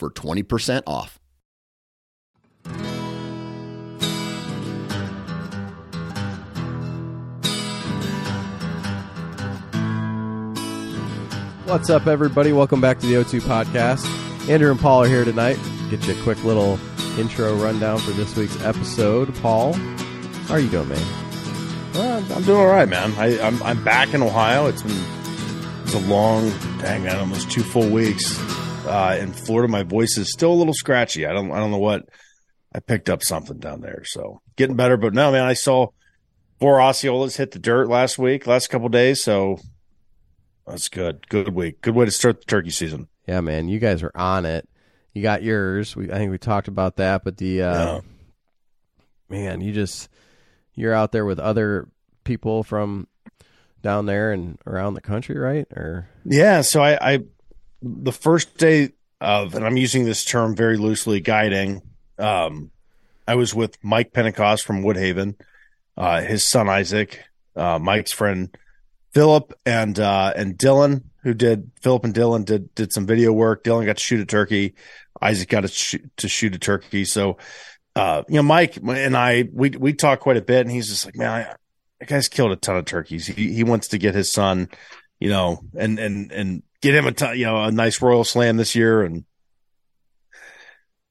for 0.00 0.10
20% 0.10 0.82
off. 0.86 1.20
What's 11.66 11.90
up, 11.90 12.06
everybody? 12.06 12.52
Welcome 12.52 12.80
back 12.80 12.98
to 13.00 13.06
the 13.06 13.14
O2 13.14 13.42
podcast. 13.42 14.08
Andrew 14.48 14.70
and 14.70 14.80
Paul 14.80 15.04
are 15.04 15.06
here 15.06 15.24
tonight. 15.24 15.58
Get 15.90 16.04
you 16.06 16.18
a 16.18 16.22
quick 16.22 16.42
little 16.44 16.80
intro 17.18 17.54
rundown 17.56 17.98
for 17.98 18.12
this 18.12 18.34
week's 18.34 18.60
episode. 18.64 19.32
Paul, 19.36 19.74
how 19.74 20.54
are 20.54 20.60
you 20.60 20.70
doing, 20.70 20.88
man? 20.88 21.92
Well, 21.92 22.24
I'm 22.32 22.42
doing 22.42 22.58
all 22.58 22.66
right, 22.66 22.88
man. 22.88 23.12
I, 23.18 23.38
I'm 23.40 23.62
I'm 23.62 23.84
back 23.84 24.14
in 24.14 24.22
Ohio. 24.22 24.66
It's 24.66 24.82
been 24.82 24.96
it's 25.82 25.94
a 25.94 26.00
long, 26.00 26.48
dang 26.78 27.04
man, 27.04 27.18
almost 27.18 27.50
two 27.50 27.62
full 27.62 27.88
weeks 27.88 28.38
uh, 28.86 29.16
in 29.18 29.32
Florida. 29.32 29.70
My 29.70 29.82
voice 29.82 30.16
is 30.18 30.32
still 30.32 30.52
a 30.52 30.54
little 30.54 30.74
scratchy. 30.74 31.26
I 31.26 31.32
don't 31.32 31.50
I 31.52 31.58
don't 31.58 31.70
know 31.70 31.78
what 31.78 32.08
I 32.74 32.80
picked 32.80 33.10
up 33.10 33.22
something 33.22 33.58
down 33.58 33.80
there. 33.80 34.02
So 34.04 34.40
getting 34.56 34.76
better, 34.76 34.96
but 34.96 35.14
no, 35.14 35.32
man, 35.32 35.44
I 35.44 35.54
saw 35.54 35.88
four 36.58 36.78
Osceolas 36.78 37.36
hit 37.36 37.50
the 37.52 37.58
dirt 37.58 37.88
last 37.88 38.18
week, 38.18 38.46
last 38.46 38.68
couple 38.68 38.88
days. 38.88 39.22
So 39.22 39.58
that's 40.66 40.88
good. 40.88 41.28
Good 41.28 41.54
week. 41.54 41.80
Good 41.80 41.94
way 41.94 42.04
to 42.04 42.10
start 42.10 42.40
the 42.40 42.46
turkey 42.46 42.70
season. 42.70 43.08
Yeah, 43.26 43.40
man, 43.40 43.68
you 43.68 43.78
guys 43.78 44.02
are 44.02 44.12
on 44.14 44.44
it. 44.46 44.68
You 45.14 45.22
got 45.22 45.42
yours. 45.42 45.96
We, 45.96 46.10
I 46.12 46.16
think 46.18 46.30
we 46.30 46.38
talked 46.38 46.68
about 46.68 46.96
that, 46.96 47.24
but 47.24 47.36
the 47.36 47.62
uh, 47.62 47.94
Yeah. 47.94 48.00
man, 49.28 49.60
you 49.60 49.72
just 49.72 50.08
you're 50.74 50.94
out 50.94 51.12
there 51.12 51.24
with 51.24 51.38
other 51.40 51.88
people 52.24 52.62
from 52.62 53.06
down 53.82 54.06
there 54.06 54.30
and 54.32 54.58
around 54.66 54.94
the 54.94 55.00
country, 55.00 55.36
right? 55.38 55.66
Or 55.72 56.08
Yeah, 56.24 56.60
so 56.60 56.80
I, 56.82 57.14
I 57.14 57.18
the 57.82 58.12
first 58.12 58.56
day 58.56 58.90
of, 59.20 59.54
and 59.54 59.64
I'm 59.64 59.76
using 59.76 60.04
this 60.04 60.24
term 60.24 60.56
very 60.56 60.76
loosely, 60.76 61.20
guiding. 61.20 61.82
Um, 62.18 62.70
I 63.26 63.34
was 63.34 63.54
with 63.54 63.76
Mike 63.82 64.12
Pentecost 64.12 64.64
from 64.64 64.82
Woodhaven, 64.82 65.36
uh, 65.96 66.20
his 66.22 66.44
son 66.44 66.68
Isaac, 66.68 67.22
uh, 67.56 67.78
Mike's 67.78 68.12
friend 68.12 68.56
Philip, 69.12 69.52
and 69.64 69.98
uh, 69.98 70.32
and 70.36 70.56
Dylan, 70.56 71.04
who 71.22 71.34
did 71.34 71.70
Philip 71.80 72.04
and 72.04 72.14
Dylan 72.14 72.44
did 72.44 72.74
did 72.74 72.92
some 72.92 73.06
video 73.06 73.32
work. 73.32 73.64
Dylan 73.64 73.86
got 73.86 73.96
to 73.96 74.02
shoot 74.02 74.20
a 74.20 74.26
turkey. 74.26 74.74
Isaac 75.20 75.48
got 75.48 75.60
to 75.60 75.68
shoot, 75.68 76.10
to 76.18 76.28
shoot 76.28 76.54
a 76.54 76.58
turkey. 76.58 77.04
So, 77.04 77.38
uh, 77.94 78.22
you 78.28 78.36
know, 78.36 78.42
Mike 78.42 78.76
and 78.76 79.16
I 79.16 79.48
we 79.52 79.70
we 79.70 79.92
talked 79.92 80.22
quite 80.22 80.36
a 80.36 80.42
bit, 80.42 80.62
and 80.62 80.70
he's 80.70 80.88
just 80.88 81.06
like, 81.06 81.16
man, 81.16 81.30
I, 81.30 81.54
that 81.98 82.08
guy's 82.08 82.28
killed 82.28 82.52
a 82.52 82.56
ton 82.56 82.76
of 82.76 82.84
turkeys. 82.84 83.26
He 83.26 83.52
he 83.52 83.64
wants 83.64 83.88
to 83.88 83.98
get 83.98 84.14
his 84.14 84.32
son, 84.32 84.68
you 85.18 85.28
know, 85.28 85.60
and 85.76 85.98
and 85.98 86.32
and 86.32 86.62
get 86.82 86.94
him 86.94 87.06
a 87.06 87.34
you 87.34 87.44
know 87.44 87.64
a 87.64 87.70
nice 87.70 88.00
Royal 88.00 88.24
Slam 88.24 88.56
this 88.56 88.74
year, 88.74 89.02
and 89.02 89.24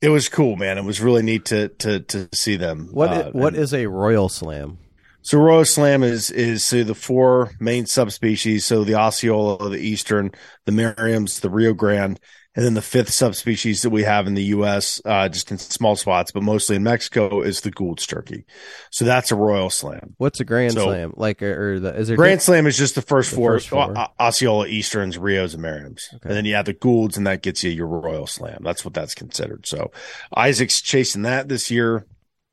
it 0.01 0.09
was 0.09 0.29
cool, 0.29 0.55
man. 0.55 0.77
It 0.77 0.85
was 0.85 1.01
really 1.01 1.23
neat 1.23 1.45
to 1.45 1.69
to 1.69 1.99
to 1.99 2.29
see 2.33 2.55
them. 2.55 2.89
what? 2.91 3.09
Uh, 3.09 3.31
what 3.31 3.53
and- 3.53 3.63
is 3.63 3.73
a 3.73 3.87
royal 3.87 4.29
slam? 4.29 4.77
so 5.21 5.37
Royal 5.37 5.65
Slam 5.65 6.03
is 6.03 6.31
is 6.31 6.63
so 6.63 6.83
the 6.83 6.95
four 6.95 7.51
main 7.59 7.85
subspecies. 7.85 8.65
So 8.65 8.83
the 8.83 8.95
Osceola, 8.95 9.69
the 9.69 9.77
Eastern, 9.77 10.31
the 10.65 10.71
Merriams, 10.71 11.41
the 11.41 11.49
Rio 11.49 11.73
Grande, 11.73 12.19
and 12.55 12.65
then 12.65 12.73
the 12.73 12.81
fifth 12.81 13.11
subspecies 13.11 13.83
that 13.83 13.91
we 13.91 14.03
have 14.03 14.25
in 14.27 14.33
the 14.33 14.43
U.S. 14.45 15.01
Uh, 15.05 15.29
just 15.29 15.51
in 15.51 15.57
small 15.57 15.95
spots, 15.95 16.31
but 16.31 16.41
mostly 16.43 16.75
in 16.75 16.83
Mexico, 16.83 17.41
is 17.41 17.61
the 17.61 17.71
Gould's 17.71 18.07
turkey. 18.07 18.45
So 18.91 19.05
that's 19.05 19.31
a 19.31 19.35
Royal 19.35 19.69
Slam. 19.69 20.15
What's 20.17 20.39
a 20.39 20.45
grand 20.45 20.73
So- 20.73 20.85
slam? 20.85 21.13
Like, 21.15 21.41
or, 21.43 21.79
the 21.79 21.95
is 21.95 22.07
there 22.07 22.17
Grand 22.17 22.41
Slam 22.41 22.65
is 22.67 22.77
just 22.77 22.95
the 22.95 23.01
first 23.01 23.29
The 23.29 23.35
four, 23.35 23.51
first 23.53 23.69
four. 23.69 23.97
O- 23.97 24.07
Osceola, 24.19 24.67
Easterns, 24.67 25.17
Rios, 25.17 25.53
and 25.53 25.63
Merriams. 25.63 26.13
Okay. 26.15 26.19
And 26.23 26.31
then 26.33 26.45
you 26.45 26.55
have 26.55 26.65
the 26.65 26.73
Goulds, 26.73 27.17
and 27.17 27.27
that 27.27 27.43
gets 27.43 27.63
you 27.63 27.69
your 27.69 27.87
Royal 27.87 28.25
Slam. 28.27 28.59
That's 28.63 28.83
what 28.83 28.93
that's 28.93 29.13
considered. 29.15 29.67
So 29.67 29.91
Isaac's 30.35 30.81
chasing 30.81 31.21
that 31.23 31.47
this 31.49 31.69
year. 31.69 32.05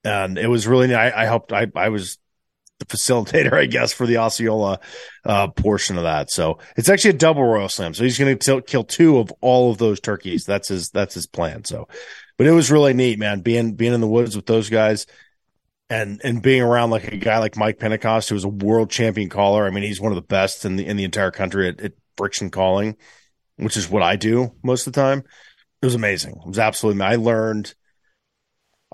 And 0.04 0.38
it 0.38 0.46
was 0.48 0.68
really, 0.68 0.94
I, 0.94 1.22
I 1.22 1.24
helped, 1.24 1.52
I, 1.52 1.66
I 1.74 1.88
was 1.88 2.18
the 2.78 2.86
facilitator, 2.86 3.54
I 3.54 3.66
guess, 3.66 3.92
for 3.92 4.06
the 4.06 4.18
Osceola 4.18 4.80
uh, 5.24 5.48
portion 5.48 5.96
of 5.96 6.04
that. 6.04 6.30
So 6.30 6.58
it's 6.76 6.88
actually 6.88 7.10
a 7.10 7.18
double 7.18 7.44
Royal 7.44 7.68
Slam. 7.68 7.94
So 7.94 8.04
he's 8.04 8.18
going 8.18 8.38
to 8.38 8.62
kill 8.62 8.84
two 8.84 9.18
of 9.18 9.32
all 9.40 9.70
of 9.70 9.78
those 9.78 10.00
turkeys. 10.00 10.44
That's 10.44 10.68
his, 10.68 10.90
that's 10.90 11.14
his 11.14 11.26
plan. 11.26 11.64
So, 11.64 11.88
but 12.36 12.46
it 12.46 12.52
was 12.52 12.70
really 12.70 12.92
neat, 12.92 13.18
man, 13.18 13.40
being, 13.40 13.74
being 13.74 13.94
in 13.94 14.00
the 14.00 14.06
woods 14.06 14.36
with 14.36 14.46
those 14.46 14.68
guys 14.68 15.06
and 15.88 16.20
and 16.24 16.42
being 16.42 16.62
around 16.62 16.90
like 16.90 17.04
a 17.12 17.16
guy 17.16 17.38
like 17.38 17.56
Mike 17.56 17.78
Pentecost, 17.78 18.28
who's 18.28 18.44
a 18.44 18.48
world 18.48 18.90
champion 18.90 19.28
caller. 19.28 19.66
I 19.66 19.70
mean, 19.70 19.84
he's 19.84 20.00
one 20.00 20.12
of 20.12 20.16
the 20.16 20.22
best 20.22 20.64
in 20.64 20.76
the 20.76 20.86
in 20.86 20.96
the 20.96 21.04
entire 21.04 21.30
country 21.30 21.68
at, 21.68 21.80
at 21.80 21.92
friction 22.16 22.50
calling, 22.50 22.96
which 23.56 23.76
is 23.76 23.88
what 23.88 24.02
I 24.02 24.16
do 24.16 24.52
most 24.62 24.86
of 24.86 24.92
the 24.92 25.00
time. 25.00 25.20
It 25.80 25.86
was 25.86 25.94
amazing. 25.94 26.40
It 26.44 26.48
was 26.48 26.58
absolutely. 26.58 27.02
I 27.02 27.16
learned, 27.16 27.74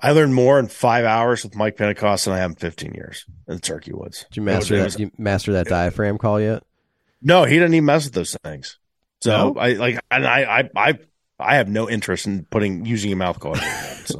I 0.01 0.11
learned 0.11 0.33
more 0.33 0.59
in 0.59 0.67
five 0.67 1.05
hours 1.05 1.43
with 1.43 1.55
Mike 1.55 1.77
Pentecost 1.77 2.25
than 2.25 2.33
I 2.33 2.39
have 2.39 2.51
in 2.51 2.55
fifteen 2.55 2.93
years 2.93 3.25
in 3.47 3.55
the 3.55 3.61
turkey 3.61 3.93
woods. 3.93 4.25
Did 4.29 4.37
you 4.37 4.41
master 4.43 4.77
that? 4.77 4.99
You 4.99 5.11
master 5.17 5.53
that 5.53 5.67
diaphragm 5.67 6.17
call 6.17 6.39
yet? 6.39 6.63
No, 7.21 7.45
he 7.45 7.55
didn't 7.55 7.73
even 7.75 7.85
mess 7.85 8.05
with 8.05 8.13
those 8.13 8.35
things. 8.43 8.79
So 9.21 9.53
No? 9.53 9.59
I 9.59 9.73
like, 9.73 9.99
and 10.11 10.27
I, 10.27 10.41
I, 10.41 10.69
I, 10.75 10.99
I 11.39 11.55
have 11.55 11.69
no 11.69 11.89
interest 11.89 12.27
in 12.27 12.43
putting 12.45 12.85
using 12.85 13.13
a 13.13 13.15
mouth 13.15 13.39
guard. 13.39 13.59
So. 14.05 14.19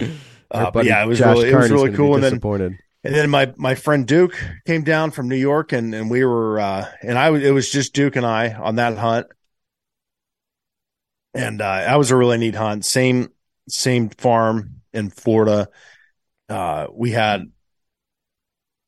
Uh, 0.50 0.70
but 0.70 0.86
yeah, 0.86 1.02
it 1.02 1.06
was 1.06 1.18
Josh 1.18 1.36
really, 1.36 1.50
it 1.50 1.54
was 1.54 1.70
really 1.70 1.92
cool. 1.92 2.14
And 2.14 2.24
then. 2.24 2.78
And 3.04 3.14
then 3.14 3.28
my 3.28 3.52
my 3.56 3.74
friend 3.74 4.06
Duke 4.06 4.34
came 4.66 4.82
down 4.82 5.10
from 5.10 5.28
New 5.28 5.36
York, 5.36 5.72
and 5.72 5.94
and 5.94 6.10
we 6.10 6.24
were 6.24 6.58
uh, 6.58 6.86
and 7.02 7.18
I 7.18 7.30
it 7.36 7.50
was 7.50 7.70
just 7.70 7.92
Duke 7.92 8.16
and 8.16 8.24
I 8.24 8.54
on 8.54 8.76
that 8.76 8.96
hunt, 8.96 9.26
and 11.34 11.60
uh, 11.60 11.76
that 11.80 11.96
was 11.96 12.10
a 12.10 12.16
really 12.16 12.38
neat 12.38 12.54
hunt. 12.54 12.86
Same 12.86 13.28
same 13.68 14.08
farm 14.10 14.80
in 14.92 15.10
Florida. 15.10 15.68
Uh, 16.48 16.86
we 16.92 17.10
had 17.10 17.50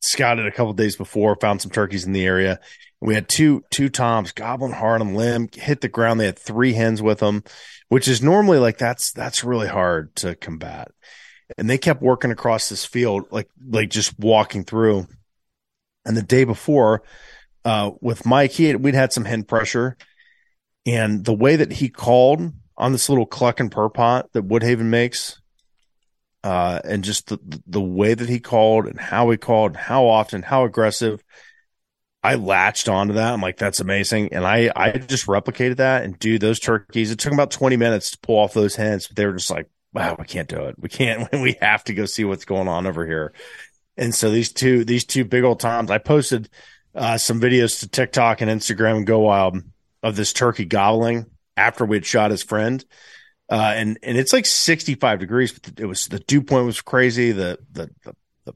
scouted 0.01 0.47
a 0.47 0.51
couple 0.51 0.73
days 0.73 0.95
before, 0.95 1.35
found 1.35 1.61
some 1.61 1.71
turkeys 1.71 2.05
in 2.05 2.13
the 2.13 2.25
area. 2.25 2.59
We 2.99 3.15
had 3.15 3.27
two 3.27 3.63
two 3.71 3.89
toms, 3.89 4.31
goblin 4.31 4.73
hard 4.73 5.01
on 5.01 5.15
limb, 5.15 5.49
hit 5.53 5.81
the 5.81 5.87
ground. 5.87 6.19
They 6.19 6.25
had 6.25 6.37
three 6.37 6.73
hens 6.73 7.01
with 7.01 7.19
them, 7.19 7.43
which 7.89 8.07
is 8.07 8.21
normally 8.21 8.59
like 8.59 8.77
that's 8.77 9.11
that's 9.11 9.43
really 9.43 9.67
hard 9.67 10.15
to 10.17 10.35
combat 10.35 10.91
and 11.57 11.69
they 11.69 11.77
kept 11.77 12.01
working 12.01 12.31
across 12.31 12.69
this 12.69 12.85
field 12.85 13.25
like 13.31 13.49
like 13.67 13.89
just 13.89 14.17
walking 14.19 14.63
through 14.63 15.07
and 16.05 16.15
the 16.15 16.21
day 16.21 16.43
before 16.43 17.03
uh 17.65 17.91
with 18.01 18.25
mike 18.25 18.51
he 18.51 18.65
had, 18.65 18.83
we'd 18.83 18.95
had 18.95 19.13
some 19.13 19.25
hen 19.25 19.43
pressure 19.43 19.97
and 20.85 21.25
the 21.25 21.33
way 21.33 21.55
that 21.55 21.71
he 21.73 21.89
called 21.89 22.51
on 22.81 22.91
this 22.91 23.07
little 23.07 23.25
cluck 23.25 23.59
and 23.59 23.71
purr 23.71 23.87
pot 23.87 24.29
that 24.33 24.47
woodhaven 24.47 24.85
makes 24.85 25.39
uh 26.43 26.81
and 26.83 27.03
just 27.03 27.27
the 27.27 27.39
the 27.67 27.81
way 27.81 28.13
that 28.13 28.27
he 28.27 28.39
called 28.39 28.87
and 28.87 28.99
how 28.99 29.29
he 29.29 29.37
called 29.37 29.77
how 29.77 30.07
often 30.07 30.41
how 30.41 30.65
aggressive 30.65 31.23
I 32.23 32.35
latched 32.35 32.87
onto 32.87 33.15
that. 33.15 33.33
I'm 33.33 33.41
like, 33.41 33.57
that's 33.57 33.79
amazing. 33.79 34.31
And 34.31 34.45
I, 34.45 34.71
I 34.75 34.91
just 34.91 35.25
replicated 35.25 35.77
that 35.77 36.03
and 36.03 36.19
do 36.19 36.37
those 36.37 36.59
turkeys, 36.59 37.09
it 37.09 37.17
took 37.17 37.33
about 37.33 37.49
20 37.49 37.77
minutes 37.77 38.11
to 38.11 38.19
pull 38.19 38.37
off 38.37 38.53
those 38.53 38.75
hens, 38.75 39.07
but 39.07 39.15
they 39.17 39.25
were 39.25 39.33
just 39.33 39.49
like, 39.49 39.67
wow, 39.91 40.15
we 40.19 40.25
can't 40.25 40.47
do 40.47 40.65
it. 40.65 40.75
We 40.77 40.87
can't, 40.87 41.31
we 41.41 41.57
have 41.61 41.83
to 41.85 41.95
go 41.95 42.05
see 42.05 42.23
what's 42.23 42.45
going 42.45 42.67
on 42.67 42.85
over 42.85 43.07
here. 43.07 43.33
And 43.97 44.13
so 44.13 44.29
these 44.29 44.51
two, 44.51 44.85
these 44.85 45.03
two 45.03 45.25
big 45.25 45.43
old 45.43 45.59
toms, 45.59 45.89
I 45.89 45.97
posted 45.97 46.47
uh, 46.93 47.17
some 47.17 47.41
videos 47.41 47.79
to 47.79 47.89
TikTok 47.89 48.41
and 48.41 48.51
Instagram 48.51 48.97
and 48.97 49.07
Go 49.07 49.19
Wild 49.19 49.57
of 50.03 50.15
this 50.15 50.31
turkey 50.31 50.65
gobbling 50.65 51.25
after 51.61 51.85
we 51.85 51.97
had 51.97 52.05
shot 52.05 52.31
his 52.31 52.43
friend. 52.43 52.83
Uh, 53.49 53.73
and, 53.75 53.99
and 54.01 54.17
it's 54.17 54.33
like 54.33 54.45
65 54.45 55.19
degrees, 55.19 55.51
but 55.51 55.79
it 55.79 55.85
was, 55.85 56.07
the 56.07 56.19
dew 56.19 56.41
point 56.41 56.65
was 56.65 56.81
crazy. 56.81 57.31
The, 57.31 57.59
the, 57.71 57.89
the, 58.03 58.15
the 58.45 58.53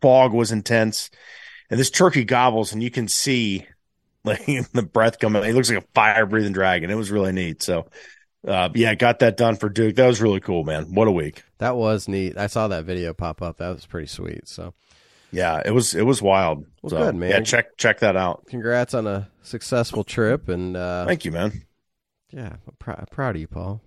fog 0.00 0.32
was 0.32 0.52
intense 0.52 1.10
and 1.70 1.80
this 1.80 1.90
turkey 1.90 2.24
gobbles 2.24 2.72
and 2.72 2.82
you 2.82 2.90
can 2.90 3.08
see 3.08 3.66
like 4.24 4.44
the 4.72 4.82
breath 4.82 5.18
coming. 5.18 5.42
He 5.42 5.52
looks 5.52 5.70
like 5.70 5.82
a 5.82 5.86
fire 5.94 6.26
breathing 6.26 6.52
dragon. 6.52 6.90
It 6.90 6.94
was 6.94 7.10
really 7.10 7.32
neat. 7.32 7.62
So, 7.62 7.86
uh, 8.46 8.68
yeah, 8.74 8.94
got 8.94 9.20
that 9.20 9.36
done 9.36 9.56
for 9.56 9.68
Duke. 9.68 9.96
That 9.96 10.06
was 10.06 10.20
really 10.20 10.40
cool, 10.40 10.64
man. 10.64 10.94
What 10.94 11.08
a 11.08 11.12
week. 11.12 11.42
That 11.58 11.76
was 11.76 12.06
neat. 12.06 12.36
I 12.36 12.46
saw 12.46 12.68
that 12.68 12.84
video 12.84 13.14
pop 13.14 13.40
up. 13.40 13.58
That 13.58 13.70
was 13.70 13.86
pretty 13.86 14.06
sweet. 14.08 14.46
So, 14.48 14.74
Yeah, 15.32 15.62
it 15.64 15.70
was, 15.70 15.94
it 15.94 16.02
was 16.02 16.20
wild. 16.20 16.66
Well, 16.82 16.90
so, 16.90 16.98
good, 16.98 17.16
man. 17.16 17.30
Yeah, 17.30 17.40
check, 17.40 17.76
check 17.78 18.00
that 18.00 18.16
out. 18.16 18.46
congrats 18.46 18.94
on 18.94 19.06
a 19.06 19.28
successful 19.42 20.04
trip. 20.04 20.48
And 20.48 20.76
uh, 20.76 21.06
Thank 21.06 21.24
you, 21.24 21.32
man. 21.32 21.62
Yeah, 22.32 22.56
I'm 22.66 22.74
prou- 22.80 23.10
proud 23.10 23.36
of 23.36 23.40
you, 23.40 23.46
Paul. 23.48 23.80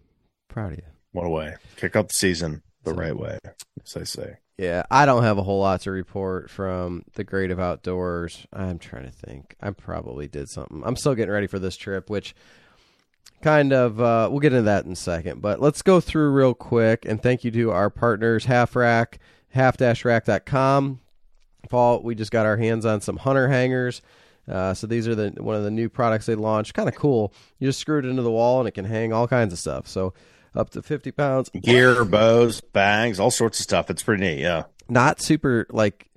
Proud 0.48 0.74
of 0.74 0.78
you. 0.80 0.84
What 1.12 1.26
a 1.26 1.30
way. 1.30 1.56
Kick 1.78 1.96
off 1.96 2.08
the 2.10 2.14
season 2.14 2.62
the 2.84 2.92
So- 2.92 2.98
right 2.98 3.18
way, 3.18 3.40
as 3.84 3.98
I 3.98 4.04
say. 4.04 4.38
Yeah, 4.58 4.84
I 4.90 5.06
don't 5.06 5.24
have 5.24 5.38
a 5.38 5.44
whole 5.44 5.60
lot 5.60 5.82
to 5.82 5.92
report 5.92 6.50
from 6.50 7.04
the 7.16 7.26
Great 7.26 7.52
of 7.52 7.60
Outdoors. 7.60 8.48
I'm 8.54 8.80
trying 8.80 9.04
to 9.04 9.12
think. 9.12 9.56
I 9.62 9.72
probably 9.72 10.30
did 10.30 10.48
something. 10.50 10.82
I'm 10.86 10.96
still 10.96 11.14
getting 11.14 11.34
ready 11.34 11.48
for 11.48 11.60
this 11.60 11.76
trip, 11.76 12.10
which 12.10 12.34
kind 13.42 13.74
of 13.74 14.00
uh, 14.00 14.30
we'll 14.32 14.40
get 14.40 14.54
into 14.54 14.64
that 14.64 14.86
in 14.86 14.94
a 14.94 14.96
second. 14.96 15.42
But 15.42 15.60
let's 15.60 15.82
go 15.82 16.00
through 16.00 16.32
real 16.32 16.54
quick 16.54 17.06
and 17.06 17.22
thank 17.22 17.44
you 17.44 17.52
to 17.52 17.72
our 17.72 17.90
partners, 17.90 18.46
Half 18.46 18.78
Rack, 18.78 19.20
Half 19.50 19.76
Dash 19.78 20.06
Rack.com. 20.06 21.02
Paul, 21.70 22.02
we 22.04 22.16
just 22.16 22.32
got 22.32 22.46
our 22.46 22.58
hands 22.58 22.86
on 22.86 23.02
some 23.02 23.18
hunter 23.18 23.50
hangers. 23.50 24.02
Uh, 24.50 24.74
so 24.74 24.86
these 24.88 25.08
are 25.08 25.16
the 25.16 25.30
one 25.38 25.56
of 25.56 25.64
the 25.64 25.72
new 25.72 25.90
products 25.90 26.26
they 26.28 26.36
launched. 26.36 26.74
Kind 26.74 26.88
of 26.88 26.96
cool. 26.96 27.34
You 27.60 27.68
just 27.68 27.80
screw 27.80 28.00
it 28.00 28.06
into 28.06 28.22
the 28.22 28.32
wall 28.32 28.60
and 28.60 28.68
it 28.68 28.72
can 28.72 28.86
hang 28.86 29.12
all 29.14 29.28
kinds 29.28 29.52
of 29.54 29.60
stuff. 29.60 29.88
So 29.88 30.14
up 30.56 30.70
to 30.72 30.82
50 30.82 31.12
pounds. 31.12 31.50
Gear, 31.50 32.06
bows, 32.06 32.62
bags, 32.62 33.20
all 33.20 33.32
sorts 33.32 33.60
of 33.60 33.64
stuff. 33.64 33.90
It's 33.90 34.04
pretty 34.04 34.22
neat. 34.24 34.40
Yeah. 34.40 34.64
not 34.88 35.22
super 35.22 35.66
like 35.72 36.10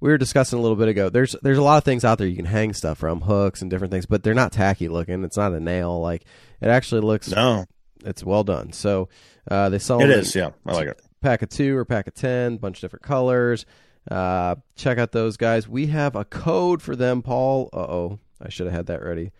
we 0.00 0.10
were 0.10 0.18
discussing 0.18 0.58
a 0.58 0.62
little 0.62 0.76
bit 0.76 0.88
ago. 0.88 1.08
There's 1.08 1.34
there's 1.42 1.56
a 1.58 1.62
lot 1.62 1.78
of 1.78 1.84
things 1.84 2.04
out 2.04 2.18
there 2.18 2.26
you 2.26 2.36
can 2.36 2.44
hang 2.44 2.74
stuff 2.74 2.98
from, 2.98 3.22
hooks 3.22 3.62
and 3.62 3.70
different 3.70 3.90
things, 3.90 4.04
but 4.04 4.22
they're 4.22 4.34
not 4.34 4.52
tacky 4.52 4.88
looking. 4.88 5.24
It's 5.24 5.38
not 5.38 5.52
a 5.54 5.60
nail. 5.60 6.00
Like 6.00 6.24
it 6.60 6.68
actually 6.68 7.00
looks 7.00 7.30
No, 7.30 7.64
it's 8.04 8.22
well 8.22 8.44
done. 8.44 8.72
So 8.72 9.08
uh, 9.50 9.70
they 9.70 9.78
sell 9.78 10.02
it 10.02 10.10
is. 10.10 10.34
Yeah. 10.34 10.50
I 10.66 10.72
like 10.72 10.88
it. 10.88 11.00
pack 11.22 11.40
of 11.40 11.48
two 11.48 11.76
or 11.76 11.86
pack 11.86 12.06
of 12.06 12.14
ten, 12.14 12.58
bunch 12.58 12.76
of 12.78 12.80
different 12.82 13.04
colors. 13.04 13.64
Uh, 14.10 14.56
check 14.76 14.98
out 14.98 15.12
those 15.12 15.36
guys. 15.36 15.68
We 15.68 15.86
have 15.86 16.14
a 16.14 16.24
code 16.24 16.82
for 16.82 16.94
them, 16.94 17.22
Paul. 17.22 17.70
Uh 17.72 17.78
oh, 17.78 18.18
I 18.40 18.48
should 18.48 18.66
have 18.66 18.74
had 18.74 18.86
that 18.86 19.02
ready. 19.02 19.32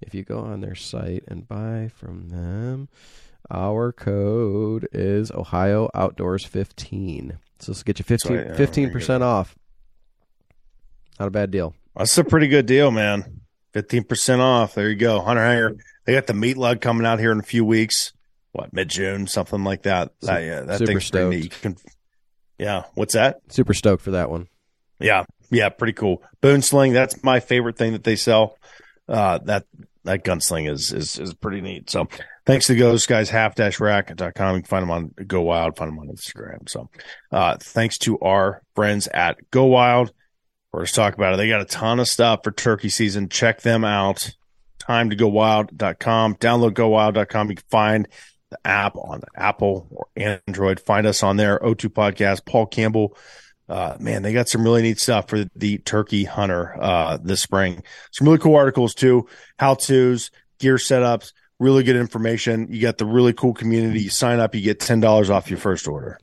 If 0.00 0.14
you 0.14 0.22
go 0.24 0.38
on 0.40 0.60
their 0.60 0.74
site 0.74 1.24
and 1.28 1.46
buy 1.46 1.90
from 1.94 2.28
them, 2.28 2.88
our 3.50 3.92
code 3.92 4.88
is 4.92 5.30
Ohio 5.30 5.88
Outdoors 5.94 6.44
fifteen. 6.44 7.38
So 7.60 7.70
this 7.70 7.78
will 7.78 7.84
get 7.84 8.00
you 8.00 8.04
15 8.04 8.28
Sorry, 8.28 8.86
yeah, 8.86 8.92
percent 8.92 9.22
off. 9.22 9.54
Not 11.20 11.28
a 11.28 11.30
bad 11.30 11.52
deal. 11.52 11.76
That's 11.96 12.18
a 12.18 12.24
pretty 12.24 12.48
good 12.48 12.66
deal, 12.66 12.90
man. 12.90 13.42
15% 13.74 14.40
off. 14.40 14.74
There 14.74 14.88
you 14.90 14.96
go. 14.96 15.20
Hunter 15.20 15.42
Hanger. 15.42 15.76
They 16.04 16.14
got 16.14 16.26
the 16.26 16.34
meat 16.34 16.56
lug 16.56 16.80
coming 16.80 17.06
out 17.06 17.20
here 17.20 17.30
in 17.30 17.38
a 17.38 17.44
few 17.44 17.64
weeks. 17.64 18.12
What, 18.50 18.72
mid 18.72 18.88
June, 18.88 19.28
something 19.28 19.62
like 19.62 19.82
that. 19.82 20.12
That- 20.22 20.42
yeah, 20.42 20.60
that 20.62 20.78
thing's 20.80 21.10
pretty 21.10 21.28
neat. 21.28 21.44
You 21.44 21.50
can, 21.50 21.76
yeah. 22.62 22.84
What's 22.94 23.14
that? 23.14 23.40
Super 23.48 23.74
stoked 23.74 24.02
for 24.02 24.12
that 24.12 24.30
one. 24.30 24.48
Yeah. 25.00 25.24
Yeah. 25.50 25.68
Pretty 25.68 25.92
cool. 25.92 26.22
Boon 26.40 26.62
sling. 26.62 26.92
That's 26.92 27.22
my 27.22 27.40
favorite 27.40 27.76
thing 27.76 27.92
that 27.92 28.04
they 28.04 28.16
sell. 28.16 28.56
Uh, 29.08 29.38
that, 29.44 29.66
that 30.04 30.24
gunsling 30.24 30.70
is, 30.70 30.92
is, 30.92 31.18
is 31.18 31.34
pretty 31.34 31.60
neat. 31.60 31.90
So 31.90 32.08
thanks 32.46 32.66
to 32.66 32.74
those 32.74 33.06
guys, 33.06 33.30
half 33.30 33.54
dash 33.54 33.80
rack.com. 33.80 34.56
You 34.56 34.62
can 34.62 34.62
find 34.62 34.82
them 34.82 34.90
on 34.90 35.14
Go 35.26 35.42
Wild, 35.42 35.76
find 35.76 35.90
them 35.90 35.98
on 35.98 36.08
Instagram. 36.08 36.68
So, 36.68 36.88
uh, 37.30 37.56
thanks 37.60 37.98
to 37.98 38.18
our 38.20 38.62
friends 38.74 39.08
at 39.08 39.50
Go 39.50 39.66
Wild. 39.66 40.12
We're 40.72 40.84
just 40.84 40.94
talk 40.94 41.14
about 41.14 41.34
it. 41.34 41.36
They 41.36 41.48
got 41.48 41.60
a 41.60 41.66
ton 41.66 42.00
of 42.00 42.08
stuff 42.08 42.40
for 42.44 42.50
turkey 42.50 42.88
season. 42.88 43.28
Check 43.28 43.60
them 43.60 43.84
out. 43.84 44.30
Time 44.78 45.10
to 45.10 45.16
go 45.16 45.28
wild.com. 45.28 46.36
Download 46.36 46.74
go 46.74 46.88
wild.com. 46.88 47.50
You 47.50 47.56
can 47.56 47.64
find 47.70 48.08
the 48.52 48.66
app 48.66 48.96
on 48.96 49.20
the 49.20 49.26
Apple 49.34 49.88
or 49.90 50.06
Android. 50.16 50.80
Find 50.80 51.06
us 51.06 51.22
on 51.22 51.36
there. 51.36 51.58
O2 51.58 51.88
podcast, 51.88 52.46
Paul 52.46 52.66
Campbell. 52.66 53.16
Uh, 53.68 53.96
man, 53.98 54.22
they 54.22 54.32
got 54.32 54.48
some 54.48 54.64
really 54.64 54.82
neat 54.82 55.00
stuff 55.00 55.28
for 55.28 55.44
the 55.56 55.78
turkey 55.78 56.24
hunter, 56.24 56.76
uh, 56.80 57.18
this 57.22 57.40
spring. 57.40 57.82
Some 58.10 58.26
really 58.26 58.38
cool 58.38 58.56
articles 58.56 58.94
too. 58.94 59.28
How 59.58 59.74
to's, 59.74 60.30
gear 60.58 60.76
setups, 60.76 61.32
really 61.58 61.82
good 61.82 61.96
information. 61.96 62.68
You 62.70 62.82
got 62.82 62.98
the 62.98 63.06
really 63.06 63.32
cool 63.32 63.54
community. 63.54 64.02
You 64.02 64.10
sign 64.10 64.40
up, 64.40 64.54
you 64.54 64.60
get 64.60 64.80
$10 64.80 65.30
off 65.30 65.50
your 65.50 65.58
first 65.58 65.88
order. 65.88 66.18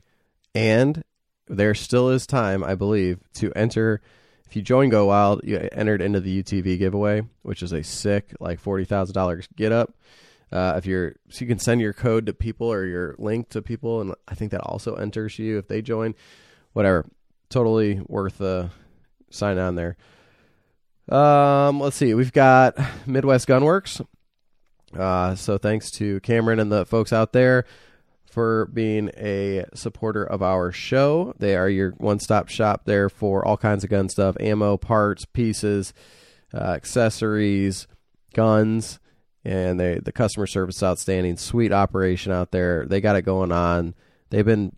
And 0.54 1.02
there 1.48 1.74
still 1.74 2.10
is 2.10 2.26
time, 2.26 2.62
I 2.62 2.74
believe, 2.74 3.18
to 3.34 3.52
enter. 3.54 4.00
If 4.46 4.56
you 4.56 4.62
join 4.62 4.88
Go 4.88 5.06
Wild, 5.06 5.42
you 5.44 5.68
entered 5.72 6.02
into 6.02 6.20
the 6.20 6.42
UTV 6.42 6.78
giveaway, 6.78 7.22
which 7.42 7.62
is 7.62 7.72
a 7.72 7.84
sick, 7.84 8.34
like 8.40 8.58
forty 8.58 8.84
thousand 8.84 9.14
dollars 9.14 9.48
get 9.54 9.70
up. 9.70 9.94
Uh, 10.52 10.74
if 10.76 10.86
you're, 10.86 11.14
so 11.28 11.42
you 11.42 11.46
can 11.46 11.58
send 11.58 11.80
your 11.80 11.92
code 11.92 12.26
to 12.26 12.32
people 12.32 12.72
or 12.72 12.84
your 12.84 13.14
link 13.18 13.48
to 13.50 13.62
people, 13.62 14.00
and 14.00 14.14
I 14.26 14.34
think 14.34 14.50
that 14.50 14.62
also 14.62 14.94
enters 14.94 15.38
you 15.38 15.58
if 15.58 15.68
they 15.68 15.80
join. 15.82 16.14
Whatever, 16.72 17.06
totally 17.48 18.00
worth 18.06 18.38
the 18.38 18.70
sign 19.30 19.58
on 19.58 19.74
there. 19.74 19.96
Um, 21.08 21.80
let's 21.80 21.96
see, 21.96 22.14
we've 22.14 22.32
got 22.32 22.76
Midwest 23.06 23.48
Gunworks. 23.48 24.04
Uh, 24.96 25.34
so 25.34 25.58
thanks 25.58 25.90
to 25.92 26.20
Cameron 26.20 26.60
and 26.60 26.70
the 26.70 26.84
folks 26.84 27.12
out 27.12 27.32
there 27.32 27.64
for 28.30 28.66
being 28.66 29.10
a 29.16 29.64
supporter 29.74 30.22
of 30.22 30.40
our 30.40 30.70
show. 30.70 31.34
They 31.38 31.56
are 31.56 31.68
your 31.68 31.90
one-stop 31.98 32.48
shop 32.48 32.82
there 32.84 33.08
for 33.08 33.44
all 33.44 33.56
kinds 33.56 33.82
of 33.82 33.90
gun 33.90 34.08
stuff, 34.08 34.36
ammo, 34.38 34.76
parts, 34.76 35.24
pieces, 35.24 35.92
uh, 36.54 36.58
accessories, 36.58 37.88
guns, 38.32 38.99
and 39.44 39.78
they 39.80 39.98
the 39.98 40.12
customer 40.12 40.46
service 40.46 40.82
outstanding. 40.82 41.36
Sweet 41.36 41.72
operation 41.72 42.32
out 42.32 42.50
there. 42.50 42.86
They 42.86 43.00
got 43.00 43.16
it 43.16 43.22
going 43.22 43.52
on. 43.52 43.94
They've 44.30 44.44
been 44.44 44.74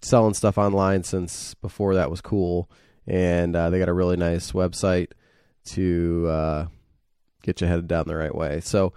selling 0.00 0.34
stuff 0.34 0.58
online 0.58 1.04
since 1.04 1.54
before 1.54 1.94
that 1.94 2.10
was 2.10 2.20
cool, 2.20 2.70
and 3.06 3.54
uh, 3.54 3.70
they 3.70 3.78
got 3.78 3.88
a 3.88 3.92
really 3.92 4.16
nice 4.16 4.52
website 4.52 5.08
to 5.66 6.26
uh, 6.28 6.66
get 7.42 7.60
you 7.60 7.66
headed 7.66 7.86
down 7.88 8.04
the 8.08 8.16
right 8.16 8.34
way. 8.34 8.60
So 8.60 8.92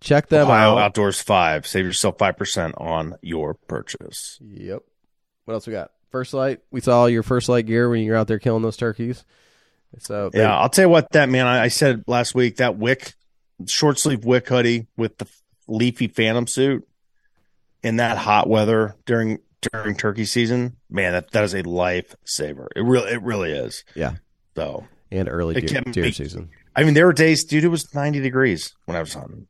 check 0.00 0.28
them 0.28 0.48
Ohio 0.48 0.72
out. 0.72 0.78
Outdoors 0.78 1.20
5. 1.20 1.66
Save 1.66 1.86
yourself 1.86 2.18
5% 2.18 2.74
on 2.80 3.14
your 3.22 3.54
purchase. 3.54 4.38
Yep. 4.42 4.82
What 5.46 5.54
else 5.54 5.66
we 5.66 5.72
got? 5.72 5.90
First 6.10 6.34
Lite. 6.34 6.60
We 6.70 6.80
saw 6.80 7.06
your 7.06 7.22
First 7.22 7.48
Lite 7.48 7.66
gear 7.66 7.88
when 7.88 8.02
you're 8.02 8.16
out 8.16 8.28
there 8.28 8.38
killing 8.38 8.62
those 8.62 8.76
turkeys. 8.76 9.24
So 10.00 10.28
they- 10.30 10.40
Yeah, 10.40 10.54
I'll 10.58 10.68
tell 10.68 10.84
you 10.84 10.88
what, 10.90 11.10
that 11.12 11.28
man, 11.28 11.46
I, 11.46 11.64
I 11.64 11.68
said 11.68 12.04
last 12.06 12.34
week 12.34 12.56
that 12.56 12.76
wick, 12.76 13.14
short 13.66 13.98
sleeve 13.98 14.24
wick 14.24 14.48
hoodie 14.48 14.86
with 14.96 15.18
the 15.18 15.26
leafy 15.68 16.08
phantom 16.08 16.46
suit 16.46 16.86
in 17.82 17.96
that 17.96 18.16
hot 18.18 18.48
weather 18.48 18.94
during 19.06 19.38
during 19.72 19.96
turkey 19.96 20.24
season, 20.26 20.76
man, 20.90 21.12
that, 21.12 21.30
that 21.30 21.44
is 21.44 21.54
a 21.54 21.62
lifesaver. 21.62 22.66
It 22.76 22.82
really 22.82 23.12
it 23.12 23.22
really 23.22 23.52
is. 23.52 23.84
Yeah. 23.94 24.16
So 24.56 24.86
and 25.10 25.28
early 25.28 25.60
deer, 25.60 25.80
deer 25.82 26.04
be- 26.04 26.12
season. 26.12 26.50
I 26.76 26.82
mean, 26.84 26.94
there 26.94 27.06
were 27.06 27.12
days, 27.12 27.44
dude. 27.44 27.64
It 27.64 27.68
was 27.68 27.94
ninety 27.94 28.20
degrees 28.20 28.74
when 28.84 28.96
I 28.96 29.00
was 29.00 29.14
hunting. 29.14 29.46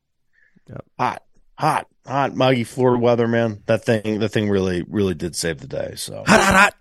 Yep. 0.69 0.85
Hot, 0.99 1.23
hot, 1.59 1.87
hot, 2.07 2.35
muggy 2.35 2.65
Florida 2.65 3.01
weather, 3.01 3.27
man. 3.27 3.63
That 3.67 3.85
thing, 3.85 4.19
that 4.21 4.29
thing 4.31 4.49
really, 4.51 4.83
really 4.89 5.15
did 5.15 5.35
save 5.37 5.59
the 5.61 5.67
day. 5.67 5.95
So 5.97 6.23
Hot, 6.27 6.41
hot, 6.41 6.55
hot, 6.55 6.75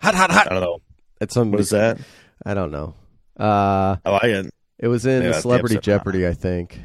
hot, 0.00 0.14
hot, 0.14 0.30
hot. 0.30 0.46
I 0.50 0.54
don't 0.54 0.62
know 0.62 0.78
It's 1.20 1.34
some. 1.34 1.50
what 1.50 1.60
is 1.60 1.70
that. 1.70 1.98
I 2.44 2.54
don't 2.54 2.70
know. 2.70 2.94
Uh, 3.38 3.96
I 4.04 4.10
like 4.10 4.24
it. 4.24 4.54
It 4.78 4.88
was 4.88 5.06
in 5.06 5.12
Yeah, 5.12 5.18
the 5.18 5.24
that's 5.26 5.36
the 5.38 5.42
Celebrity. 5.42 5.78
Jeopardy, 5.78 6.26
I 6.26 6.32
think. 6.32 6.80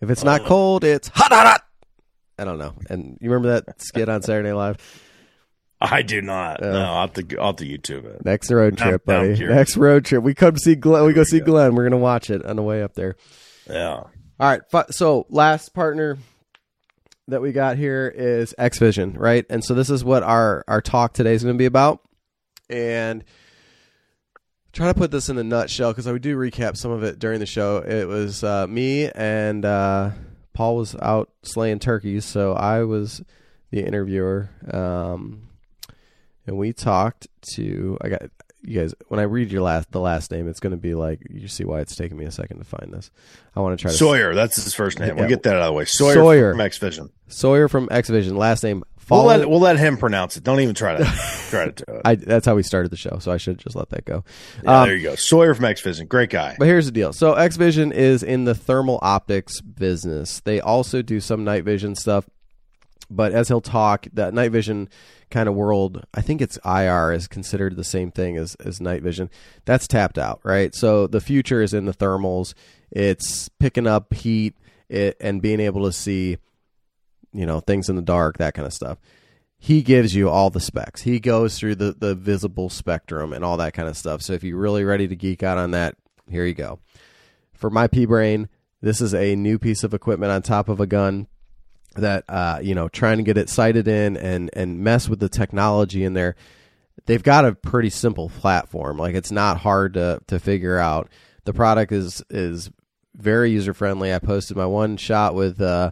If 0.00 0.10
it's 0.10 0.24
not 0.24 0.42
Oh. 0.42 0.46
cold, 0.46 0.84
it's 0.84 1.08
hot, 1.08 1.32
hot, 1.32 1.46
hot. 1.46 1.62
I 2.38 2.44
don't 2.44 2.58
know. 2.58 2.74
And 2.90 3.16
you 3.20 3.30
remember 3.30 3.60
that 3.60 3.80
skit 3.82 4.08
on 4.08 4.22
Saturday 4.22 4.48
Night 4.48 4.54
Live? 4.56 5.00
I 5.80 6.02
do 6.02 6.22
not. 6.22 6.60
Yeah. 6.62 6.70
No, 6.72 6.78
I'll 6.84 7.00
have 7.08 7.12
to, 7.14 7.38
I'll 7.38 7.46
have 7.48 7.56
to 7.56 7.64
YouTube 7.66 8.04
it. 8.06 8.24
Next 8.24 8.50
road 8.50 8.78
trip, 8.78 9.02
I'm 9.08 9.30
buddy. 9.32 9.46
Next 9.46 9.76
road 9.76 10.04
trip. 10.04 10.22
We 10.22 10.34
come 10.34 10.56
see 10.56 10.74
Glenn. 10.76 11.04
We 11.04 11.12
go 11.12 11.24
see 11.24 11.36
we 11.36 11.40
go. 11.40 11.46
Glenn. 11.52 11.74
We're 11.74 11.84
gonna 11.84 11.98
watch 11.98 12.30
it 12.30 12.44
on 12.44 12.56
the 12.56 12.62
way 12.62 12.82
up 12.82 12.94
there. 12.94 13.16
Yeah. 13.68 13.96
All 13.96 14.10
right. 14.40 14.62
So 14.90 15.26
last 15.28 15.74
partner 15.74 16.16
that 17.28 17.40
we 17.42 17.52
got 17.52 17.76
here 17.76 18.12
is 18.14 18.54
X 18.58 18.78
Vision, 18.78 19.12
right? 19.14 19.44
And 19.48 19.64
so 19.64 19.74
this 19.74 19.90
is 19.90 20.02
what 20.04 20.22
our 20.22 20.64
our 20.68 20.80
talk 20.80 21.12
today 21.14 21.34
is 21.34 21.42
going 21.42 21.54
to 21.54 21.58
be 21.58 21.64
about. 21.66 22.00
And 22.68 23.24
try 24.74 24.88
to 24.88 24.94
put 24.94 25.10
this 25.10 25.28
in 25.28 25.38
a 25.38 25.44
nutshell 25.44 25.92
because 25.92 26.06
I 26.06 26.18
do 26.18 26.36
recap 26.36 26.76
some 26.76 26.90
of 26.90 27.02
it 27.02 27.18
during 27.18 27.40
the 27.40 27.46
show. 27.46 27.78
It 27.78 28.06
was 28.06 28.44
uh, 28.44 28.66
me 28.66 29.10
and 29.10 29.64
uh, 29.64 30.10
Paul 30.52 30.76
was 30.76 30.96
out 31.00 31.30
slaying 31.42 31.78
turkeys, 31.78 32.24
so 32.24 32.52
I 32.52 32.82
was 32.82 33.22
the 33.70 33.84
interviewer. 33.84 34.50
Um, 34.70 35.48
and 36.46 36.58
we 36.58 36.72
talked 36.72 37.28
to 37.54 37.96
I 38.02 38.08
got 38.08 38.22
you 38.62 38.80
guys 38.80 38.94
when 39.08 39.20
I 39.20 39.24
read 39.24 39.52
your 39.52 39.62
last 39.62 39.90
the 39.92 40.00
last 40.00 40.30
name, 40.30 40.48
it's 40.48 40.60
going 40.60 40.72
to 40.72 40.76
be 40.76 40.94
like 40.94 41.20
you 41.30 41.48
see 41.48 41.64
why 41.64 41.80
it's 41.80 41.96
taking 41.96 42.16
me 42.16 42.24
a 42.24 42.30
second 42.30 42.58
to 42.58 42.64
find 42.64 42.92
this. 42.92 43.10
I 43.54 43.60
want 43.60 43.78
to 43.78 43.82
try 43.82 43.90
to 43.90 43.96
Sawyer, 43.96 44.34
that's 44.34 44.56
his 44.56 44.74
first 44.74 44.98
name. 44.98 45.10
Yeah. 45.10 45.14
We'll 45.14 45.28
get 45.28 45.42
that 45.44 45.54
out 45.54 45.62
of 45.62 45.66
the 45.66 45.72
way. 45.72 45.84
Sawyer, 45.84 46.14
Sawyer. 46.14 46.52
from 46.52 46.60
X 46.60 46.78
Vision. 46.78 47.10
Sawyer 47.28 47.68
from 47.68 47.88
X 47.90 48.08
Vision, 48.08 48.36
last 48.36 48.62
name. 48.64 48.82
We'll 49.10 49.24
let 49.24 49.48
we'll 49.48 49.60
let 49.60 49.78
him 49.78 49.96
pronounce 49.96 50.36
it. 50.36 50.44
Don't 50.44 50.60
even 50.60 50.74
try 50.74 50.96
to 50.96 51.04
try 51.50 51.66
to 51.66 51.72
do 51.72 51.92
it. 51.94 52.02
I, 52.04 52.14
that's 52.14 52.46
how 52.46 52.54
we 52.54 52.62
started 52.62 52.90
the 52.90 52.96
show, 52.96 53.18
so 53.20 53.32
I 53.32 53.36
should 53.36 53.58
just 53.58 53.76
let 53.76 53.90
that 53.90 54.04
go. 54.04 54.24
Yeah, 54.62 54.80
Um, 54.82 54.88
there 54.88 54.96
you 54.96 55.02
go. 55.02 55.14
Sawyer 55.14 55.54
from 55.54 55.64
X 55.66 55.80
Vision, 55.80 56.06
great 56.06 56.30
guy. 56.30 56.56
But 56.58 56.66
here's 56.66 56.86
the 56.86 56.92
deal. 56.92 57.12
So 57.12 57.34
X 57.34 57.56
Vision 57.56 57.92
is 57.92 58.22
in 58.22 58.44
the 58.44 58.54
thermal 58.54 58.98
optics 59.02 59.60
business. 59.60 60.40
They 60.40 60.60
also 60.60 61.02
do 61.02 61.20
some 61.20 61.44
night 61.44 61.64
vision 61.64 61.94
stuff. 61.94 62.28
But 63.10 63.32
as 63.32 63.48
he'll 63.48 63.60
talk, 63.60 64.06
that 64.14 64.32
night 64.32 64.50
vision 64.50 64.88
kind 65.30 65.46
of 65.48 65.54
world, 65.54 66.04
I 66.14 66.22
think 66.22 66.40
it's 66.40 66.58
IR 66.64 67.12
is 67.12 67.28
considered 67.28 67.76
the 67.76 67.84
same 67.84 68.10
thing 68.10 68.38
as, 68.38 68.54
as 68.56 68.80
night 68.80 69.02
vision. 69.02 69.28
That's 69.66 69.86
tapped 69.86 70.16
out, 70.16 70.40
right? 70.42 70.74
So 70.74 71.06
the 71.06 71.20
future 71.20 71.60
is 71.62 71.74
in 71.74 71.84
the 71.84 71.92
thermals. 71.92 72.54
It's 72.90 73.50
picking 73.60 73.86
up 73.86 74.14
heat 74.14 74.56
it, 74.88 75.16
and 75.20 75.42
being 75.42 75.60
able 75.60 75.84
to 75.84 75.92
see 75.92 76.38
you 77.34 77.44
know, 77.44 77.60
things 77.60 77.88
in 77.88 77.96
the 77.96 78.02
dark, 78.02 78.38
that 78.38 78.54
kind 78.54 78.66
of 78.66 78.72
stuff. 78.72 78.98
He 79.58 79.82
gives 79.82 80.14
you 80.14 80.28
all 80.28 80.50
the 80.50 80.60
specs. 80.60 81.02
He 81.02 81.20
goes 81.20 81.58
through 81.58 81.76
the 81.76 81.92
the 81.92 82.14
visible 82.14 82.70
spectrum 82.70 83.32
and 83.32 83.44
all 83.44 83.56
that 83.58 83.74
kind 83.74 83.88
of 83.88 83.96
stuff. 83.96 84.22
So 84.22 84.32
if 84.32 84.44
you're 84.44 84.58
really 84.58 84.84
ready 84.84 85.08
to 85.08 85.16
geek 85.16 85.42
out 85.42 85.58
on 85.58 85.72
that, 85.72 85.96
here 86.28 86.44
you 86.44 86.54
go. 86.54 86.80
For 87.52 87.70
my 87.70 87.86
P 87.86 88.04
brain, 88.04 88.48
this 88.80 89.00
is 89.00 89.14
a 89.14 89.34
new 89.34 89.58
piece 89.58 89.84
of 89.84 89.94
equipment 89.94 90.32
on 90.32 90.42
top 90.42 90.68
of 90.68 90.80
a 90.80 90.86
gun 90.86 91.26
that 91.96 92.24
uh, 92.28 92.58
you 92.62 92.74
know 92.74 92.88
trying 92.88 93.18
to 93.18 93.22
get 93.22 93.38
it 93.38 93.48
sighted 93.48 93.88
in 93.88 94.16
and 94.16 94.50
and 94.52 94.80
mess 94.80 95.08
with 95.08 95.20
the 95.20 95.28
technology 95.28 96.04
in 96.04 96.14
there 96.14 96.36
they've 97.06 97.22
got 97.22 97.44
a 97.44 97.54
pretty 97.54 97.90
simple 97.90 98.28
platform 98.28 98.98
like 98.98 99.14
it's 99.14 99.30
not 99.30 99.58
hard 99.58 99.94
to 99.94 100.20
to 100.26 100.38
figure 100.38 100.78
out 100.78 101.08
the 101.44 101.52
product 101.52 101.92
is 101.92 102.22
is 102.30 102.70
very 103.14 103.50
user 103.50 103.74
friendly 103.74 104.12
i 104.12 104.18
posted 104.18 104.56
my 104.56 104.66
one 104.66 104.96
shot 104.96 105.34
with 105.34 105.60
uh 105.60 105.90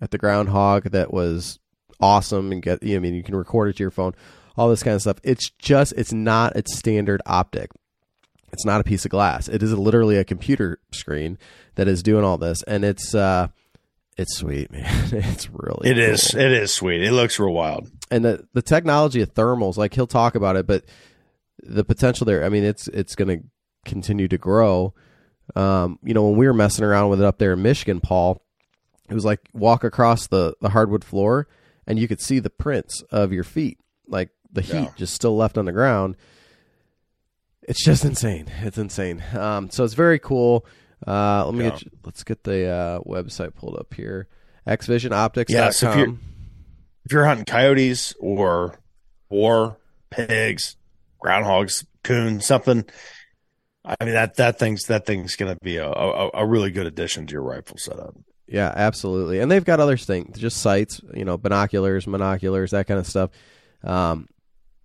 at 0.00 0.10
the 0.10 0.18
groundhog 0.18 0.84
that 0.90 1.12
was 1.12 1.58
awesome 2.00 2.50
and 2.52 2.62
get 2.62 2.82
you 2.82 2.92
know, 2.92 2.96
i 2.96 2.98
mean 3.00 3.14
you 3.14 3.22
can 3.22 3.34
record 3.36 3.68
it 3.68 3.76
to 3.76 3.82
your 3.82 3.90
phone 3.90 4.14
all 4.56 4.68
this 4.68 4.82
kind 4.82 4.94
of 4.94 5.00
stuff 5.02 5.18
it's 5.22 5.50
just 5.58 5.92
it's 5.96 6.12
not 6.12 6.54
its 6.56 6.76
standard 6.76 7.20
optic 7.26 7.70
it's 8.52 8.64
not 8.64 8.80
a 8.80 8.84
piece 8.84 9.04
of 9.04 9.10
glass 9.10 9.48
it 9.48 9.62
is 9.62 9.72
literally 9.76 10.16
a 10.16 10.24
computer 10.24 10.78
screen 10.92 11.36
that 11.74 11.86
is 11.88 12.02
doing 12.02 12.24
all 12.24 12.38
this 12.38 12.62
and 12.64 12.84
it's 12.84 13.14
uh 13.14 13.48
it's 14.16 14.36
sweet, 14.36 14.70
man. 14.72 14.84
It's 15.12 15.48
really 15.48 15.88
It 15.88 15.96
is. 15.96 16.32
cool. 16.32 16.40
It 16.40 16.52
is 16.52 16.72
sweet. 16.74 17.00
It 17.02 17.12
looks 17.12 17.38
real 17.38 17.54
wild. 17.54 17.90
and 18.10 18.22
the 18.22 18.46
the 18.52 18.60
technology 18.60 19.22
of 19.22 19.32
thermals, 19.32 19.78
like 19.78 19.94
he'll 19.94 20.06
talk 20.06 20.34
about 20.34 20.56
it, 20.56 20.66
but 20.66 20.84
the 21.62 21.84
potential 21.84 22.26
there. 22.26 22.44
I 22.44 22.50
mean, 22.50 22.64
it's 22.64 22.86
it's 22.88 23.14
going 23.14 23.28
to 23.38 23.44
continue 23.86 24.28
to 24.28 24.36
grow. 24.36 24.92
Um, 25.56 25.98
you 26.02 26.12
know, 26.12 26.28
when 26.28 26.36
we 26.36 26.46
were 26.46 26.52
messing 26.52 26.84
around 26.84 27.08
with 27.08 27.22
it 27.22 27.24
up 27.24 27.38
there 27.38 27.54
in 27.54 27.62
Michigan, 27.62 28.00
Paul, 28.00 28.42
it 29.10 29.14
was 29.14 29.24
like 29.24 29.40
walk 29.52 29.84
across 29.84 30.26
the 30.28 30.54
the 30.60 30.70
hardwood 30.70 31.04
floor, 31.04 31.48
and 31.86 31.98
you 31.98 32.06
could 32.08 32.20
see 32.20 32.38
the 32.38 32.50
prints 32.50 33.02
of 33.10 33.32
your 33.32 33.44
feet, 33.44 33.78
like 34.06 34.30
the 34.52 34.62
heat 34.62 34.72
Yeah. 34.74 34.88
just 34.96 35.14
still 35.14 35.36
left 35.36 35.58
on 35.58 35.64
the 35.64 35.72
ground. 35.72 36.16
It's 37.62 37.84
just 37.84 38.04
insane. 38.04 38.46
It's 38.62 38.78
insane. 38.78 39.22
Um, 39.34 39.70
so 39.70 39.84
it's 39.84 39.94
very 39.94 40.18
cool. 40.18 40.66
Uh, 41.06 41.44
let 41.46 41.54
me 41.54 41.64
Yeah. 41.64 41.70
get 41.70 41.82
you, 41.84 41.90
let's 42.04 42.24
get 42.24 42.44
the 42.44 42.66
uh, 42.68 43.00
website 43.00 43.54
pulled 43.54 43.76
up 43.76 43.94
here. 43.94 44.28
xvisionoptics.com. 44.66 45.44
Yeah, 45.54 45.70
so 45.70 45.90
if 45.90 45.96
you're- 45.96 46.18
If 47.06 47.12
you're 47.12 47.24
hunting 47.24 47.44
coyotes 47.46 48.14
or 48.20 48.78
or 49.30 49.78
pigs, 50.10 50.76
groundhogs, 51.24 51.84
coon, 52.04 52.40
something, 52.40 52.84
I 53.84 53.96
mean 54.04 54.12
that 54.14 54.36
that 54.36 54.58
thing's 54.58 54.84
that 54.86 55.06
thing's 55.06 55.34
going 55.36 55.52
to 55.52 55.58
be 55.62 55.76
a, 55.78 55.88
a 55.88 56.30
a 56.34 56.46
really 56.46 56.70
good 56.70 56.86
addition 56.86 57.26
to 57.26 57.32
your 57.32 57.42
rifle 57.42 57.78
setup. 57.78 58.14
Yeah, 58.50 58.72
absolutely. 58.74 59.38
And 59.38 59.50
they've 59.50 59.64
got 59.64 59.78
other 59.78 59.96
things, 59.96 60.36
just 60.36 60.58
sights, 60.58 61.00
you 61.14 61.24
know, 61.24 61.38
binoculars, 61.38 62.06
monoculars, 62.06 62.70
that 62.70 62.88
kind 62.88 62.98
of 62.98 63.06
stuff. 63.06 63.30
Um, 63.84 64.28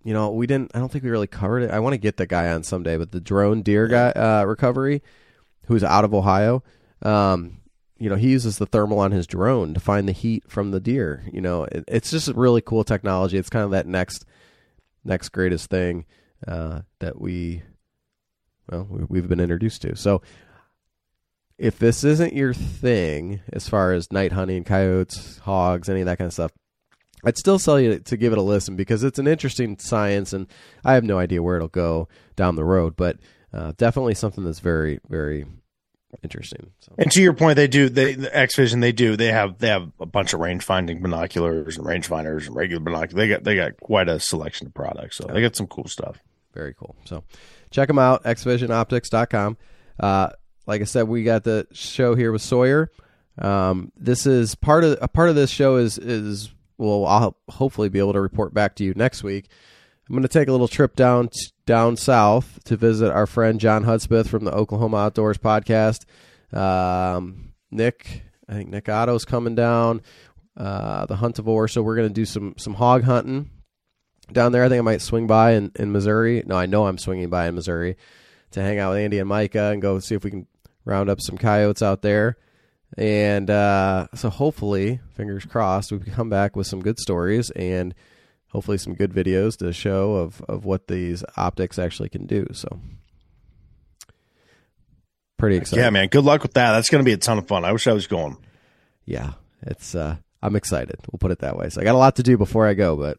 you 0.04 0.14
know, 0.14 0.30
we 0.30 0.46
didn't. 0.46 0.70
I 0.72 0.78
don't 0.78 0.90
think 0.90 1.02
we 1.02 1.10
really 1.10 1.26
covered 1.26 1.64
it. 1.64 1.72
I 1.72 1.80
want 1.80 1.94
to 1.94 1.98
get 1.98 2.16
the 2.16 2.26
guy 2.26 2.52
on 2.52 2.62
someday, 2.62 2.96
but 2.96 3.10
the 3.10 3.20
drone 3.20 3.62
deer 3.62 3.88
guy 3.88 4.10
uh, 4.10 4.44
recovery, 4.44 5.02
who's 5.66 5.82
out 5.82 6.04
of 6.04 6.14
Ohio. 6.14 6.62
Um, 7.02 7.58
you 7.98 8.08
know, 8.08 8.14
he 8.14 8.30
uses 8.30 8.58
the 8.58 8.66
thermal 8.66 9.00
on 9.00 9.10
his 9.10 9.26
drone 9.26 9.74
to 9.74 9.80
find 9.80 10.06
the 10.08 10.12
heat 10.12 10.44
from 10.46 10.70
the 10.70 10.78
deer. 10.78 11.24
You 11.32 11.40
know, 11.40 11.64
it, 11.64 11.84
it's 11.88 12.12
just 12.12 12.28
really 12.28 12.60
cool 12.60 12.84
technology. 12.84 13.36
It's 13.36 13.50
kind 13.50 13.64
of 13.64 13.72
that 13.72 13.86
next, 13.88 14.24
next 15.04 15.30
greatest 15.30 15.70
thing 15.70 16.04
uh, 16.46 16.82
that 17.00 17.20
we, 17.20 17.62
well, 18.70 18.86
we, 18.88 19.04
we've 19.08 19.28
been 19.28 19.40
introduced 19.40 19.82
to. 19.82 19.96
So, 19.96 20.22
if 21.58 21.78
this 21.78 22.04
isn't 22.04 22.34
your 22.34 22.52
thing 22.52 23.40
as 23.52 23.68
far 23.68 23.92
as 23.92 24.12
night 24.12 24.32
hunting, 24.32 24.64
coyotes, 24.64 25.38
hogs, 25.38 25.88
any 25.88 26.00
of 26.00 26.06
that 26.06 26.18
kind 26.18 26.26
of 26.26 26.32
stuff, 26.32 26.52
I'd 27.24 27.38
still 27.38 27.58
sell 27.58 27.80
you 27.80 27.98
to 27.98 28.16
give 28.16 28.32
it 28.32 28.38
a 28.38 28.42
listen 28.42 28.76
because 28.76 29.02
it's 29.02 29.18
an 29.18 29.26
interesting 29.26 29.78
science, 29.78 30.32
and 30.32 30.46
I 30.84 30.94
have 30.94 31.04
no 31.04 31.18
idea 31.18 31.42
where 31.42 31.56
it'll 31.56 31.68
go 31.68 32.08
down 32.36 32.56
the 32.56 32.64
road, 32.64 32.94
but 32.96 33.18
uh, 33.52 33.72
definitely 33.76 34.14
something 34.14 34.44
that's 34.44 34.60
very, 34.60 35.00
very 35.08 35.46
interesting. 36.22 36.70
So, 36.80 36.94
And 36.98 37.10
to 37.12 37.22
your 37.22 37.32
point, 37.32 37.56
they 37.56 37.66
do 37.66 37.88
they 37.88 38.14
the 38.14 38.36
X 38.36 38.54
Vision. 38.54 38.80
They 38.80 38.92
do 38.92 39.16
they 39.16 39.32
have 39.32 39.58
they 39.58 39.68
have 39.68 39.90
a 39.98 40.06
bunch 40.06 40.34
of 40.34 40.40
range 40.40 40.62
finding 40.62 41.00
binoculars 41.00 41.78
and 41.78 41.86
range 41.86 42.06
finders 42.06 42.46
and 42.46 42.54
regular 42.54 42.82
binoculars. 42.82 43.14
They 43.14 43.28
got 43.28 43.44
they 43.44 43.56
got 43.56 43.80
quite 43.80 44.08
a 44.08 44.20
selection 44.20 44.66
of 44.66 44.74
products. 44.74 45.16
So 45.16 45.28
they 45.32 45.40
got 45.40 45.56
some 45.56 45.66
cool 45.66 45.88
stuff. 45.88 46.20
very 46.54 46.74
cool. 46.74 46.96
So, 47.06 47.24
check 47.70 47.88
them 47.88 47.98
out, 47.98 48.24
xvisionoptics.com. 48.24 49.56
Uh, 49.98 50.28
like 50.66 50.80
I 50.80 50.84
said, 50.84 51.08
we 51.08 51.22
got 51.22 51.44
the 51.44 51.66
show 51.72 52.14
here 52.14 52.32
with 52.32 52.42
Sawyer. 52.42 52.90
Um, 53.38 53.92
this 53.96 54.26
is 54.26 54.54
part 54.54 54.84
of 54.84 54.98
a 55.00 55.08
part 55.08 55.28
of 55.28 55.34
this 55.34 55.50
show 55.50 55.76
is 55.76 55.98
is 55.98 56.50
well, 56.78 57.06
I'll 57.06 57.36
hopefully 57.48 57.88
be 57.88 57.98
able 57.98 58.12
to 58.12 58.20
report 58.20 58.52
back 58.52 58.76
to 58.76 58.84
you 58.84 58.92
next 58.94 59.22
week. 59.22 59.48
I'm 60.08 60.14
going 60.14 60.22
to 60.22 60.28
take 60.28 60.48
a 60.48 60.52
little 60.52 60.68
trip 60.68 60.94
down 60.94 61.30
down 61.66 61.96
south 61.96 62.60
to 62.64 62.76
visit 62.76 63.10
our 63.10 63.26
friend 63.26 63.58
John 63.58 63.84
Hudspeth 63.84 64.28
from 64.28 64.44
the 64.44 64.52
Oklahoma 64.52 64.98
Outdoors 64.98 65.38
podcast. 65.38 66.04
Um, 66.52 67.52
Nick, 67.70 68.22
I 68.48 68.54
think 68.54 68.70
Nick 68.70 68.88
Otto's 68.88 69.24
coming 69.24 69.54
down. 69.54 70.02
Uh, 70.56 71.04
the 71.04 71.16
Huntivore, 71.16 71.70
so 71.70 71.82
we're 71.82 71.96
going 71.96 72.08
to 72.08 72.14
do 72.14 72.24
some 72.24 72.54
some 72.56 72.74
hog 72.74 73.02
hunting 73.02 73.50
down 74.32 74.52
there. 74.52 74.64
I 74.64 74.68
think 74.68 74.78
I 74.78 74.82
might 74.82 75.02
swing 75.02 75.26
by 75.26 75.52
in, 75.52 75.70
in 75.76 75.92
Missouri. 75.92 76.42
No, 76.46 76.56
I 76.56 76.64
know 76.66 76.86
I'm 76.86 76.98
swinging 76.98 77.28
by 77.28 77.46
in 77.46 77.54
Missouri 77.54 77.96
to 78.52 78.62
hang 78.62 78.78
out 78.78 78.90
with 78.90 79.00
Andy 79.00 79.18
and 79.18 79.28
Micah 79.28 79.70
and 79.72 79.82
go 79.82 79.98
see 79.98 80.14
if 80.14 80.24
we 80.24 80.30
can 80.30 80.46
round 80.86 81.10
up 81.10 81.20
some 81.20 81.36
coyotes 81.36 81.82
out 81.82 82.00
there. 82.00 82.38
And 82.96 83.50
uh, 83.50 84.06
so 84.14 84.30
hopefully, 84.30 85.00
fingers 85.14 85.44
crossed, 85.44 85.92
we 85.92 85.98
can 85.98 86.12
come 86.14 86.30
back 86.30 86.56
with 86.56 86.66
some 86.66 86.80
good 86.80 86.98
stories 86.98 87.50
and 87.50 87.94
hopefully 88.48 88.78
some 88.78 88.94
good 88.94 89.12
videos 89.12 89.58
to 89.58 89.72
show 89.72 90.14
of, 90.14 90.40
of 90.42 90.64
what 90.64 90.86
these 90.86 91.22
optics 91.36 91.78
actually 91.78 92.08
can 92.08 92.26
do. 92.26 92.46
So 92.52 92.80
pretty 95.36 95.56
excited. 95.56 95.82
Yeah, 95.82 95.90
man. 95.90 96.08
Good 96.08 96.24
luck 96.24 96.42
with 96.42 96.54
that. 96.54 96.72
That's 96.72 96.88
going 96.88 97.04
to 97.04 97.04
be 97.04 97.12
a 97.12 97.18
ton 97.18 97.38
of 97.38 97.48
fun. 97.48 97.64
I 97.64 97.72
wish 97.72 97.86
I 97.86 97.92
was 97.92 98.06
going. 98.06 98.38
Yeah, 99.04 99.32
it's 99.62 99.94
uh 99.94 100.16
I'm 100.42 100.56
excited. 100.56 100.96
We'll 101.10 101.18
put 101.18 101.32
it 101.32 101.40
that 101.40 101.56
way. 101.56 101.68
So 101.70 101.80
I 101.80 101.84
got 101.84 101.94
a 101.94 101.98
lot 101.98 102.16
to 102.16 102.22
do 102.22 102.38
before 102.38 102.66
I 102.66 102.74
go, 102.74 102.96
but 102.96 103.18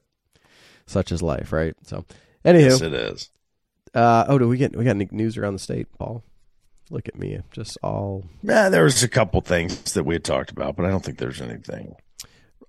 such 0.86 1.12
is 1.12 1.22
life, 1.22 1.52
right? 1.52 1.76
So 1.84 2.06
anywho, 2.46 2.70
Yes, 2.70 2.82
it 2.82 2.94
is. 2.94 3.30
Uh, 3.94 4.26
oh, 4.28 4.38
do 4.38 4.48
we 4.48 4.58
get 4.58 4.76
we 4.76 4.86
got 4.86 4.92
any 4.92 5.08
news 5.12 5.38
around 5.38 5.54
the 5.54 5.60
state, 5.60 5.88
Paul? 5.98 6.24
Look 6.89 7.08
at 7.08 7.17
me, 7.20 7.39
just 7.51 7.77
all 7.84 8.25
Yeah, 8.44 8.70
there 8.70 8.84
was 8.86 9.03
a 9.03 9.08
couple 9.10 9.41
things 9.41 9.94
that 9.94 10.03
we 10.06 10.15
had 10.15 10.24
talked 10.24 10.51
about, 10.51 10.75
but 10.75 10.86
I 10.86 10.89
don't 10.89 11.03
think 11.03 11.17
there's 11.17 11.41
anything. 11.41 11.96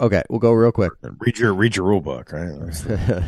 okay. 0.01 0.23
We'll 0.29 0.41
go 0.41 0.53
real 0.53 0.73
quick. 0.73 0.93
Read 1.19 1.39
your 1.39 1.55
read 1.55 1.77
your 1.77 1.87
rule 1.87 2.01
book, 2.01 2.33
right? 2.33 3.23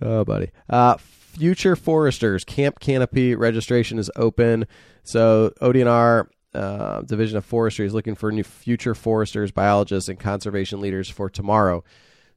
Oh, 0.00 0.24
buddy. 0.24 0.50
Uh, 0.70 0.96
Future 0.96 1.76
Foresters 1.76 2.44
Camp 2.44 2.80
Canopy 2.80 3.34
registration 3.34 3.98
is 3.98 4.10
open. 4.16 4.66
So 5.02 5.52
ODNR 5.60 6.28
uh, 6.54 7.02
Division 7.02 7.36
of 7.36 7.44
Forestry 7.44 7.86
is 7.86 7.92
looking 7.94 8.14
for 8.14 8.32
new 8.32 8.42
future 8.42 8.94
foresters, 8.94 9.50
biologists, 9.50 10.08
and 10.08 10.18
conservation 10.18 10.80
leaders 10.80 11.08
for 11.10 11.28
tomorrow. 11.28 11.84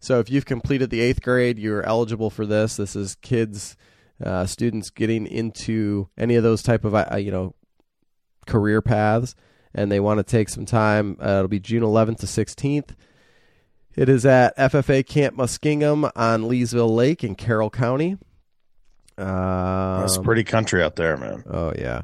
So 0.01 0.19
if 0.19 0.29
you've 0.29 0.45
completed 0.45 0.89
the 0.89 0.99
eighth 1.01 1.21
grade, 1.21 1.57
you're 1.57 1.83
eligible 1.83 2.29
for 2.29 2.45
this. 2.45 2.75
This 2.75 2.95
is 2.95 3.15
kids, 3.21 3.75
uh, 4.23 4.45
students 4.45 4.89
getting 4.89 5.27
into 5.27 6.07
any 6.17 6.35
of 6.35 6.43
those 6.43 6.63
type 6.63 6.85
of 6.85 6.93
uh, 6.95 7.15
you 7.17 7.31
know 7.31 7.53
career 8.47 8.81
paths, 8.81 9.35
and 9.73 9.91
they 9.91 9.99
want 9.99 10.19
to 10.19 10.23
take 10.23 10.49
some 10.49 10.65
time. 10.65 11.17
Uh, 11.19 11.37
it'll 11.37 11.47
be 11.47 11.59
June 11.59 11.83
11th 11.83 12.19
to 12.19 12.25
16th. 12.25 12.95
It 13.95 14.09
is 14.09 14.25
at 14.25 14.55
FFA 14.57 15.05
Camp 15.05 15.35
Muskingum 15.37 16.11
on 16.15 16.43
Leesville 16.43 16.93
Lake 16.93 17.23
in 17.23 17.35
Carroll 17.35 17.69
County. 17.69 18.17
Um, 19.17 20.01
That's 20.01 20.17
pretty 20.17 20.43
country 20.43 20.83
out 20.83 20.95
there, 20.97 21.15
man. 21.17 21.43
Oh 21.49 21.71
yeah. 21.77 22.01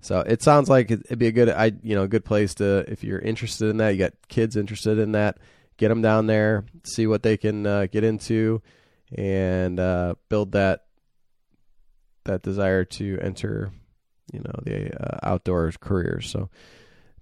So 0.00 0.20
it 0.20 0.42
sounds 0.42 0.68
like 0.68 0.90
it- 0.90 1.00
it'd 1.06 1.18
be 1.18 1.26
a 1.26 1.32
good, 1.32 1.48
I 1.48 1.72
you 1.82 1.94
know, 1.96 2.06
good 2.06 2.24
place 2.24 2.54
to 2.56 2.84
if 2.88 3.02
you're 3.02 3.18
interested 3.18 3.68
in 3.68 3.78
that. 3.78 3.90
You 3.90 3.98
got 3.98 4.12
kids 4.28 4.54
interested 4.56 4.98
in 4.98 5.12
that. 5.12 5.38
Get 5.76 5.88
them 5.88 6.02
down 6.02 6.26
there, 6.28 6.64
see 6.84 7.08
what 7.08 7.24
they 7.24 7.36
can 7.36 7.66
uh, 7.66 7.86
get 7.90 8.04
into, 8.04 8.62
and 9.16 9.80
uh, 9.80 10.14
build 10.28 10.52
that 10.52 10.83
that 12.24 12.42
desire 12.42 12.84
to 12.84 13.18
enter, 13.20 13.70
you 14.32 14.40
know, 14.40 14.52
the 14.62 14.92
uh, 14.94 15.18
outdoor 15.22 15.72
careers. 15.80 16.30
So 16.30 16.48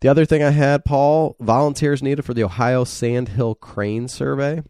the 0.00 0.09
other 0.09 0.25
thing 0.25 0.42
I 0.42 0.50
had, 0.50 0.85
Paul, 0.85 1.37
volunteers 1.40 2.02
needed 2.02 2.25
for 2.25 2.35
the 2.35 2.44
Ohio 2.44 2.85
Sandhill 2.85 3.54
Crane 3.54 4.09
Survey. 4.09 4.62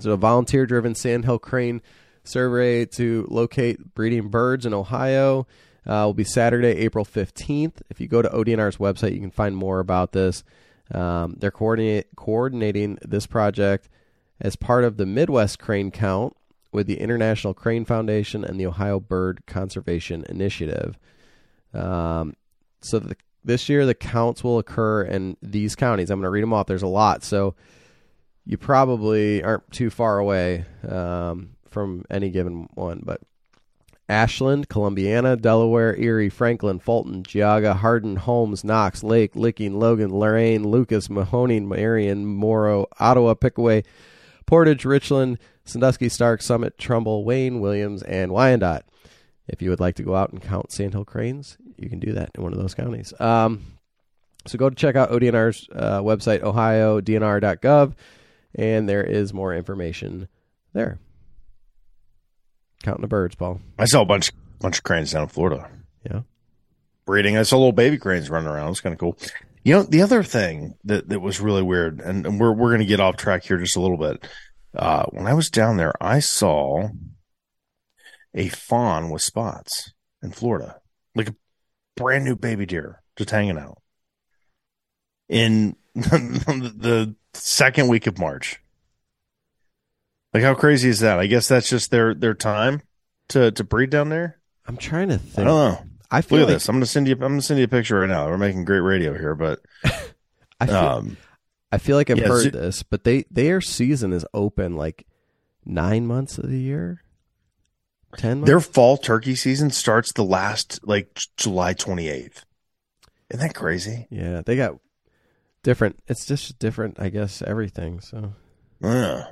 So 0.00 0.12
a 0.12 0.16
volunteer-driven 0.16 0.94
Sandhill 0.94 1.38
Crane 1.38 1.82
survey 2.24 2.84
to 2.84 3.26
locate 3.30 3.94
breeding 3.94 4.28
birds 4.28 4.66
in 4.66 4.74
Ohio 4.74 5.46
uh, 5.86 6.04
will 6.04 6.14
be 6.14 6.24
Saturday, 6.24 6.68
April 6.68 7.04
15th. 7.04 7.82
If 7.90 8.00
you 8.00 8.08
go 8.08 8.22
to 8.22 8.28
ODNR's 8.28 8.78
website, 8.78 9.14
you 9.14 9.20
can 9.20 9.30
find 9.30 9.56
more 9.56 9.78
about 9.78 10.12
this. 10.12 10.42
Um, 10.90 11.36
they're 11.38 11.50
coordinate, 11.50 12.08
coordinating 12.16 12.98
this 13.02 13.26
project 13.26 13.88
as 14.40 14.56
part 14.56 14.84
of 14.84 14.96
the 14.96 15.06
Midwest 15.06 15.58
Crane 15.58 15.90
Count 15.90 16.36
with 16.76 16.86
the 16.86 17.00
International 17.00 17.54
Crane 17.54 17.86
Foundation 17.86 18.44
and 18.44 18.60
the 18.60 18.66
Ohio 18.66 19.00
Bird 19.00 19.40
Conservation 19.46 20.26
Initiative. 20.28 20.98
Um, 21.72 22.34
so 22.82 22.98
the, 22.98 23.16
this 23.42 23.70
year, 23.70 23.86
the 23.86 23.94
counts 23.94 24.44
will 24.44 24.58
occur 24.58 25.02
in 25.02 25.38
these 25.40 25.74
counties. 25.74 26.10
I'm 26.10 26.18
going 26.18 26.26
to 26.26 26.30
read 26.30 26.42
them 26.42 26.52
off. 26.52 26.66
There's 26.66 26.82
a 26.82 26.86
lot. 26.86 27.24
So 27.24 27.54
you 28.44 28.58
probably 28.58 29.42
aren't 29.42 29.70
too 29.72 29.88
far 29.88 30.18
away 30.18 30.66
um, 30.86 31.56
from 31.70 32.04
any 32.10 32.28
given 32.28 32.68
one. 32.74 33.00
But 33.02 33.22
Ashland, 34.06 34.68
Columbiana, 34.68 35.40
Delaware, 35.40 35.96
Erie, 35.96 36.28
Franklin, 36.28 36.78
Fulton, 36.78 37.22
Geauga, 37.22 37.74
Hardin, 37.74 38.16
Holmes, 38.16 38.64
Knox, 38.64 39.02
Lake, 39.02 39.34
Licking, 39.34 39.78
Logan, 39.78 40.10
Lorain, 40.10 40.62
Lucas, 40.62 41.08
Mahoning, 41.08 41.68
Marion, 41.68 42.26
Morrow, 42.26 42.86
Ottawa, 43.00 43.32
Pickaway, 43.32 43.82
Portage, 44.44 44.84
Richland, 44.84 45.38
Sandusky, 45.66 46.08
Stark, 46.08 46.40
Summit, 46.42 46.78
Trumbull, 46.78 47.24
Wayne, 47.24 47.60
Williams, 47.60 48.02
and 48.02 48.30
Wyandot. 48.30 48.82
If 49.48 49.62
you 49.62 49.70
would 49.70 49.80
like 49.80 49.96
to 49.96 50.02
go 50.02 50.14
out 50.14 50.32
and 50.32 50.40
count 50.40 50.72
sandhill 50.72 51.04
cranes, 51.04 51.56
you 51.76 51.88
can 51.88 52.00
do 52.00 52.12
that 52.12 52.30
in 52.34 52.42
one 52.42 52.52
of 52.52 52.58
those 52.58 52.74
counties. 52.74 53.12
Um, 53.20 53.64
so 54.46 54.58
go 54.58 54.70
to 54.70 54.76
check 54.76 54.96
out 54.96 55.10
ODNR's 55.10 55.68
uh, 55.74 56.00
website, 56.00 56.40
ohiodnr.gov, 56.40 57.94
and 58.54 58.88
there 58.88 59.04
is 59.04 59.34
more 59.34 59.54
information 59.54 60.28
there. 60.72 60.98
Counting 62.82 63.02
the 63.02 63.08
birds, 63.08 63.34
Paul. 63.34 63.60
I 63.78 63.84
saw 63.86 64.02
a 64.02 64.06
bunch 64.06 64.32
bunch 64.60 64.78
of 64.78 64.84
cranes 64.84 65.12
down 65.12 65.24
in 65.24 65.28
Florida. 65.28 65.68
Yeah. 66.08 66.20
Breeding. 67.04 67.36
I 67.36 67.42
saw 67.42 67.56
little 67.56 67.72
baby 67.72 67.98
cranes 67.98 68.30
running 68.30 68.48
around. 68.48 68.66
It 68.66 68.70
was 68.70 68.80
kind 68.80 68.92
of 68.92 68.98
cool. 68.98 69.18
You 69.64 69.74
know, 69.74 69.82
the 69.82 70.02
other 70.02 70.22
thing 70.22 70.74
that, 70.84 71.08
that 71.08 71.20
was 71.20 71.40
really 71.40 71.62
weird, 71.62 72.00
and, 72.00 72.26
and 72.26 72.40
we're 72.40 72.52
we're 72.52 72.70
gonna 72.70 72.84
get 72.84 73.00
off 73.00 73.16
track 73.16 73.44
here 73.44 73.58
just 73.58 73.76
a 73.76 73.80
little 73.80 73.96
bit. 73.96 74.26
Uh, 74.76 75.06
when 75.10 75.26
I 75.26 75.34
was 75.34 75.50
down 75.50 75.76
there, 75.76 75.94
I 76.00 76.20
saw 76.20 76.88
a 78.34 78.48
fawn 78.48 79.10
with 79.10 79.22
spots 79.22 79.92
in 80.22 80.32
Florida, 80.32 80.80
like 81.14 81.28
a 81.28 81.34
brand 81.96 82.24
new 82.24 82.36
baby 82.36 82.66
deer 82.66 83.02
just 83.16 83.30
hanging 83.30 83.58
out 83.58 83.80
in 85.28 85.76
the 85.94 87.14
second 87.32 87.88
week 87.88 88.06
of 88.06 88.18
March. 88.18 88.60
Like 90.34 90.42
how 90.42 90.54
crazy 90.54 90.90
is 90.90 91.00
that? 91.00 91.18
I 91.18 91.26
guess 91.26 91.48
that's 91.48 91.70
just 91.70 91.90
their 91.90 92.14
their 92.14 92.34
time 92.34 92.82
to 93.28 93.50
to 93.52 93.64
breed 93.64 93.90
down 93.90 94.10
there. 94.10 94.38
I'm 94.66 94.76
trying 94.76 95.08
to 95.08 95.18
think. 95.18 95.38
I 95.38 95.44
don't 95.44 95.70
know. 95.72 95.84
I 96.10 96.20
feel 96.20 96.38
Look 96.38 96.48
at 96.48 96.50
like, 96.50 96.56
this. 96.56 96.68
I'm 96.68 96.76
gonna 96.76 96.86
send 96.86 97.08
you. 97.08 97.14
I'm 97.14 97.20
gonna 97.20 97.42
send 97.42 97.58
you 97.58 97.64
a 97.64 97.68
picture 97.68 98.00
right 98.00 98.08
now. 98.08 98.28
We're 98.28 98.36
making 98.36 98.64
great 98.64 98.80
radio 98.80 99.16
here, 99.16 99.34
but 99.34 99.60
I 100.60 100.66
feel, 100.66 100.76
um, 100.76 101.16
I 101.76 101.78
feel 101.78 101.96
like 101.96 102.08
I've 102.10 102.18
yeah, 102.18 102.28
heard 102.28 102.44
so- 102.44 102.58
this, 102.58 102.82
but 102.82 103.04
they 103.04 103.24
their 103.30 103.60
season 103.60 104.12
is 104.12 104.24
open 104.32 104.76
like 104.76 105.06
nine 105.64 106.06
months 106.06 106.38
of 106.38 106.48
the 106.48 106.58
year. 106.58 107.02
Ten 108.16 108.38
months. 108.38 108.46
their 108.48 108.60
fall 108.60 108.96
turkey 108.96 109.34
season 109.34 109.70
starts 109.70 110.12
the 110.12 110.24
last 110.24 110.80
like 110.84 111.18
July 111.36 111.74
28th. 111.74 112.44
Isn't 113.28 113.46
that 113.46 113.54
crazy? 113.54 114.06
yeah, 114.10 114.40
they 114.46 114.56
got 114.56 114.76
different. 115.62 115.98
It's 116.06 116.24
just 116.24 116.58
different, 116.58 116.98
I 116.98 117.10
guess. 117.10 117.42
Everything. 117.42 118.00
So 118.00 118.32
Yeah. 118.80 119.26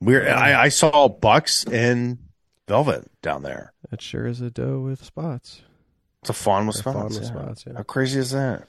We're 0.00 0.28
I, 0.28 0.64
I 0.64 0.68
saw 0.68 1.08
bucks 1.08 1.64
and 1.64 2.18
velvet 2.68 3.10
down 3.22 3.42
there. 3.44 3.72
it 3.90 4.02
sure 4.02 4.26
is 4.26 4.40
a 4.42 4.50
doe 4.50 4.80
with 4.80 5.02
spots. 5.04 5.62
It's 6.20 6.30
a 6.30 6.34
fawn 6.34 6.66
with 6.66 6.80
Or 6.80 6.82
fawn 6.82 6.94
spots. 7.10 7.14
with 7.14 7.22
yeah. 7.22 7.28
spots, 7.28 7.64
yeah. 7.66 7.72
How 7.76 7.82
crazy 7.84 8.18
is 8.20 8.32
that? 8.32 8.68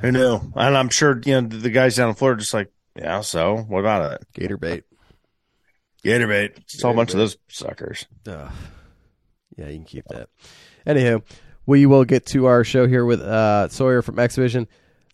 Who 0.00 0.12
knew? 0.12 0.40
And 0.56 0.76
I'm 0.76 0.88
sure 0.90 1.20
you 1.24 1.40
know 1.40 1.48
the 1.48 1.70
guys 1.70 1.96
down 1.96 2.10
in 2.10 2.14
Florida 2.14 2.38
are 2.38 2.40
just 2.40 2.54
like, 2.54 2.70
yeah. 2.96 3.20
So 3.20 3.56
what 3.56 3.80
about 3.80 4.12
it? 4.12 4.26
Gator 4.34 4.56
bait. 4.56 4.84
Gator 6.02 6.26
bait. 6.26 6.58
Saw 6.66 6.88
a 6.88 6.90
Gator 6.92 6.96
bunch 6.96 7.10
of 7.12 7.18
those 7.18 7.36
suckers. 7.48 8.06
Ugh. 8.28 8.50
Yeah, 9.56 9.68
you 9.68 9.76
can 9.76 9.84
keep 9.84 10.04
that. 10.08 10.28
Anywho, 10.86 11.22
we 11.66 11.86
will 11.86 12.04
get 12.04 12.26
to 12.26 12.46
our 12.46 12.64
show 12.64 12.86
here 12.86 13.04
with 13.04 13.20
uh, 13.20 13.68
Sawyer 13.68 14.02
from 14.02 14.18
X 14.18 14.36
Vision. 14.36 14.68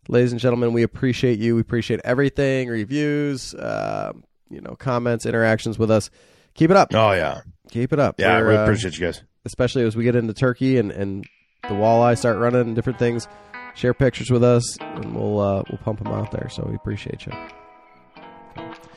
Ladies 0.08 0.32
and 0.32 0.40
gentlemen, 0.40 0.72
we 0.72 0.82
appreciate 0.82 1.38
you. 1.38 1.54
We 1.54 1.60
appreciate 1.60 2.00
everything, 2.04 2.68
reviews, 2.68 3.54
uh, 3.54 4.12
you 4.48 4.60
know, 4.60 4.74
comments, 4.74 5.26
interactions 5.26 5.78
with 5.78 5.90
us. 5.90 6.10
Keep 6.54 6.70
it 6.72 6.76
up. 6.76 6.92
Oh 6.94 7.12
yeah, 7.12 7.42
Keep 7.70 7.92
it 7.92 8.00
up. 8.00 8.16
yeah. 8.18 8.34
I 8.34 8.40
We're, 8.40 8.46
really 8.46 8.58
uh, 8.58 8.62
appreciate 8.64 8.98
you 8.98 9.06
guys. 9.06 9.22
especially 9.44 9.84
as 9.84 9.94
we 9.94 10.02
get 10.04 10.16
into 10.16 10.34
turkey 10.34 10.78
and, 10.78 10.90
and 10.90 11.24
the 11.62 11.68
walleye 11.74 12.18
start 12.18 12.38
running 12.38 12.62
and 12.62 12.74
different 12.74 12.98
things. 12.98 13.28
Share 13.74 13.94
pictures 13.94 14.30
with 14.30 14.42
us, 14.44 14.78
and 14.80 15.14
we'll 15.14 15.40
uh, 15.40 15.62
we'll 15.70 15.78
pump 15.78 16.02
them 16.02 16.12
out 16.12 16.30
there. 16.32 16.48
So 16.50 16.66
we 16.68 16.74
appreciate 16.74 17.26
you. 17.26 17.32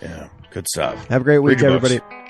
Yeah, 0.02 0.28
good 0.52 0.68
stuff. 0.68 1.08
Have 1.08 1.22
a 1.22 1.24
great 1.24 1.40
week, 1.40 1.62
everybody. 1.62 2.00
books. 2.00 2.23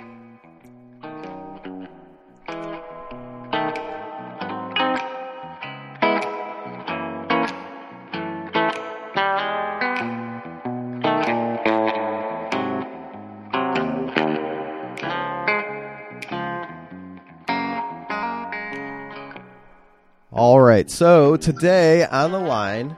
Right. 20.83 20.91
So 20.91 21.37
today 21.37 22.05
on 22.05 22.31
the 22.31 22.39
line, 22.39 22.95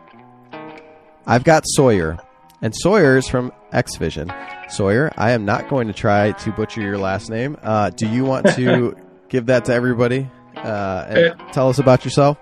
I've 1.25 1.43
got 1.43 1.63
Sawyer, 1.65 2.17
and 2.61 2.73
Sawyer's 2.75 3.27
from 3.27 3.51
X 3.71 3.95
Vision. 3.97 4.31
Sawyer, 4.69 5.11
I 5.17 5.31
am 5.31 5.45
not 5.45 5.69
going 5.69 5.87
to 5.87 5.93
try 5.93 6.31
to 6.31 6.51
butcher 6.51 6.81
your 6.81 6.97
last 6.97 7.29
name. 7.29 7.57
Uh, 7.61 7.89
do 7.91 8.07
you 8.07 8.25
want 8.25 8.47
to 8.55 8.95
give 9.29 9.47
that 9.47 9.65
to 9.65 9.73
everybody 9.73 10.29
uh, 10.55 11.05
and 11.07 11.53
tell 11.53 11.69
us 11.69 11.77
about 11.79 12.03
yourself? 12.05 12.37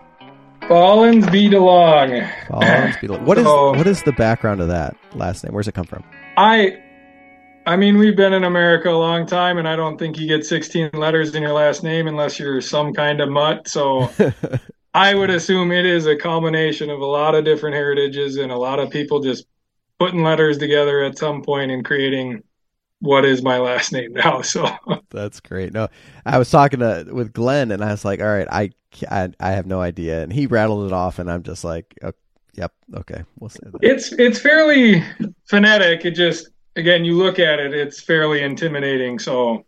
Fallens 0.62 1.29
be 1.29 1.49
DeLong. 1.49 2.47
Collins 2.47 2.95
Beetle. 3.01 3.19
What 3.19 3.38
is 3.38 3.43
So- 3.43 3.71
what 3.73 3.86
is 3.88 4.01
the 4.03 4.13
background 4.13 4.62
of 4.62 4.69
that 4.69 4.95
last 5.13 5.43
name? 5.43 5.53
Where's 5.53 5.67
it 5.67 5.73
come 5.73 5.86
from? 5.86 6.03
I 6.38 6.77
I 7.65 7.75
mean 7.75 7.97
we've 7.97 8.15
been 8.15 8.32
in 8.34 8.43
America 8.45 8.89
a 8.89 8.91
long 8.97 9.25
time 9.27 9.58
and 9.58 9.67
I 9.67 9.75
don't 9.75 9.97
think 9.97 10.17
you 10.17 10.25
get 10.27 10.45
16 10.45 10.91
letters 10.93 11.36
in 11.36 11.43
your 11.43 11.51
last 11.51 11.84
name 11.84 12.08
unless 12.08 12.39
you're 12.39 12.62
some 12.62 12.93
kind 12.93 13.19
of 13.21 13.29
mutt. 13.29 13.67
So 13.67 14.10
I 14.93 15.15
would 15.15 15.29
assume 15.29 15.71
it 15.71 15.86
is 15.86 16.06
a 16.06 16.15
combination 16.15 16.89
of 16.89 17.01
a 17.01 17.06
lot 17.06 17.36
of 17.36 17.45
different 17.45 17.75
heritages 17.75 18.38
and 18.38 18.51
a 18.51 18.58
lot 18.58 18.79
of 18.79 18.91
people 18.91 19.19
just 19.19 19.45
putting 19.99 20.23
letters 20.23 20.58
together 20.58 21.03
at 21.03 21.17
some 21.17 21.41
point 21.41 21.71
and 21.71 21.84
creating 21.84 22.43
what 22.99 23.25
is 23.25 23.41
my 23.41 23.58
last 23.58 23.91
name 23.91 24.13
now. 24.25 24.41
So 24.41 24.67
That's 25.10 25.39
great. 25.39 25.73
No, 25.73 25.88
I 26.25 26.38
was 26.38 26.49
talking 26.49 26.79
to 26.79 27.06
with 27.12 27.34
Glenn, 27.34 27.71
and 27.71 27.84
I 27.84 27.91
was 27.91 28.06
like, 28.06 28.21
"All 28.21 28.27
right, 28.27 28.47
I 28.51 28.71
I, 29.10 29.32
I 29.39 29.51
have 29.51 29.65
no 29.65 29.82
idea," 29.82 30.23
and 30.23 30.32
he 30.32 30.47
rattled 30.47 30.88
it 30.88 30.93
off, 30.93 31.19
and 31.19 31.29
I'm 31.29 31.43
just 31.43 31.63
like, 31.63 31.93
oh, 32.03 32.13
"Yep, 32.56 32.73
okay, 32.95 33.23
we'll 33.39 33.49
say 33.49 33.60
that." 33.63 33.79
it's 33.82 34.12
it's 34.13 34.39
fairly 34.39 35.03
phonetic. 35.45 36.06
It 36.06 36.12
just 36.12 36.49
again 36.75 37.03
you 37.06 37.17
look 37.17 37.39
at 37.39 37.60
it, 37.60 37.73
it's 37.73 38.01
fairly 38.01 38.41
intimidating. 38.41 39.19
So 39.19 39.65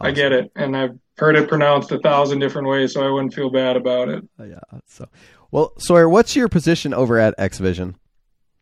I 0.00 0.10
get 0.10 0.32
it, 0.32 0.50
and 0.56 0.76
I've 0.76 0.98
heard 1.18 1.36
it 1.36 1.48
pronounced 1.48 1.92
a 1.92 1.98
thousand 1.98 2.38
different 2.38 2.68
ways, 2.68 2.94
so 2.94 3.06
I 3.06 3.10
wouldn't 3.10 3.34
feel 3.34 3.50
bad 3.50 3.76
about 3.76 4.08
it. 4.08 4.24
Yeah. 4.38 4.60
So, 4.86 5.06
well, 5.50 5.72
Sawyer, 5.78 6.08
what's 6.08 6.34
your 6.34 6.48
position 6.48 6.94
over 6.94 7.18
at 7.18 7.34
X 7.38 7.58
Vision? 7.58 7.96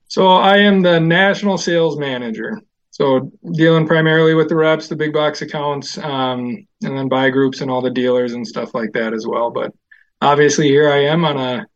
So 0.08 0.28
I 0.28 0.56
am 0.56 0.80
the 0.82 0.98
national 0.98 1.58
sales 1.58 1.98
manager. 1.98 2.60
So 2.90 3.30
dealing 3.52 3.86
primarily 3.86 4.34
with 4.34 4.48
the 4.48 4.56
reps, 4.56 4.88
the 4.88 4.96
big 4.96 5.12
box 5.12 5.42
accounts, 5.42 5.98
um, 5.98 6.66
and 6.82 6.98
then 6.98 7.08
buy 7.08 7.30
groups 7.30 7.60
and 7.60 7.70
all 7.70 7.82
the 7.82 7.90
dealers 7.90 8.32
and 8.32 8.46
stuff 8.46 8.74
like 8.74 8.92
that 8.94 9.12
as 9.12 9.26
well. 9.26 9.50
But 9.50 9.72
obviously 10.20 10.66
here 10.66 10.90
I 10.90 11.04
am 11.04 11.24
on 11.24 11.36
a 11.36 11.66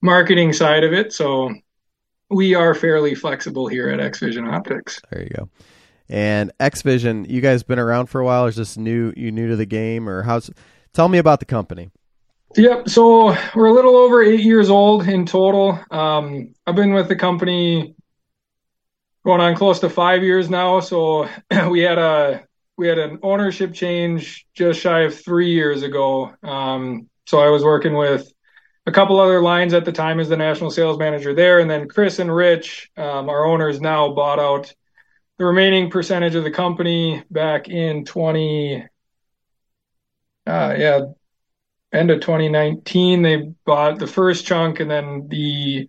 marketing 0.00 0.52
side 0.52 0.84
of 0.84 0.92
it. 0.92 1.12
So 1.12 1.52
we 2.30 2.54
are 2.54 2.74
fairly 2.74 3.14
flexible 3.14 3.66
here 3.66 3.90
at 3.90 4.00
X 4.00 4.20
Vision 4.20 4.46
Optics. 4.46 5.00
There 5.10 5.22
you 5.22 5.30
go. 5.36 5.50
And 6.08 6.52
X 6.60 6.82
Vision, 6.82 7.24
you 7.28 7.40
guys 7.40 7.62
been 7.62 7.78
around 7.78 8.06
for 8.06 8.20
a 8.20 8.24
while, 8.24 8.44
or 8.44 8.48
is 8.48 8.56
this 8.56 8.76
new? 8.76 9.12
You 9.16 9.32
new 9.32 9.48
to 9.48 9.56
the 9.56 9.66
game, 9.66 10.08
or 10.08 10.22
how's? 10.22 10.50
Tell 10.92 11.08
me 11.08 11.18
about 11.18 11.40
the 11.40 11.46
company. 11.46 11.90
Yep. 12.56 12.88
So 12.88 13.36
we're 13.54 13.66
a 13.66 13.72
little 13.72 13.96
over 13.96 14.22
eight 14.22 14.44
years 14.44 14.70
old 14.70 15.08
in 15.08 15.26
total. 15.26 15.78
Um, 15.90 16.54
I've 16.66 16.76
been 16.76 16.92
with 16.92 17.08
the 17.08 17.16
company 17.16 17.96
going 19.24 19.40
on 19.40 19.56
close 19.56 19.80
to 19.80 19.90
five 19.90 20.22
years 20.22 20.48
now. 20.48 20.80
So 20.80 21.28
we 21.68 21.80
had 21.80 21.98
a 21.98 22.44
we 22.76 22.86
had 22.88 22.98
an 22.98 23.18
ownership 23.22 23.72
change 23.72 24.46
just 24.54 24.80
shy 24.80 25.00
of 25.00 25.18
three 25.18 25.50
years 25.50 25.82
ago. 25.82 26.32
Um, 26.42 27.08
so 27.26 27.38
I 27.40 27.48
was 27.48 27.64
working 27.64 27.94
with 27.94 28.30
a 28.86 28.92
couple 28.92 29.18
other 29.18 29.40
lines 29.40 29.72
at 29.72 29.84
the 29.84 29.92
time 29.92 30.20
as 30.20 30.28
the 30.28 30.36
national 30.36 30.70
sales 30.70 30.98
manager 30.98 31.34
there, 31.34 31.60
and 31.60 31.70
then 31.70 31.88
Chris 31.88 32.18
and 32.18 32.34
Rich, 32.34 32.90
um, 32.96 33.28
our 33.28 33.46
owners 33.46 33.80
now, 33.80 34.12
bought 34.12 34.38
out 34.38 34.74
the 35.38 35.44
remaining 35.44 35.90
percentage 35.90 36.34
of 36.34 36.44
the 36.44 36.50
company 36.50 37.22
back 37.30 37.68
in 37.68 38.04
twenty. 38.04 38.84
Uh, 40.46 40.74
yeah, 40.76 41.00
end 41.94 42.10
of 42.10 42.20
2019 42.20 43.22
they 43.22 43.36
bought 43.64 43.98
the 43.98 44.06
first 44.06 44.44
chunk 44.44 44.80
and 44.80 44.90
then 44.90 45.28
the 45.28 45.88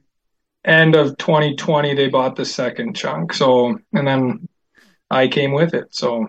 end 0.63 0.95
of 0.95 1.17
2020 1.17 1.95
they 1.95 2.07
bought 2.07 2.35
the 2.35 2.45
second 2.45 2.95
chunk 2.95 3.33
so 3.33 3.77
and 3.93 4.07
then 4.07 4.47
i 5.09 5.27
came 5.27 5.51
with 5.51 5.73
it 5.73 5.85
so 5.89 6.27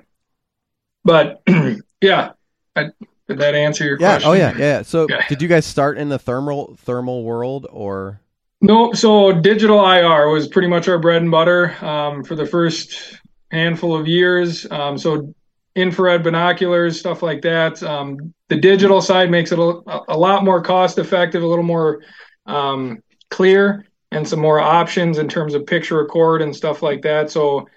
but 1.05 1.42
yeah 2.00 2.31
I, 2.74 2.87
did 3.29 3.38
that 3.38 3.55
answer 3.55 3.85
your 3.85 3.98
Yeah. 4.00 4.18
question 4.18 4.31
Oh 4.31 4.33
yeah. 4.35 4.55
Yeah. 4.57 4.83
So, 4.83 5.09
Yeah. 5.11 5.26
did 5.29 5.42
you 5.42 5.48
guys 5.48 5.66
start 5.66 5.98
in 5.98 6.09
the 6.09 6.18
thermal 6.18 6.76
thermal 6.76 7.24
world, 7.24 7.66
or 7.70 8.20
Nope. 8.66 8.96
So 8.96 9.31
digital 9.31 9.79
IR 9.88 10.29
was 10.29 10.48
pretty 10.48 10.66
much 10.66 10.88
our 10.88 10.98
bread 10.98 11.22
and 11.22 11.31
butter 11.31 11.72
um, 11.85 12.24
for 12.24 12.35
the 12.35 12.44
first 12.44 13.16
handful 13.52 13.94
of 13.94 14.09
years. 14.09 14.68
Um, 14.68 14.98
so 14.98 15.33
infrared 15.76 16.24
binoculars, 16.24 16.98
stuff 16.98 17.22
like 17.22 17.42
that. 17.42 17.81
Um, 17.85 18.35
the 18.48 18.57
digital 18.57 19.00
side 19.00 19.31
makes 19.31 19.52
it 19.52 19.61
a, 19.61 20.00
a, 20.09 20.18
lot 20.18 20.44
more 20.44 20.61
cost 20.61 20.98
effective, 20.98 21.44
a 21.44 21.46
little 21.46 21.64
more 21.64 22.02
um, 22.46 23.05
clear, 23.31 23.87
and 24.11 24.26
some 24.26 24.40
more 24.40 24.59
options 24.59 25.18
in 25.18 25.29
terms 25.29 25.55
of 25.55 25.64
picture 25.64 25.98
record 26.02 26.42
and 26.42 26.55
stuff 26.55 26.83
like 26.83 27.02
that. 27.02 27.31
So 27.31 27.68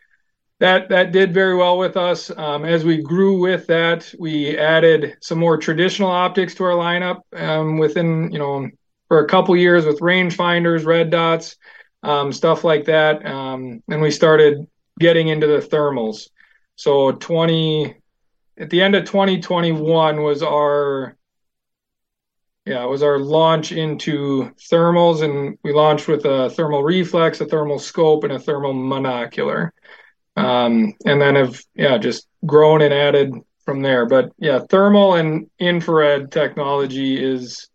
that 0.58 0.90
that 0.90 1.12
did 1.12 1.36
very 1.36 1.56
well 1.56 1.78
with 1.78 1.98
us. 1.98 2.32
Um, 2.36 2.66
as 2.66 2.84
we 2.84 3.04
grew 3.04 3.40
with 3.40 3.68
that, 3.68 4.12
we 4.18 4.58
added 4.58 5.18
some 5.22 5.38
more 5.38 5.56
traditional 5.56 6.10
optics 6.10 6.56
to 6.56 6.64
our 6.64 6.72
lineup 6.72 7.22
um, 7.34 7.78
within 7.78 8.32
you 8.32 8.40
know 8.40 8.68
for 9.10 9.20
a 9.20 9.28
couple 9.28 9.58
years 9.58 9.86
with 9.86 10.00
rangefinders, 10.00 10.86
red 10.86 11.10
dots, 11.10 11.58
um, 12.04 12.32
stuff 12.32 12.64
like 12.64 12.86
that. 12.86 13.26
Um, 13.26 13.84
and 13.90 14.02
we 14.02 14.12
started 14.12 14.66
getting 15.00 15.28
into 15.28 15.48
the 15.48 15.60
thermals. 15.60 16.30
So 16.76 17.12
20 17.12 17.96
at 18.58 18.70
the 18.70 18.82
end 18.82 18.96
of 18.96 19.06
2021 19.06 20.22
was 20.22 20.42
our 20.42 21.16
yeah, 22.66 22.84
it 22.84 22.90
was 22.90 23.02
our 23.02 23.18
launch 23.18 23.72
into 23.72 24.52
thermals 24.72 25.24
and 25.24 25.58
we 25.64 25.74
launched 25.74 26.08
with 26.08 26.26
a 26.26 26.52
thermal 26.52 26.84
reflex, 26.84 27.42
a 27.42 27.46
thermal 27.46 27.80
scope 27.80 28.24
and 28.24 28.34
a 28.34 28.40
thermal 28.40 28.74
monocular. 28.74 29.72
Um, 30.36 30.94
and 31.04 31.20
then 31.20 31.36
have 31.36 31.60
yeah, 31.74 31.98
just 31.98 32.28
grown 32.46 32.82
and 32.82 32.94
added 32.94 33.34
from 33.66 33.82
there. 33.82 34.06
But 34.06 34.32
yeah, 34.38 34.60
thermal 34.70 35.16
and 35.16 35.50
infrared 35.58 36.32
technology 36.32 37.24
is 37.24 37.70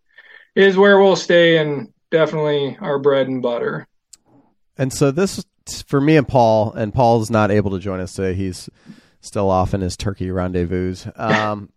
is 0.55 0.77
where 0.77 1.01
we'll 1.01 1.17
stay 1.17 1.59
and 1.59 1.93
definitely 2.11 2.77
our 2.81 2.99
bread 2.99 3.29
and 3.29 3.43
butter. 3.43 3.87
And 4.77 4.93
so 4.93 5.11
this 5.11 5.45
for 5.87 6.01
me 6.01 6.17
and 6.17 6.29
Paul, 6.29 6.73
and 6.73 6.93
Paul's 6.93 7.31
not 7.31 7.51
able 7.51 7.71
to 7.73 7.79
join 7.79 8.01
us 8.01 8.13
today. 8.13 8.35
He's 8.35 8.69
still 9.21 9.51
off 9.51 9.75
in 9.75 9.81
his 9.81 9.97
turkey 9.97 10.31
rendezvous. 10.31 10.97
Um, 11.17 11.71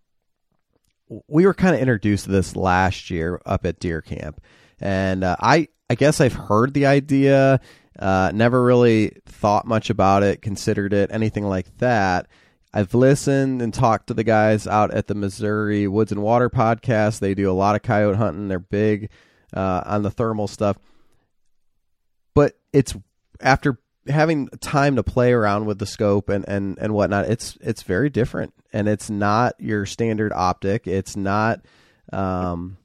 we 1.27 1.45
were 1.45 1.53
kind 1.53 1.75
of 1.75 1.81
introduced 1.81 2.25
to 2.25 2.31
this 2.31 2.55
last 2.55 3.09
year 3.09 3.41
up 3.45 3.65
at 3.65 3.79
deer 3.79 4.01
camp, 4.01 4.41
and 4.79 5.23
uh, 5.23 5.37
I 5.39 5.69
I 5.89 5.95
guess 5.95 6.19
I've 6.19 6.33
heard 6.33 6.73
the 6.73 6.85
idea, 6.85 7.61
uh, 7.97 8.31
never 8.33 8.61
really 8.61 9.13
thought 9.25 9.65
much 9.65 9.89
about 9.89 10.23
it, 10.23 10.41
considered 10.41 10.93
it, 10.93 11.09
anything 11.11 11.45
like 11.45 11.77
that. 11.77 12.27
I've 12.73 12.93
listened 12.93 13.61
and 13.61 13.73
talked 13.73 14.07
to 14.07 14.13
the 14.13 14.23
guys 14.23 14.67
out 14.67 14.91
at 14.91 15.07
the 15.07 15.15
Missouri 15.15 15.87
Woods 15.87 16.11
and 16.11 16.21
Water 16.21 16.49
podcast. 16.49 17.19
They 17.19 17.33
do 17.33 17.49
a 17.49 17.53
lot 17.53 17.75
of 17.75 17.81
coyote 17.81 18.17
hunting. 18.17 18.47
They're 18.49 18.59
big 18.59 19.09
uh, 19.53 19.83
on 19.85 20.03
the 20.03 20.11
thermal 20.11 20.47
stuff. 20.47 20.77
But 22.33 22.57
it's 22.73 22.95
after 23.39 23.79
having 24.07 24.47
time 24.61 24.95
to 24.97 25.03
play 25.03 25.33
around 25.33 25.65
with 25.65 25.79
the 25.79 25.85
scope 25.85 26.29
and, 26.29 26.45
and, 26.47 26.77
and 26.79 26.93
whatnot, 26.93 27.25
it's 27.25 27.57
it's 27.61 27.83
very 27.83 28.09
different, 28.09 28.53
and 28.73 28.87
it's 28.87 29.09
not 29.09 29.55
your 29.59 29.85
standard 29.85 30.31
optic. 30.33 30.87
It's 30.87 31.15
not, 31.15 31.61
um, 32.13 32.77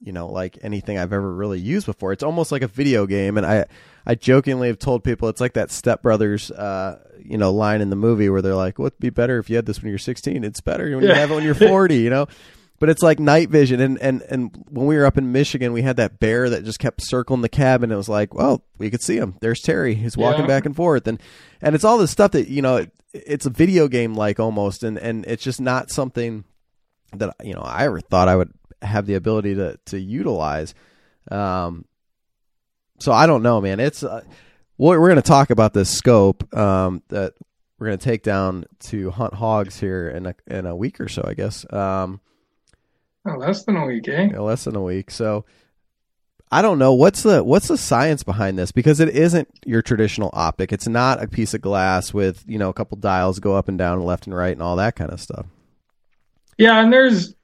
you 0.00 0.12
know, 0.12 0.26
like 0.26 0.58
anything 0.62 0.98
I've 0.98 1.12
ever 1.12 1.32
really 1.32 1.60
used 1.60 1.86
before. 1.86 2.12
It's 2.12 2.24
almost 2.24 2.50
like 2.50 2.62
a 2.62 2.68
video 2.68 3.06
game, 3.06 3.36
and 3.36 3.46
I 3.46 3.66
I 4.06 4.14
jokingly 4.14 4.68
have 4.68 4.78
told 4.78 5.04
people 5.04 5.28
it's 5.28 5.40
like 5.40 5.54
that 5.54 5.70
Step 5.70 6.02
Brothers, 6.02 6.50
uh, 6.50 6.98
you 7.18 7.38
know, 7.38 7.52
line 7.52 7.80
in 7.80 7.90
the 7.90 7.96
movie 7.96 8.28
where 8.28 8.42
they're 8.42 8.54
like, 8.54 8.78
"What'd 8.78 8.98
be 8.98 9.10
better 9.10 9.38
if 9.38 9.48
you 9.48 9.56
had 9.56 9.66
this 9.66 9.80
when 9.80 9.90
you're 9.90 9.98
16? 9.98 10.44
It's 10.44 10.60
better 10.60 10.94
when 10.96 11.04
you 11.04 11.14
have 11.14 11.30
it 11.30 11.34
when 11.34 11.44
you're 11.44 11.54
40," 11.54 11.96
you 11.96 12.10
know? 12.10 12.26
But 12.82 12.88
it's 12.88 13.02
like 13.02 13.20
night 13.20 13.48
vision. 13.48 13.80
And, 13.80 13.96
and 14.00 14.22
and 14.22 14.64
when 14.68 14.86
we 14.86 14.96
were 14.96 15.06
up 15.06 15.16
in 15.16 15.30
michigan 15.30 15.72
we 15.72 15.82
had 15.82 15.98
that 15.98 16.18
bear 16.18 16.50
that 16.50 16.64
just 16.64 16.80
kept 16.80 17.00
circling 17.00 17.40
the 17.40 17.48
cabin. 17.48 17.92
It 17.92 17.96
was 17.96 18.08
like 18.08 18.34
well 18.34 18.64
we 18.76 18.90
could 18.90 19.02
see 19.02 19.16
him. 19.16 19.36
There's 19.40 19.60
terry. 19.60 19.94
He's 19.94 20.16
walking 20.16 20.42
yeah. 20.42 20.48
back 20.48 20.66
and 20.66 20.74
forth. 20.74 21.06
And 21.06 21.20
and 21.60 21.76
it's 21.76 21.84
all 21.84 21.96
this 21.96 22.10
stuff 22.10 22.32
that 22.32 22.48
you 22.48 22.60
know 22.60 22.78
it, 22.78 22.92
it's 23.12 23.46
a 23.46 23.50
video 23.50 23.86
game 23.86 24.14
like 24.14 24.40
almost. 24.40 24.82
And 24.82 24.98
and 24.98 25.24
it's 25.26 25.44
just 25.44 25.60
not 25.60 25.92
something 25.92 26.42
that 27.12 27.36
you 27.44 27.54
know 27.54 27.60
i 27.60 27.84
ever 27.84 28.00
thought 28.00 28.26
i 28.26 28.34
would 28.34 28.50
have 28.80 29.06
the 29.06 29.14
ability 29.14 29.54
to 29.54 29.78
to 29.86 30.00
utilize. 30.00 30.74
Um 31.30 31.84
so 33.02 33.12
i 33.12 33.26
don't 33.26 33.42
know 33.42 33.60
man 33.60 33.80
it's 33.80 34.02
uh, 34.02 34.22
we're 34.78 34.96
going 34.98 35.16
to 35.16 35.22
talk 35.22 35.50
about 35.50 35.72
this 35.74 35.90
scope 35.90 36.52
um 36.56 37.02
that 37.08 37.34
we're 37.78 37.88
going 37.88 37.98
to 37.98 38.04
take 38.04 38.22
down 38.22 38.64
to 38.78 39.10
hunt 39.10 39.34
hogs 39.34 39.78
here 39.80 40.08
in 40.08 40.26
a 40.26 40.34
in 40.46 40.66
a 40.66 40.74
week 40.74 41.00
or 41.00 41.08
so 41.08 41.24
i 41.26 41.34
guess 41.34 41.70
um 41.72 42.20
Oh, 43.24 43.36
less 43.36 43.64
than 43.64 43.76
a 43.76 43.86
week, 43.86 44.08
eh? 44.08 44.30
Yeah, 44.32 44.40
less 44.40 44.64
than 44.64 44.74
a 44.74 44.82
week. 44.82 45.10
So 45.10 45.44
I 46.50 46.60
don't 46.60 46.78
know 46.78 46.92
what's 46.92 47.22
the 47.22 47.44
what's 47.44 47.68
the 47.68 47.78
science 47.78 48.22
behind 48.22 48.58
this 48.58 48.72
because 48.72 49.00
it 49.00 49.08
isn't 49.10 49.48
your 49.64 49.80
traditional 49.80 50.30
optic. 50.32 50.72
It's 50.72 50.88
not 50.88 51.22
a 51.22 51.28
piece 51.28 51.54
of 51.54 51.60
glass 51.60 52.12
with 52.12 52.42
you 52.46 52.58
know 52.58 52.68
a 52.68 52.74
couple 52.74 52.98
dials 52.98 53.38
go 53.38 53.56
up 53.56 53.68
and 53.68 53.78
down, 53.78 53.98
and 53.98 54.06
left 54.06 54.26
and 54.26 54.34
right, 54.34 54.52
and 54.52 54.62
all 54.62 54.76
that 54.76 54.96
kind 54.96 55.10
of 55.12 55.20
stuff. 55.20 55.46
Yeah, 56.58 56.82
and 56.82 56.92
there's, 56.92 57.34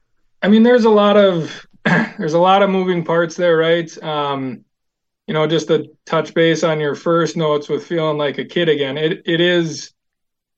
I 0.42 0.48
mean, 0.48 0.64
there's 0.64 0.84
a 0.84 0.90
lot 0.90 1.16
of 1.16 1.66
there's 1.84 2.34
a 2.34 2.40
lot 2.40 2.62
of 2.62 2.70
moving 2.70 3.04
parts 3.04 3.36
there, 3.36 3.56
right? 3.56 4.02
Um, 4.02 4.64
you 5.28 5.34
know, 5.34 5.46
just 5.46 5.68
to 5.68 5.94
touch 6.06 6.32
base 6.32 6.64
on 6.64 6.80
your 6.80 6.94
first 6.94 7.36
notes 7.36 7.68
with 7.68 7.86
feeling 7.86 8.16
like 8.16 8.38
a 8.38 8.46
kid 8.46 8.70
again. 8.70 8.96
It 8.96 9.22
it 9.26 9.40
is, 9.42 9.92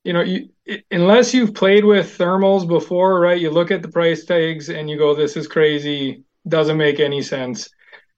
you 0.05 0.13
know, 0.13 0.21
you 0.21 0.49
unless 0.89 1.33
you've 1.33 1.53
played 1.53 1.83
with 1.83 2.17
thermals 2.17 2.65
before, 2.65 3.19
right? 3.19 3.39
You 3.39 3.51
look 3.51 3.69
at 3.69 3.81
the 3.81 3.89
price 3.89 4.23
tags 4.23 4.69
and 4.69 4.89
you 4.89 4.97
go, 4.97 5.13
"This 5.13 5.35
is 5.35 5.47
crazy. 5.47 6.23
Doesn't 6.47 6.77
make 6.77 7.01
any 7.01 7.21
sense." 7.21 7.69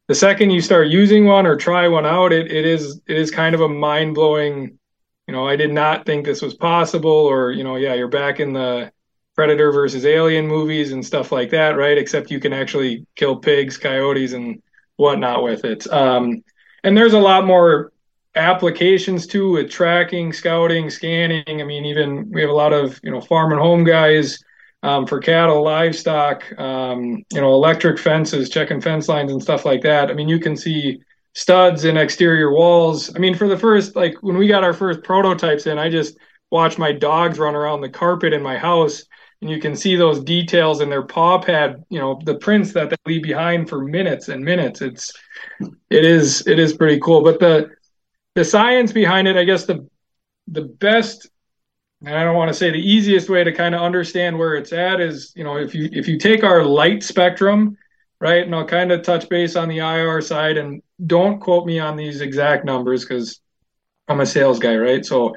The 0.08 0.16
second 0.16 0.52
you 0.52 0.62
start 0.62 0.89
using 0.89 1.26
one 1.26 1.48
or 1.48 1.56
try 1.56 1.88
one 1.88 2.06
out, 2.06 2.32
it 2.32 2.52
it 2.52 2.66
is 2.66 3.02
it 3.08 3.18
is 3.18 3.32
kind 3.32 3.56
of 3.56 3.62
a 3.62 3.70
mind 3.70 4.13
blowing. 4.13 4.78
You 5.28 5.34
know, 5.34 5.48
I 5.48 5.56
did 5.56 5.72
not 5.74 6.06
think 6.06 6.24
this 6.24 6.42
was 6.44 6.54
possible, 6.54 7.12
or 7.12 7.52
you 7.52 7.63
know, 7.63 7.78
yeah, 7.78 7.96
you're 7.96 8.08
back 8.10 8.39
in 8.39 8.54
the 8.54 8.92
Predator 9.36 9.72
versus 9.72 10.06
Alien 10.06 10.48
movies 10.48 10.92
and 10.92 11.04
stuff 11.04 11.32
like 11.32 11.50
that, 11.50 11.78
right? 11.78 11.98
Except 11.98 12.30
you 12.30 12.39
can 12.39 12.54
actually 12.54 13.08
kill 13.16 13.38
pigs, 13.38 13.78
coyotes, 13.78 14.34
and 14.34 14.62
whatnot 14.97 15.43
with 15.43 15.65
it. 15.65 15.91
Um, 15.91 16.43
and 16.84 16.97
there's 16.97 17.13
a 17.13 17.19
lot 17.19 17.45
more 17.45 17.91
applications 18.36 19.27
too 19.27 19.51
with 19.51 19.69
tracking, 19.69 20.34
scouting, 20.34 20.89
scanning. 20.89 21.62
I 21.62 21.63
mean, 21.63 21.86
even 21.86 22.29
we 22.32 22.41
have 22.41 22.49
a 22.49 22.53
lot 22.53 22.73
of 22.73 22.99
you 23.03 23.12
know 23.12 23.21
farm 23.21 23.51
and 23.51 23.62
home 23.62 23.84
guys 23.84 24.43
um, 24.84 25.08
for 25.08 25.19
cattle, 25.19 25.63
livestock, 25.63 26.43
um, 26.60 27.23
you 27.32 27.41
know, 27.41 27.53
electric 27.53 27.97
fences, 27.97 28.49
checking 28.49 28.82
fence 28.82 29.08
lines 29.08 29.32
and 29.32 29.41
stuff 29.41 29.65
like 29.65 29.82
that. 29.82 30.10
I 30.10 30.13
mean, 30.13 30.27
you 30.27 30.39
can 30.39 30.58
see 30.58 30.99
studs 31.34 31.86
in 31.86 31.97
exterior 31.97 32.51
walls. 32.51 33.15
I 33.15 33.19
mean, 33.19 33.34
for 33.36 33.47
the 33.47 33.58
first 33.58 33.95
like 33.95 34.15
when 34.21 34.38
we 34.38 34.47
got 34.47 34.63
our 34.63 34.73
first 34.73 35.03
prototypes 35.03 35.67
in, 35.67 35.77
I 35.77 35.89
just 35.89 36.17
watched 36.51 36.77
my 36.77 36.91
dogs 36.91 37.39
run 37.39 37.56
around 37.56 37.82
the 37.82 37.89
carpet 37.89 38.34
in 38.34 38.41
my 38.41 38.58
house. 38.58 39.06
And 39.43 39.51
you 39.51 39.60
can 39.60 39.75
see 39.75 39.95
those 39.95 40.23
details 40.23 40.82
in 40.82 40.89
their 40.89 41.03
paw 41.03 41.38
pad, 41.38 41.84
you 41.89 41.99
know, 41.99 42.19
the 42.23 42.36
prints 42.36 42.73
that 42.73 42.89
they 42.89 42.95
leave 43.06 43.23
behind 43.23 43.69
for 43.69 43.84
minutes 43.84 44.29
and 44.29 44.43
minutes. 44.43 44.82
It's, 44.82 45.12
it 45.89 46.06
is, 46.06 46.47
it 46.47 46.60
is 46.60 46.73
pretty 46.73 46.99
cool. 46.99 47.23
But 47.23 47.39
the, 47.39 47.69
the 48.36 48.45
science 48.45 48.91
behind 48.91 49.27
it, 49.27 49.38
I 49.38 49.43
guess 49.43 49.65
the 49.65 49.88
the 50.47 50.63
best 50.63 51.29
and 52.06 52.17
I 52.17 52.23
don't 52.23 52.36
want 52.36 52.49
to 52.49 52.53
say 52.53 52.69
the 52.69 52.77
easiest 52.77 53.29
way 53.29 53.43
to 53.43 53.51
kind 53.53 53.73
of 53.73 53.82
understand 53.82 54.38
where 54.38 54.56
it's 54.56 54.73
at 54.73 54.99
is, 54.99 55.32
you 55.36 55.43
know, 55.43 55.58
if 55.58 55.73
you 55.73 55.88
if 55.91 56.08
you 56.08 56.17
take 56.17 56.43
our 56.43 56.63
light 56.63 57.01
spectrum, 57.01 57.77
right, 58.19 58.43
and 58.43 58.53
I'll 58.53 58.65
kind 58.65 58.91
of 58.91 59.03
touch 59.03 59.29
base 59.29 59.56
on 59.56 59.69
the 59.69 59.77
IR 59.77 60.19
side 60.19 60.58
and 60.58 60.82
don't 61.06 61.39
quote 61.39 61.65
me 61.65 61.79
on 61.79 61.95
these 61.95 62.19
exact 62.19 62.65
numbers 62.65 63.06
because 63.06 63.39
I'm 64.10 64.19
a 64.19 64.25
sales 64.25 64.60
guy, 64.60 64.75
right? 64.75 65.06
So 65.06 65.36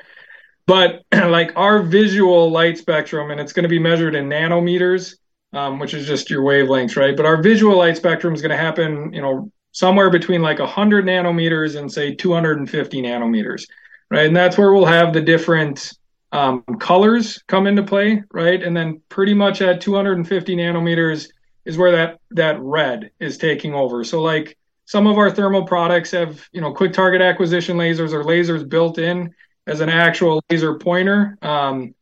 but 0.67 1.03
like 1.13 1.53
our 1.57 1.83
visual 1.83 2.51
light 2.51 2.79
spectrum, 2.79 3.31
and 3.31 3.41
it's 3.41 3.53
going 3.53 3.65
to 3.65 3.69
be 3.69 3.79
measured 3.79 4.15
in 4.15 4.29
nanometers, 4.29 5.15
um, 5.53 5.79
which 5.79 5.95
is 5.95 6.07
just 6.07 6.31
your 6.31 6.43
wavelengths, 6.43 6.97
right? 6.97 7.17
But 7.17 7.27
our 7.27 7.43
visual 7.43 7.79
light 7.79 7.97
spectrum 7.97 8.35
is 8.35 8.43
going 8.43 8.51
to 8.51 8.57
happen, 8.57 9.13
you 9.13 9.23
know, 9.23 9.51
somewhere 9.73 10.11
between 10.11 10.43
like 10.43 10.59
100 10.59 11.05
nanometers 11.05 11.79
and 11.79 11.91
say 11.91 12.15
250 12.15 13.03
nanometers, 13.03 13.67
right? 14.11 14.27
And 14.27 14.37
that's 14.37 14.57
where 14.57 14.73
we'll 14.73 14.87
have 14.87 15.13
the 15.13 15.21
different 15.21 15.93
um, 16.33 16.63
colors 16.81 17.43
come 17.47 17.67
into 17.67 17.83
play, 17.83 18.23
right? 18.33 18.63
And 18.63 18.77
then 18.77 19.01
pretty 19.09 19.35
much 19.35 19.63
at 19.63 19.81
250 19.81 20.57
nanometers 20.57 21.29
is 21.65 21.77
where 21.77 21.93
that 21.93 22.21
that 22.31 22.61
red 22.61 23.11
is 23.21 23.39
taking 23.39 23.75
over. 23.75 24.05
So 24.05 24.23
like 24.23 24.57
some 24.87 25.07
of 25.07 25.19
our 25.19 25.31
thermal 25.31 25.65
products 25.65 26.13
have 26.13 26.49
you 26.53 26.61
know 26.61 26.73
quick 26.73 26.93
target 26.93 27.21
acquisition 27.21 27.77
lasers 27.77 28.13
or 28.13 28.25
lasers 28.25 28.69
built 28.69 28.99
in 28.99 29.35
as 29.67 29.81
an 29.81 29.89
actual 29.89 30.43
laser 30.51 30.79
pointer. 30.79 31.39
Um, 31.43 31.95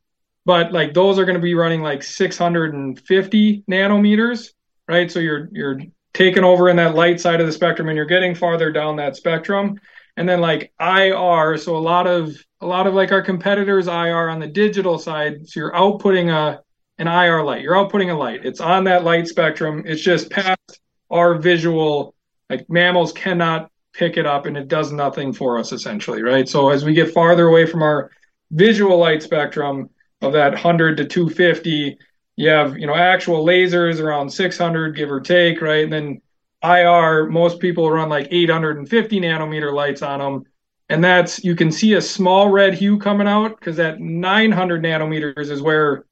but 0.45 0.71
like 0.71 0.93
those 0.93 1.17
are 1.17 1.25
going 1.25 1.35
to 1.35 1.41
be 1.41 1.55
running 1.55 1.81
like 1.81 2.03
650 2.03 3.63
nanometers, 3.69 4.49
right? 4.87 5.11
So 5.11 5.19
you're 5.19 5.49
you're 5.51 5.79
taken 6.13 6.43
over 6.43 6.69
in 6.69 6.77
that 6.77 6.95
light 6.95 7.19
side 7.19 7.41
of 7.41 7.47
the 7.47 7.51
spectrum 7.51 7.89
and 7.89 7.97
you're 7.97 8.05
getting 8.05 8.33
farther 8.33 8.71
down 8.71 8.95
that 8.95 9.15
spectrum 9.17 9.79
and 10.17 10.27
then 10.27 10.39
like 10.39 10.71
ir 10.79 11.57
so 11.57 11.75
a 11.75 11.77
lot 11.77 12.07
of 12.07 12.33
a 12.61 12.65
lot 12.65 12.87
of 12.87 12.93
like 12.93 13.11
our 13.11 13.21
competitors 13.21 13.87
ir 13.87 14.29
on 14.29 14.39
the 14.39 14.47
digital 14.47 14.97
side 14.97 15.47
so 15.47 15.59
you're 15.59 15.73
outputting 15.73 16.31
a 16.31 16.61
an 16.99 17.07
ir 17.07 17.43
light 17.43 17.61
you're 17.61 17.75
outputting 17.75 18.11
a 18.11 18.17
light 18.17 18.45
it's 18.45 18.61
on 18.61 18.85
that 18.85 19.03
light 19.03 19.27
spectrum 19.27 19.83
it's 19.85 20.01
just 20.01 20.29
past 20.29 20.79
our 21.09 21.35
visual 21.35 22.15
like 22.49 22.65
mammals 22.69 23.11
cannot 23.11 23.69
pick 23.97 24.17
it 24.17 24.25
up 24.25 24.45
and 24.45 24.57
it 24.57 24.67
does 24.67 24.91
nothing 24.91 25.33
for 25.33 25.57
us 25.57 25.71
essentially, 25.71 26.21
right? 26.21 26.47
So 26.47 26.69
as 26.69 26.83
we 26.83 26.93
get 26.93 27.13
farther 27.13 27.47
away 27.47 27.65
from 27.65 27.81
our 27.81 28.11
visual 28.51 28.97
light 28.97 29.23
spectrum 29.23 29.89
of 30.21 30.33
that 30.33 30.53
100 30.53 30.97
to 30.97 31.05
250, 31.05 31.97
you 32.37 32.49
have, 32.49 32.77
you 32.77 32.87
know, 32.87 32.95
actual 32.95 33.45
lasers 33.45 33.99
around 33.99 34.29
600 34.29 34.95
give 34.95 35.11
or 35.11 35.21
take, 35.21 35.61
right? 35.61 35.83
And 35.83 35.93
then 35.93 36.21
IR, 36.63 37.27
most 37.27 37.59
people 37.59 37.89
run 37.89 38.09
like 38.09 38.27
850 38.31 39.19
nanometer 39.21 39.73
lights 39.73 40.01
on 40.01 40.19
them. 40.19 40.43
And 40.89 41.03
that's, 41.03 41.43
you 41.43 41.55
can 41.55 41.71
see 41.71 41.93
a 41.93 42.01
small 42.01 42.49
red 42.49 42.73
hue 42.73 42.99
coming 42.99 43.27
out 43.27 43.59
because 43.59 43.77
that 43.77 43.99
900 43.99 44.83
nanometers 44.83 45.49
is 45.49 45.61
where 45.61 46.05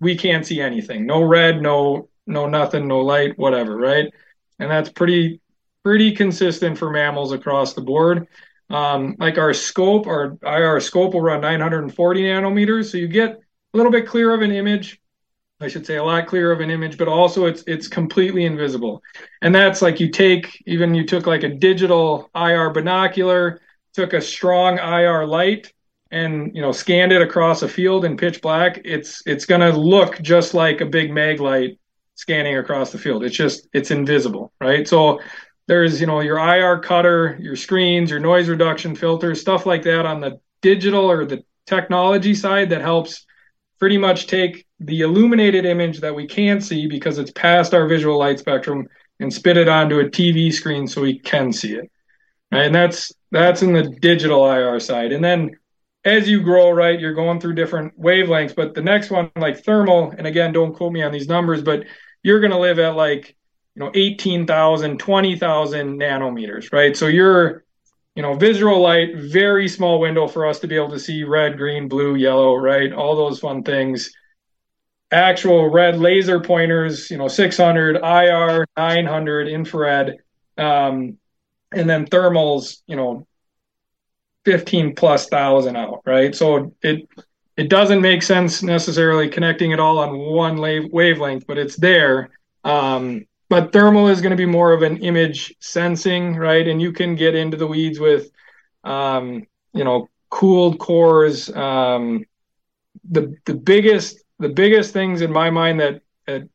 we 0.00 0.16
can't 0.16 0.46
see 0.46 0.60
anything. 0.60 1.06
No 1.06 1.22
red, 1.22 1.62
no, 1.62 2.08
no 2.26 2.46
nothing, 2.46 2.86
no 2.86 3.00
light, 3.00 3.38
whatever, 3.38 3.76
right? 3.76 4.12
And 4.58 4.70
that's 4.70 4.90
pretty, 4.90 5.40
pretty 5.84 6.12
consistent 6.12 6.78
for 6.78 6.90
mammals 6.90 7.32
across 7.32 7.74
the 7.74 7.80
board. 7.80 8.28
Um, 8.70 9.16
like 9.18 9.38
our 9.38 9.52
scope, 9.52 10.06
our 10.06 10.38
IR 10.42 10.80
scope 10.80 11.14
will 11.14 11.20
run 11.20 11.40
940 11.40 12.22
nanometers. 12.22 12.90
So 12.90 12.98
you 12.98 13.08
get 13.08 13.30
a 13.30 13.76
little 13.76 13.92
bit 13.92 14.06
clearer 14.06 14.34
of 14.34 14.42
an 14.42 14.52
image 14.52 15.02
I 15.62 15.68
should 15.68 15.86
say, 15.86 15.96
a 15.96 16.04
lot 16.04 16.26
clearer 16.26 16.52
of 16.52 16.60
an 16.60 16.70
image, 16.70 16.98
but 16.98 17.08
also 17.08 17.46
it's 17.46 17.62
it's 17.66 17.86
completely 17.86 18.44
invisible. 18.44 19.02
And 19.42 19.54
that's 19.54 19.80
like 19.80 20.00
you 20.00 20.10
take 20.10 20.60
even 20.66 20.94
you 20.94 21.06
took 21.06 21.26
like 21.26 21.44
a 21.44 21.54
digital 21.54 22.28
IR 22.34 22.70
binocular, 22.70 23.60
took 23.94 24.12
a 24.12 24.20
strong 24.20 24.78
IR 24.78 25.24
light, 25.24 25.72
and 26.10 26.54
you 26.54 26.62
know 26.62 26.72
scanned 26.72 27.12
it 27.12 27.22
across 27.22 27.62
a 27.62 27.68
field 27.68 28.04
in 28.04 28.16
pitch 28.16 28.42
black. 28.42 28.80
It's 28.84 29.22
it's 29.24 29.46
gonna 29.46 29.70
look 29.70 30.20
just 30.20 30.52
like 30.52 30.80
a 30.80 30.86
big 30.86 31.12
mag 31.12 31.40
light 31.40 31.78
scanning 32.16 32.56
across 32.56 32.90
the 32.90 32.98
field. 32.98 33.22
It's 33.22 33.36
just 33.36 33.68
it's 33.72 33.92
invisible, 33.92 34.52
right? 34.60 34.86
So 34.88 35.20
there's 35.66 36.00
you 36.00 36.06
know 36.06 36.20
your 36.20 36.38
IR 36.38 36.80
cutter, 36.80 37.36
your 37.40 37.56
screens, 37.56 38.10
your 38.10 38.20
noise 38.20 38.48
reduction 38.48 38.94
filters, 38.94 39.40
stuff 39.40 39.66
like 39.66 39.82
that 39.82 40.06
on 40.06 40.20
the 40.20 40.40
digital 40.60 41.10
or 41.10 41.24
the 41.24 41.44
technology 41.66 42.34
side 42.34 42.70
that 42.70 42.80
helps 42.80 43.26
pretty 43.78 43.98
much 43.98 44.26
take 44.26 44.66
the 44.80 45.00
illuminated 45.00 45.64
image 45.64 46.00
that 46.00 46.14
we 46.14 46.26
can't 46.26 46.62
see 46.62 46.86
because 46.86 47.18
it's 47.18 47.32
past 47.32 47.74
our 47.74 47.86
visual 47.86 48.18
light 48.18 48.38
spectrum 48.38 48.86
and 49.20 49.32
spit 49.32 49.56
it 49.56 49.68
onto 49.68 50.00
a 50.00 50.04
TV 50.04 50.52
screen 50.52 50.86
so 50.86 51.02
we 51.02 51.18
can 51.18 51.52
see 51.52 51.74
it. 51.74 51.90
Right? 52.50 52.66
And 52.66 52.74
that's 52.74 53.12
that's 53.30 53.62
in 53.62 53.72
the 53.72 53.88
digital 54.00 54.48
IR 54.50 54.78
side. 54.80 55.12
And 55.12 55.24
then 55.24 55.52
as 56.04 56.28
you 56.28 56.42
grow, 56.42 56.70
right, 56.70 56.98
you're 56.98 57.14
going 57.14 57.40
through 57.40 57.54
different 57.54 57.98
wavelengths. 57.98 58.54
But 58.54 58.74
the 58.74 58.82
next 58.82 59.10
one, 59.10 59.30
like 59.36 59.64
thermal, 59.64 60.12
and 60.16 60.26
again, 60.26 60.52
don't 60.52 60.74
quote 60.74 60.92
me 60.92 61.02
on 61.02 61.12
these 61.12 61.28
numbers, 61.28 61.62
but 61.62 61.84
you're 62.22 62.40
going 62.40 62.52
to 62.52 62.58
live 62.58 62.78
at 62.78 62.96
like, 62.96 63.36
you 63.74 63.80
know, 63.80 63.90
18,000, 63.94 64.98
20,000 64.98 65.98
nanometers, 65.98 66.72
right? 66.72 66.96
So 66.96 67.06
you're 67.06 67.64
you 68.14 68.22
know, 68.22 68.34
visual 68.34 68.80
light, 68.80 69.16
very 69.16 69.68
small 69.68 69.98
window 69.98 70.28
for 70.28 70.46
us 70.46 70.60
to 70.60 70.68
be 70.68 70.76
able 70.76 70.90
to 70.90 70.98
see 70.98 71.24
red, 71.24 71.56
green, 71.56 71.88
blue, 71.88 72.14
yellow, 72.14 72.54
right? 72.56 72.92
All 72.92 73.16
those 73.16 73.40
fun 73.40 73.62
things. 73.62 74.12
Actual 75.10 75.70
red 75.70 75.98
laser 75.98 76.40
pointers, 76.40 77.10
you 77.10 77.18
know, 77.18 77.28
600, 77.28 77.96
IR, 77.96 78.66
900, 78.76 79.48
infrared, 79.48 80.16
um, 80.58 81.18
and 81.72 81.88
then 81.88 82.06
thermals, 82.06 82.82
you 82.86 82.96
know, 82.96 83.26
15 84.44 84.94
plus 84.94 85.28
thousand 85.28 85.76
out, 85.76 86.02
right? 86.04 86.34
So 86.34 86.74
it 86.82 87.08
it 87.56 87.68
doesn't 87.68 88.00
make 88.00 88.22
sense 88.22 88.62
necessarily 88.62 89.28
connecting 89.28 89.70
it 89.70 89.80
all 89.80 89.98
on 89.98 90.18
one 90.18 90.58
wavelength, 90.90 91.46
but 91.46 91.58
it's 91.58 91.76
there. 91.76 92.30
Um, 92.64 93.26
but 93.52 93.70
thermal 93.70 94.08
is 94.08 94.22
going 94.22 94.30
to 94.30 94.36
be 94.36 94.46
more 94.46 94.72
of 94.72 94.80
an 94.80 94.96
image 95.02 95.54
sensing, 95.60 96.36
right? 96.36 96.66
And 96.66 96.80
you 96.80 96.90
can 96.90 97.14
get 97.14 97.34
into 97.34 97.58
the 97.58 97.66
weeds 97.66 98.00
with, 98.00 98.30
um, 98.82 99.46
you 99.74 99.84
know, 99.84 100.08
cooled 100.30 100.78
cores. 100.78 101.54
Um, 101.54 102.24
the 103.10 103.36
the 103.44 103.52
biggest 103.52 104.24
the 104.38 104.48
biggest 104.48 104.94
things 104.94 105.20
in 105.20 105.30
my 105.30 105.50
mind 105.50 105.80
that, 105.80 106.00
that 106.26 106.48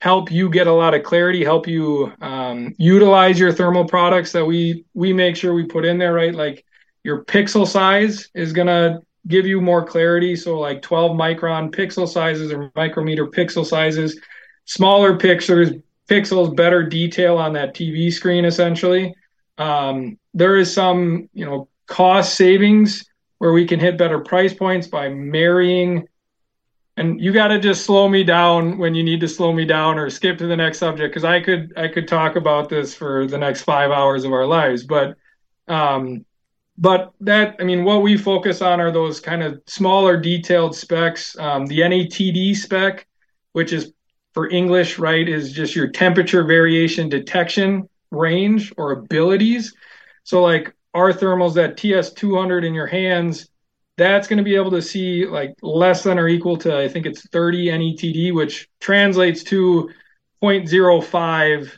help 0.00 0.30
you 0.30 0.48
get 0.48 0.68
a 0.68 0.72
lot 0.72 0.94
of 0.94 1.02
clarity, 1.02 1.42
help 1.42 1.66
you 1.66 2.12
um, 2.20 2.72
utilize 2.78 3.40
your 3.40 3.50
thermal 3.50 3.84
products 3.84 4.30
that 4.30 4.44
we 4.44 4.84
we 4.94 5.12
make 5.12 5.34
sure 5.34 5.52
we 5.54 5.64
put 5.64 5.84
in 5.84 5.98
there, 5.98 6.14
right? 6.14 6.36
Like 6.36 6.64
your 7.02 7.24
pixel 7.24 7.66
size 7.66 8.28
is 8.32 8.52
gonna 8.52 9.00
give 9.26 9.44
you 9.44 9.60
more 9.60 9.84
clarity. 9.84 10.36
So 10.36 10.60
like 10.60 10.82
12 10.82 11.16
micron 11.16 11.74
pixel 11.74 12.06
sizes 12.06 12.52
or 12.52 12.70
micrometer 12.76 13.26
pixel 13.26 13.66
sizes, 13.66 14.20
smaller 14.66 15.16
pictures, 15.16 15.72
pixels, 16.08 16.54
better 16.54 16.82
detail 16.82 17.38
on 17.38 17.52
that 17.54 17.74
TV 17.74 18.12
screen, 18.12 18.44
essentially. 18.44 19.14
Um, 19.58 20.18
there 20.34 20.56
is 20.56 20.72
some, 20.72 21.28
you 21.32 21.44
know, 21.44 21.68
cost 21.86 22.34
savings 22.34 23.04
where 23.38 23.52
we 23.52 23.66
can 23.66 23.80
hit 23.80 23.98
better 23.98 24.20
price 24.20 24.54
points 24.54 24.86
by 24.86 25.08
marrying. 25.08 26.06
And 26.96 27.20
you 27.20 27.32
got 27.32 27.48
to 27.48 27.58
just 27.58 27.84
slow 27.84 28.08
me 28.08 28.24
down 28.24 28.78
when 28.78 28.94
you 28.94 29.02
need 29.02 29.20
to 29.20 29.28
slow 29.28 29.52
me 29.52 29.64
down, 29.64 29.98
or 29.98 30.10
skip 30.10 30.38
to 30.38 30.46
the 30.46 30.56
next 30.56 30.78
subject 30.78 31.12
because 31.12 31.24
I 31.24 31.40
could 31.40 31.72
I 31.76 31.88
could 31.88 32.06
talk 32.06 32.36
about 32.36 32.68
this 32.68 32.94
for 32.94 33.26
the 33.26 33.38
next 33.38 33.62
five 33.62 33.90
hours 33.90 34.24
of 34.24 34.32
our 34.32 34.46
lives. 34.46 34.84
But 34.84 35.16
um, 35.68 36.24
but 36.76 37.12
that 37.20 37.56
I 37.60 37.64
mean, 37.64 37.84
what 37.84 38.02
we 38.02 38.16
focus 38.16 38.60
on 38.60 38.80
are 38.80 38.90
those 38.90 39.20
kind 39.20 39.42
of 39.42 39.62
smaller, 39.66 40.20
detailed 40.20 40.76
specs. 40.76 41.36
Um, 41.38 41.66
the 41.66 41.80
NETD 41.80 42.56
spec, 42.56 43.06
which 43.52 43.72
is 43.72 43.92
for 44.32 44.48
English, 44.50 44.98
right, 44.98 45.28
is 45.28 45.52
just 45.52 45.76
your 45.76 45.88
temperature 45.88 46.44
variation 46.44 47.08
detection 47.08 47.88
range 48.10 48.72
or 48.76 48.92
abilities. 48.92 49.74
So 50.24 50.42
like 50.42 50.74
our 50.94 51.12
thermals, 51.12 51.54
that 51.54 51.76
TS200 51.76 52.64
in 52.64 52.74
your 52.74 52.86
hands, 52.86 53.48
that's 53.96 54.26
going 54.26 54.38
to 54.38 54.42
be 54.42 54.56
able 54.56 54.70
to 54.70 54.82
see 54.82 55.26
like 55.26 55.54
less 55.62 56.02
than 56.02 56.18
or 56.18 56.28
equal 56.28 56.56
to, 56.58 56.78
I 56.78 56.88
think 56.88 57.06
it's 57.06 57.28
30 57.28 57.66
NETD, 57.68 58.34
which 58.34 58.68
translates 58.80 59.42
to 59.44 59.90
0.05 60.42 61.70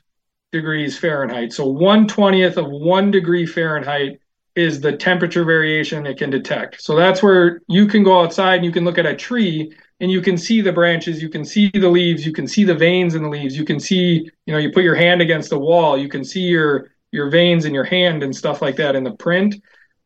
degrees 0.53 0.99
Fahrenheit. 0.99 1.53
So 1.53 1.67
120th 1.67 2.57
of 2.57 2.71
one 2.71 3.11
degree 3.11 3.47
Fahrenheit 3.47 4.21
is 4.55 4.81
the 4.81 4.97
temperature 4.97 5.45
variation 5.45 6.07
it 6.07 6.17
can 6.17 6.31
detect. 6.31 6.81
So 6.81 6.95
that's 6.95 7.23
where 7.23 7.61
you 7.69 7.87
can 7.87 8.05
go 8.05 8.21
outside 8.23 8.57
and 8.57 8.65
you 8.65 8.71
can 8.71 8.85
look 8.85 8.99
at 8.99 9.07
a 9.07 9.17
tree 9.17 9.75
and 10.01 10.11
you 10.11 10.21
can 10.21 10.37
see 10.37 10.61
the 10.61 10.73
branches, 10.73 11.23
you 11.23 11.29
can 11.29 11.45
see 11.45 11.71
the 11.71 11.89
leaves, 11.89 12.27
you 12.27 12.33
can 12.33 12.47
see 12.47 12.65
the 12.65 12.75
veins 12.75 13.15
in 13.15 13.23
the 13.23 13.29
leaves, 13.29 13.57
you 13.57 13.65
can 13.65 13.79
see, 13.79 14.31
you 14.47 14.53
know, 14.53 14.59
you 14.59 14.71
put 14.73 14.85
your 14.85 14.95
hand 14.95 15.21
against 15.21 15.51
the 15.51 15.59
wall, 15.59 15.97
you 15.97 16.09
can 16.09 16.25
see 16.25 16.43
your 16.43 16.91
your 17.13 17.31
veins 17.31 17.65
in 17.65 17.73
your 17.73 17.85
hand 17.85 18.25
and 18.25 18.35
stuff 18.35 18.61
like 18.61 18.75
that 18.77 18.97
in 18.97 19.05
the 19.05 19.13
print. 19.13 19.55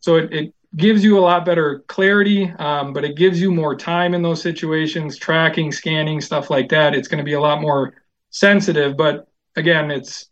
So 0.01 0.17
it, 0.17 0.33
it 0.33 0.55
gives 0.77 1.03
you 1.03 1.19
a 1.19 1.21
lot 1.21 1.47
better 1.47 1.81
clarity, 1.89 2.51
um, 2.59 2.93
but 2.93 3.03
it 3.03 3.17
gives 3.17 3.41
you 3.41 3.51
more 3.51 3.75
time 3.75 4.13
in 4.13 4.21
those 4.21 4.43
situations, 4.43 5.17
tracking, 5.17 5.73
scanning, 5.73 6.21
stuff 6.21 6.51
like 6.51 6.69
that. 6.69 6.95
It's 6.95 7.09
going 7.09 7.19
to 7.19 7.25
be 7.25 7.33
a 7.33 7.41
lot 7.41 7.63
more 7.63 7.95
sensitive, 8.31 8.97
but 8.97 9.27
again, 9.57 9.91
it's 9.91 10.29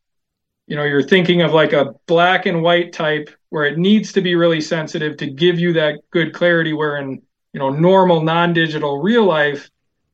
you 0.67 0.75
know, 0.75 0.83
you're 0.83 1.03
thinking 1.03 1.43
of 1.43 1.53
like 1.53 1.73
a 1.73 1.95
black 2.07 2.47
and 2.47 2.63
white 2.63 2.93
type 2.93 3.31
where 3.51 3.65
it 3.65 3.79
needs 3.79 4.13
to 4.13 4.21
be 4.21 4.35
really 4.35 4.61
sensitive 4.61 5.17
to 5.17 5.31
give 5.31 5.61
you 5.61 5.73
that 5.75 6.01
good 6.11 6.35
clarity 6.35 6.73
where 6.73 6.97
in 6.97 7.23
you 7.57 7.61
know 7.61 7.71
normal 7.71 8.21
non-digital 8.21 9.01
real 9.01 9.25
life 9.25 9.71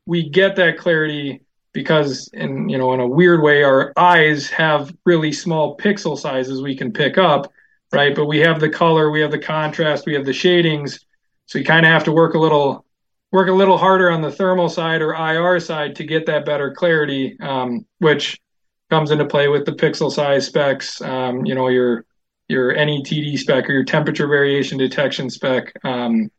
we 0.06 0.30
get 0.30 0.54
that 0.56 0.78
clarity 0.78 1.42
because 1.72 2.30
in 2.32 2.68
you 2.68 2.78
know 2.78 2.94
in 2.94 3.00
a 3.00 3.06
weird 3.06 3.42
way 3.42 3.64
our 3.64 3.92
eyes 3.96 4.48
have 4.48 4.94
really 5.04 5.32
small 5.32 5.76
pixel 5.76 6.16
sizes 6.16 6.62
we 6.62 6.76
can 6.76 6.92
pick 6.92 7.18
up 7.18 7.52
right? 7.92 8.14
But 8.14 8.26
we 8.26 8.38
have 8.38 8.58
the 8.58 8.70
color 8.70 9.10
we 9.10 9.20
have 9.20 9.30
the 9.30 9.38
contrast 9.38 10.06
we 10.06 10.14
have 10.14 10.24
the 10.24 10.32
shadings. 10.32 11.04
So 11.46 11.58
you 11.58 11.64
kind 11.64 11.84
of 11.84 11.92
have 11.92 12.04
to 12.04 12.12
work 12.12 12.34
a 12.34 12.38
little 12.38 12.84
work 13.30 13.48
a 13.48 13.52
little 13.52 13.78
harder 13.78 14.10
on 14.10 14.22
the 14.22 14.30
thermal 14.30 14.68
side 14.68 15.02
or 15.02 15.14
ir 15.14 15.60
side 15.60 15.96
to 15.96 16.04
get 16.04 16.26
that 16.26 16.44
better 16.44 16.72
clarity 16.72 17.36
um, 17.40 17.86
which 17.98 18.40
comes 18.90 19.10
into 19.10 19.24
play 19.24 19.48
with 19.48 19.64
the 19.64 19.72
pixel 19.72 20.10
size 20.10 20.46
specs 20.46 21.00
um, 21.02 21.44
you 21.46 21.54
know 21.54 21.68
your 21.68 22.04
your 22.48 22.74
netd 22.74 23.38
spec 23.38 23.68
or 23.68 23.72
your 23.72 23.84
temperature 23.84 24.26
variation 24.26 24.76
detection 24.76 25.30
spec 25.30 25.72
um, 25.84 26.30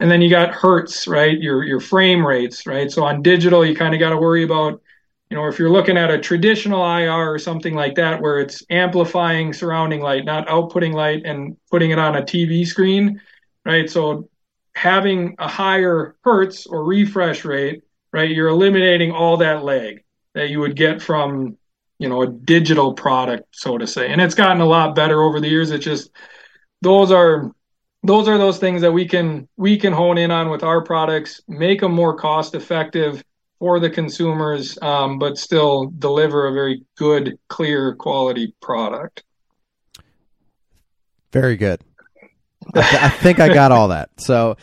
and 0.00 0.10
then 0.10 0.20
you 0.20 0.28
got 0.30 0.52
hertz, 0.52 1.06
right? 1.06 1.38
Your 1.40 1.62
your 1.62 1.80
frame 1.80 2.26
rates, 2.26 2.66
right? 2.66 2.90
So 2.90 3.04
on 3.04 3.22
digital, 3.22 3.64
you 3.64 3.74
kind 3.74 3.94
of 3.94 4.00
got 4.00 4.10
to 4.10 4.16
worry 4.16 4.42
about, 4.42 4.82
you 5.30 5.36
know, 5.36 5.46
if 5.46 5.58
you're 5.58 5.70
looking 5.70 5.96
at 5.96 6.10
a 6.10 6.18
traditional 6.18 6.84
IR 6.84 7.32
or 7.32 7.38
something 7.38 7.74
like 7.74 7.94
that, 7.96 8.20
where 8.20 8.40
it's 8.40 8.64
amplifying 8.70 9.52
surrounding 9.52 10.00
light, 10.00 10.24
not 10.24 10.48
outputting 10.48 10.94
light 10.94 11.22
and 11.24 11.56
putting 11.70 11.90
it 11.90 11.98
on 11.98 12.16
a 12.16 12.22
TV 12.22 12.66
screen, 12.66 13.20
right? 13.64 13.88
So 13.88 14.28
having 14.74 15.36
a 15.38 15.48
higher 15.48 16.16
hertz 16.24 16.66
or 16.66 16.84
refresh 16.84 17.44
rate, 17.44 17.82
right? 18.12 18.30
You're 18.30 18.48
eliminating 18.48 19.12
all 19.12 19.36
that 19.38 19.64
lag 19.64 20.02
that 20.34 20.50
you 20.50 20.58
would 20.60 20.74
get 20.74 21.00
from, 21.00 21.56
you 21.98 22.08
know, 22.08 22.22
a 22.22 22.26
digital 22.26 22.92
product, 22.94 23.46
so 23.52 23.78
to 23.78 23.86
say. 23.86 24.10
And 24.10 24.20
it's 24.20 24.34
gotten 24.34 24.60
a 24.60 24.66
lot 24.66 24.96
better 24.96 25.22
over 25.22 25.40
the 25.40 25.48
years. 25.48 25.70
It's 25.70 25.84
just 25.84 26.10
those 26.82 27.12
are 27.12 27.52
those 28.04 28.28
are 28.28 28.36
those 28.36 28.58
things 28.58 28.82
that 28.82 28.92
we 28.92 29.08
can 29.08 29.48
we 29.56 29.78
can 29.78 29.92
hone 29.92 30.18
in 30.18 30.30
on 30.30 30.50
with 30.50 30.62
our 30.62 30.82
products, 30.82 31.40
make 31.48 31.80
them 31.80 31.92
more 31.92 32.14
cost 32.14 32.54
effective 32.54 33.24
for 33.58 33.80
the 33.80 33.88
consumers, 33.88 34.78
um, 34.82 35.18
but 35.18 35.38
still 35.38 35.86
deliver 35.98 36.46
a 36.46 36.52
very 36.52 36.84
good, 36.96 37.38
clear, 37.48 37.94
quality 37.94 38.54
product. 38.60 39.24
Very 41.32 41.56
good. 41.56 41.80
I, 42.74 42.82
th- 42.82 43.02
I 43.02 43.08
think 43.08 43.40
I 43.40 43.52
got 43.52 43.72
all 43.72 43.88
that. 43.88 44.10
So, 44.18 44.56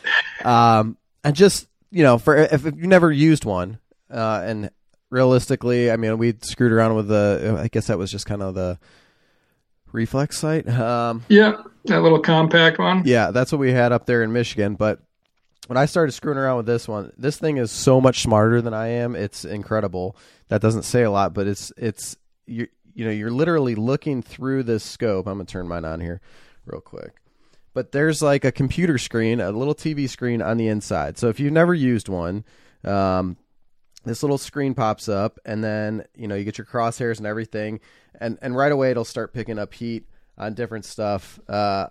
um, 0.46 0.98
and 1.24 1.36
just 1.36 1.68
you 1.90 2.04
know, 2.04 2.20
for 2.20 2.38
if, 2.38 2.54
if 2.54 2.76
you've 2.76 2.78
never 2.78 3.12
used 3.12 3.44
one, 3.44 3.80
uh, 4.12 4.44
and 4.46 4.70
realistically, 5.10 5.92
I 5.92 5.98
mean, 5.98 6.18
we 6.20 6.36
screwed 6.42 6.72
around 6.72 6.96
with 6.96 7.08
the. 7.08 7.60
I 7.60 7.68
guess 7.70 7.88
that 7.88 7.98
was 7.98 8.12
just 8.12 8.28
kind 8.28 8.44
of 8.44 8.54
the 8.54 8.78
reflex 9.92 10.38
sight. 10.38 10.68
Um, 10.68 11.24
Yeah, 11.30 11.62
that 11.86 12.02
little 12.02 12.20
compact 12.20 12.80
one. 12.80 13.04
yeah, 13.06 13.32
that's 13.32 13.52
what 13.52 13.60
we 13.60 13.72
had 13.72 13.92
up 13.92 14.06
there 14.06 14.24
in 14.24 14.32
Michigan. 14.34 14.76
But 14.76 15.00
when 15.68 15.78
I 15.78 15.86
started 15.86 16.12
screwing 16.12 16.38
around 16.38 16.58
with 16.58 16.66
this 16.66 16.88
one, 16.88 17.12
this 17.18 17.38
thing 17.38 17.58
is 17.58 17.72
so 17.72 18.02
much 18.02 18.22
smarter 18.22 18.62
than 18.62 18.74
I 18.74 18.88
am. 18.88 19.16
It's 19.16 19.46
incredible. 19.46 20.16
That 20.50 20.62
doesn't 20.62 20.84
say 20.84 21.04
a 21.04 21.12
lot, 21.12 21.34
but 21.34 21.48
it's 21.48 21.72
it's 21.78 22.16
you 22.46 22.68
you 22.94 23.06
know 23.06 23.12
you're 23.12 23.32
literally 23.32 23.76
looking 23.76 24.22
through 24.22 24.64
this 24.64 24.84
scope. 24.84 25.28
I'm 25.28 25.36
gonna 25.36 25.46
turn 25.46 25.68
mine 25.68 25.86
on 25.86 26.02
here 26.02 26.20
real 26.66 26.82
quick. 26.82 27.14
But 27.74 27.94
there's 27.94 28.22
like 28.22 28.44
a 28.44 28.52
computer 28.52 28.98
screen, 28.98 29.40
a 29.40 29.50
little 29.52 29.74
TV 29.76 30.10
screen 30.10 30.42
on 30.42 30.58
the 30.58 30.68
inside. 30.68 31.18
So 31.18 31.30
if 31.30 31.40
you've 31.40 31.54
never 31.54 31.74
used 31.74 32.10
one, 32.10 32.44
um, 32.84 33.38
this 34.04 34.24
little 34.24 34.38
screen 34.38 34.74
pops 34.74 35.08
up, 35.08 35.40
and 35.46 35.64
then 35.64 36.06
you 36.16 36.28
know 36.28 36.36
you 36.36 36.44
get 36.44 36.58
your 36.58 36.66
crosshairs 36.66 37.18
and 37.18 37.28
everything, 37.28 37.80
and 38.20 38.38
and 38.42 38.56
right 38.56 38.72
away 38.72 38.92
it'll 38.92 39.06
start 39.06 39.34
picking 39.34 39.60
up 39.60 39.74
heat 39.74 40.06
on 40.38 40.54
different 40.54 40.86
stuff. 40.86 41.40
Uh, 41.48 41.88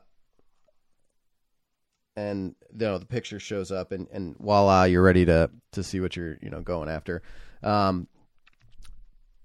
and 2.17 2.55
you 2.73 2.87
know 2.87 2.99
the 2.99 3.07
picture 3.07 3.41
shows 3.41 3.71
up 3.71 3.93
and, 3.93 4.09
and 4.13 4.37
voila 4.39 4.85
you're 4.85 5.03
ready 5.03 5.25
to 5.25 5.51
to 5.73 5.83
see 5.83 6.01
what 6.01 6.17
you're 6.17 6.37
you 6.43 6.51
know 6.51 6.61
going 6.61 6.89
after 6.89 7.23
um, 7.63 8.07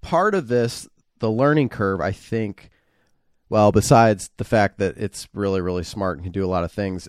part 0.00 0.34
of 0.34 0.48
this 0.48 0.88
the 1.18 1.30
learning 1.30 1.68
curve 1.68 2.00
i 2.00 2.12
think 2.12 2.70
well 3.48 3.72
besides 3.72 4.30
the 4.36 4.44
fact 4.44 4.78
that 4.78 4.96
it's 4.98 5.28
really 5.32 5.60
really 5.60 5.84
smart 5.84 6.18
and 6.18 6.24
can 6.24 6.32
do 6.32 6.44
a 6.44 6.48
lot 6.48 6.64
of 6.64 6.72
things 6.72 7.08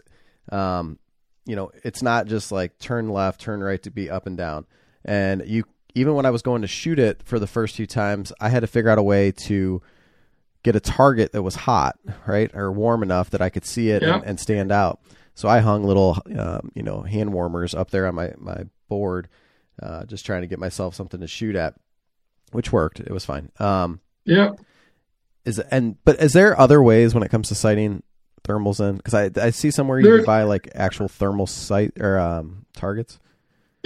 um, 0.51 0.97
you 1.45 1.55
know 1.55 1.71
it's 1.83 2.01
not 2.01 2.27
just 2.27 2.51
like 2.51 2.77
turn 2.79 3.09
left 3.09 3.41
turn 3.41 3.61
right 3.61 3.83
to 3.83 3.91
be 3.91 4.09
up 4.09 4.25
and 4.27 4.37
down 4.37 4.65
and 5.07 5.43
you 5.47 5.63
even 5.95 6.13
when 6.13 6.25
i 6.25 6.29
was 6.29 6.41
going 6.41 6.61
to 6.61 6.67
shoot 6.67 6.99
it 6.99 7.21
for 7.23 7.39
the 7.39 7.47
first 7.47 7.75
few 7.75 7.87
times 7.87 8.31
i 8.39 8.49
had 8.49 8.59
to 8.59 8.67
figure 8.67 8.89
out 8.89 8.97
a 8.99 9.03
way 9.03 9.31
to 9.31 9.81
get 10.63 10.75
a 10.75 10.79
target 10.79 11.31
that 11.31 11.41
was 11.43 11.55
hot 11.55 11.97
right 12.27 12.51
or 12.53 12.71
warm 12.71 13.01
enough 13.01 13.29
that 13.29 13.41
i 13.41 13.49
could 13.49 13.65
see 13.65 13.89
it 13.89 14.01
Yeah. 14.03 14.15
and, 14.17 14.25
and 14.25 14.39
stand 14.39 14.71
out 14.71 14.99
so 15.33 15.47
I 15.47 15.59
hung 15.59 15.83
little, 15.83 16.17
um, 16.35 16.71
you 16.73 16.81
know, 16.81 17.01
hand 17.03 17.31
warmers 17.31 17.75
up 17.75 17.91
there 17.91 18.07
on 18.07 18.15
my 18.15 18.33
my 18.39 18.63
board, 18.89 19.27
uh, 19.79 20.03
just 20.05 20.25
trying 20.25 20.41
to 20.41 20.47
get 20.47 20.57
myself 20.57 20.95
something 20.95 21.19
to 21.19 21.27
shoot 21.27 21.55
at, 21.55 21.75
which 22.53 22.71
worked. 22.71 22.99
It 23.01 23.11
was 23.11 23.23
fine. 23.23 23.51
Um, 23.59 23.99
Yeah. 24.25 24.53
is 25.45 25.59
and 25.59 26.03
but 26.03 26.19
is 26.19 26.33
there 26.33 26.59
other 26.59 26.81
ways 26.81 27.13
when 27.13 27.21
it 27.21 27.29
comes 27.29 27.49
to 27.49 27.53
sighting 27.55 28.01
thermals 28.43 28.79
in? 28.79 28.97
Because 28.97 29.13
I 29.13 29.29
I 29.39 29.51
see 29.51 29.69
somewhere 29.69 29.99
you 29.99 30.05
There- 30.07 30.17
can 30.17 30.25
buy 30.25 30.41
like 30.41 30.69
actual 30.73 31.07
thermal 31.07 31.45
sight 31.45 31.91
or 31.99 32.17
um, 32.17 32.65
targets. 32.73 33.19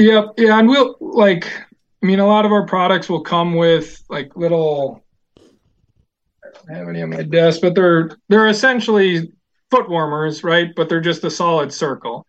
Yep. 0.02 0.34
Yeah. 0.38 0.58
And 0.58 0.68
we'll 0.68 0.96
like, 1.00 1.46
I 1.46 2.06
mean, 2.06 2.20
a 2.20 2.26
lot 2.26 2.46
of 2.46 2.52
our 2.52 2.66
products 2.66 3.08
will 3.08 3.22
come 3.22 3.54
with 3.54 4.04
like 4.10 4.36
little, 4.36 5.04
I 6.70 6.74
have 6.76 6.90
any 6.90 7.04
on 7.04 7.12
my 7.12 7.22
desk, 7.22 7.62
but 7.62 7.76
they're, 7.76 8.18
they're 8.28 8.48
essentially 8.48 9.32
foot 9.70 9.90
warmers, 9.90 10.44
right? 10.44 10.74
But 10.76 10.90
they're 10.90 11.02
just 11.02 11.24
a 11.24 11.30
solid 11.30 11.72
circle. 11.72 12.26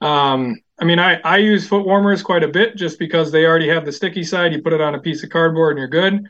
Um, 0.00 0.56
I 0.80 0.84
mean, 0.84 1.00
I, 1.00 1.20
I 1.22 1.38
use 1.38 1.66
foot 1.66 1.84
warmers 1.84 2.22
quite 2.22 2.44
a 2.44 2.48
bit 2.48 2.76
just 2.76 3.00
because 3.00 3.32
they 3.32 3.46
already 3.46 3.68
have 3.68 3.84
the 3.84 3.90
sticky 3.90 4.22
side. 4.22 4.52
You 4.52 4.62
put 4.62 4.72
it 4.72 4.80
on 4.80 4.94
a 4.94 5.00
piece 5.00 5.24
of 5.24 5.30
cardboard 5.30 5.76
and 5.76 5.80
you're 5.80 5.88
good. 5.88 6.24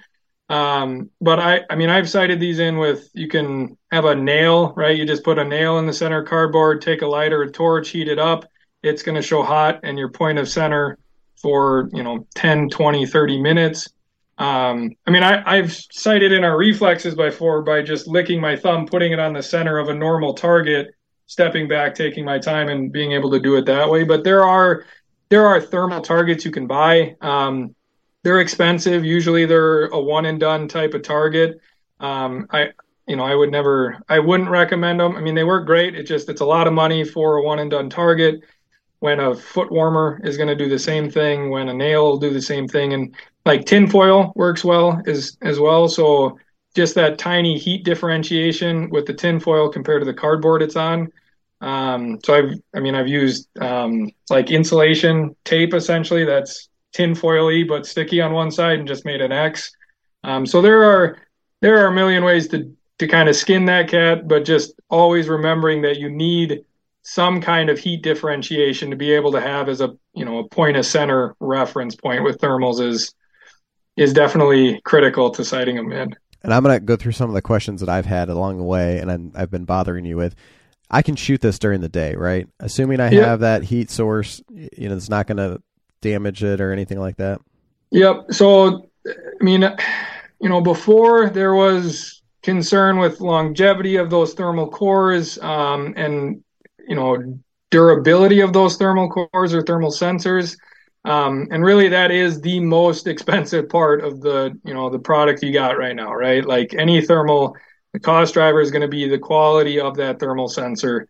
Um, 0.48 1.10
but 1.20 1.38
I, 1.38 1.60
I 1.68 1.76
mean, 1.76 1.90
I've 1.90 2.08
sighted 2.08 2.40
these 2.40 2.58
in 2.58 2.78
with, 2.78 3.10
you 3.12 3.28
can 3.28 3.76
have 3.92 4.06
a 4.06 4.14
nail, 4.14 4.72
right? 4.74 4.96
You 4.96 5.04
just 5.04 5.22
put 5.22 5.38
a 5.38 5.44
nail 5.44 5.78
in 5.80 5.86
the 5.86 5.92
center 5.92 6.22
of 6.22 6.28
cardboard, 6.28 6.80
take 6.80 7.02
a 7.02 7.06
lighter, 7.06 7.42
a 7.42 7.52
torch, 7.52 7.90
heat 7.90 8.08
it 8.08 8.18
up. 8.18 8.46
It's 8.82 9.02
going 9.02 9.16
to 9.16 9.22
show 9.22 9.42
hot 9.42 9.80
and 9.82 9.98
your 9.98 10.10
point 10.10 10.38
of 10.38 10.48
center 10.48 10.98
for, 11.36 11.88
you 11.92 12.02
know, 12.02 12.26
10, 12.34 12.68
20, 12.68 13.06
30 13.06 13.40
minutes. 13.40 13.88
Um, 14.38 14.92
I 15.06 15.10
mean, 15.10 15.24
I, 15.24 15.42
I've 15.44 15.72
sighted 15.72 16.32
in 16.32 16.44
our 16.44 16.56
reflexes 16.56 17.14
before 17.14 17.62
by 17.62 17.82
just 17.82 18.06
licking 18.06 18.40
my 18.40 18.56
thumb, 18.56 18.86
putting 18.86 19.12
it 19.12 19.18
on 19.18 19.32
the 19.32 19.42
center 19.42 19.78
of 19.78 19.88
a 19.88 19.94
normal 19.94 20.34
target, 20.34 20.94
stepping 21.26 21.66
back, 21.66 21.94
taking 21.94 22.24
my 22.24 22.38
time 22.38 22.68
and 22.68 22.92
being 22.92 23.12
able 23.12 23.30
to 23.32 23.40
do 23.40 23.56
it 23.56 23.66
that 23.66 23.90
way. 23.90 24.04
But 24.04 24.22
there 24.22 24.44
are, 24.44 24.84
there 25.28 25.46
are 25.46 25.60
thermal 25.60 26.00
targets 26.00 26.44
you 26.44 26.52
can 26.52 26.68
buy. 26.68 27.16
Um, 27.20 27.74
they're 28.22 28.40
expensive. 28.40 29.04
Usually 29.04 29.44
they're 29.44 29.86
a 29.86 30.00
one 30.00 30.26
and 30.26 30.38
done 30.38 30.68
type 30.68 30.94
of 30.94 31.02
target. 31.02 31.60
Um, 31.98 32.46
I, 32.50 32.68
you 33.08 33.16
know, 33.16 33.24
I 33.24 33.34
would 33.34 33.50
never, 33.50 34.00
I 34.08 34.20
wouldn't 34.20 34.50
recommend 34.50 35.00
them. 35.00 35.16
I 35.16 35.20
mean, 35.20 35.34
they 35.34 35.44
work 35.44 35.66
great. 35.66 35.96
It 35.96 36.04
just, 36.04 36.28
it's 36.28 36.42
a 36.42 36.46
lot 36.46 36.68
of 36.68 36.72
money 36.72 37.04
for 37.04 37.36
a 37.36 37.42
one 37.42 37.58
and 37.58 37.70
done 37.70 37.90
target 37.90 38.42
when 39.00 39.20
a 39.20 39.34
foot 39.34 39.70
warmer 39.70 40.20
is 40.24 40.36
going 40.36 40.48
to 40.48 40.56
do 40.56 40.68
the 40.68 40.78
same 40.78 41.10
thing, 41.10 41.50
when 41.50 41.68
a 41.68 41.74
nail 41.74 42.04
will 42.04 42.18
do 42.18 42.30
the 42.30 42.42
same 42.42 42.66
thing. 42.66 42.92
And 42.92 43.14
like 43.44 43.64
tinfoil 43.64 44.32
works 44.34 44.64
well 44.64 45.00
as, 45.06 45.36
as 45.42 45.60
well. 45.60 45.88
So 45.88 46.38
just 46.74 46.94
that 46.96 47.18
tiny 47.18 47.58
heat 47.58 47.84
differentiation 47.84 48.90
with 48.90 49.06
the 49.06 49.14
tinfoil 49.14 49.68
compared 49.68 50.00
to 50.00 50.04
the 50.04 50.14
cardboard 50.14 50.62
it's 50.62 50.76
on. 50.76 51.12
Um, 51.60 52.18
so 52.24 52.34
I've, 52.34 52.60
I 52.74 52.80
mean, 52.80 52.94
I've 52.94 53.08
used, 53.08 53.48
um, 53.60 54.10
like 54.30 54.50
insulation 54.50 55.34
tape 55.44 55.74
essentially 55.74 56.24
that's 56.24 56.68
tinfoil-y 56.92 57.64
but 57.68 57.86
sticky 57.86 58.20
on 58.20 58.32
one 58.32 58.50
side 58.50 58.78
and 58.78 58.88
just 58.88 59.04
made 59.04 59.20
an 59.20 59.32
X. 59.32 59.72
Um, 60.24 60.46
so 60.46 60.60
there 60.60 60.82
are, 60.84 61.18
there 61.60 61.84
are 61.84 61.88
a 61.88 61.92
million 61.92 62.24
ways 62.24 62.48
to, 62.48 62.74
to 62.98 63.06
kind 63.06 63.28
of 63.28 63.36
skin 63.36 63.64
that 63.66 63.88
cat, 63.88 64.28
but 64.28 64.44
just 64.44 64.72
always 64.88 65.28
remembering 65.28 65.82
that 65.82 65.98
you 65.98 66.10
need 66.10 66.64
some 67.10 67.40
kind 67.40 67.70
of 67.70 67.78
heat 67.78 68.02
differentiation 68.02 68.90
to 68.90 68.96
be 68.96 69.12
able 69.12 69.32
to 69.32 69.40
have 69.40 69.70
as 69.70 69.80
a, 69.80 69.96
you 70.12 70.26
know, 70.26 70.40
a 70.40 70.48
point 70.48 70.76
of 70.76 70.84
center 70.84 71.34
reference 71.40 71.96
point 71.96 72.22
with 72.22 72.36
thermals 72.36 72.86
is, 72.86 73.14
is 73.96 74.12
definitely 74.12 74.78
critical 74.84 75.30
to 75.30 75.42
sighting 75.42 75.76
them 75.76 75.90
in. 75.90 76.14
And 76.42 76.52
I'm 76.52 76.62
gonna 76.62 76.80
go 76.80 76.96
through 76.96 77.12
some 77.12 77.30
of 77.30 77.34
the 77.34 77.40
questions 77.40 77.80
that 77.80 77.88
I've 77.88 78.04
had 78.04 78.28
along 78.28 78.58
the 78.58 78.64
way, 78.64 78.98
and 78.98 79.10
I'm, 79.10 79.32
I've 79.34 79.50
been 79.50 79.64
bothering 79.64 80.04
you 80.04 80.18
with. 80.18 80.34
I 80.90 81.00
can 81.00 81.16
shoot 81.16 81.40
this 81.40 81.58
during 81.58 81.80
the 81.80 81.88
day, 81.88 82.14
right? 82.14 82.46
Assuming 82.60 83.00
I 83.00 83.10
Yeah. 83.10 83.24
have 83.24 83.40
that 83.40 83.62
heat 83.62 83.90
source, 83.90 84.42
you 84.50 84.90
know, 84.90 84.94
it's 84.94 85.08
not 85.08 85.26
gonna 85.26 85.60
damage 86.02 86.44
it 86.44 86.60
or 86.60 86.72
anything 86.72 87.00
like 87.00 87.16
that. 87.16 87.40
Yep. 87.90 88.32
So, 88.32 88.90
I 89.06 89.12
mean, 89.40 89.62
you 90.42 90.48
know, 90.50 90.60
before 90.60 91.30
there 91.30 91.54
was 91.54 92.20
concern 92.42 92.98
with 92.98 93.20
longevity 93.22 93.96
of 93.96 94.10
those 94.10 94.34
thermal 94.34 94.68
cores 94.68 95.38
um, 95.38 95.94
and, 95.96 96.44
you 96.88 96.96
know, 96.96 97.38
durability 97.70 98.40
of 98.40 98.52
those 98.52 98.76
thermal 98.76 99.08
cores 99.08 99.54
or 99.54 99.62
thermal 99.62 99.90
sensors. 99.90 100.56
Um, 101.04 101.48
and 101.50 101.64
really, 101.64 101.88
that 101.88 102.10
is 102.10 102.40
the 102.40 102.60
most 102.60 103.06
expensive 103.06 103.68
part 103.68 104.02
of 104.02 104.20
the, 104.20 104.58
you 104.64 104.74
know, 104.74 104.90
the 104.90 104.98
product 104.98 105.42
you 105.42 105.52
got 105.52 105.78
right 105.78 105.94
now, 105.94 106.12
right? 106.12 106.44
Like 106.44 106.74
any 106.74 107.00
thermal, 107.00 107.56
the 107.92 108.00
cost 108.00 108.34
driver 108.34 108.60
is 108.60 108.70
going 108.70 108.82
to 108.82 108.88
be 108.88 109.08
the 109.08 109.18
quality 109.18 109.80
of 109.80 109.96
that 109.96 110.18
thermal 110.18 110.48
sensor 110.48 111.08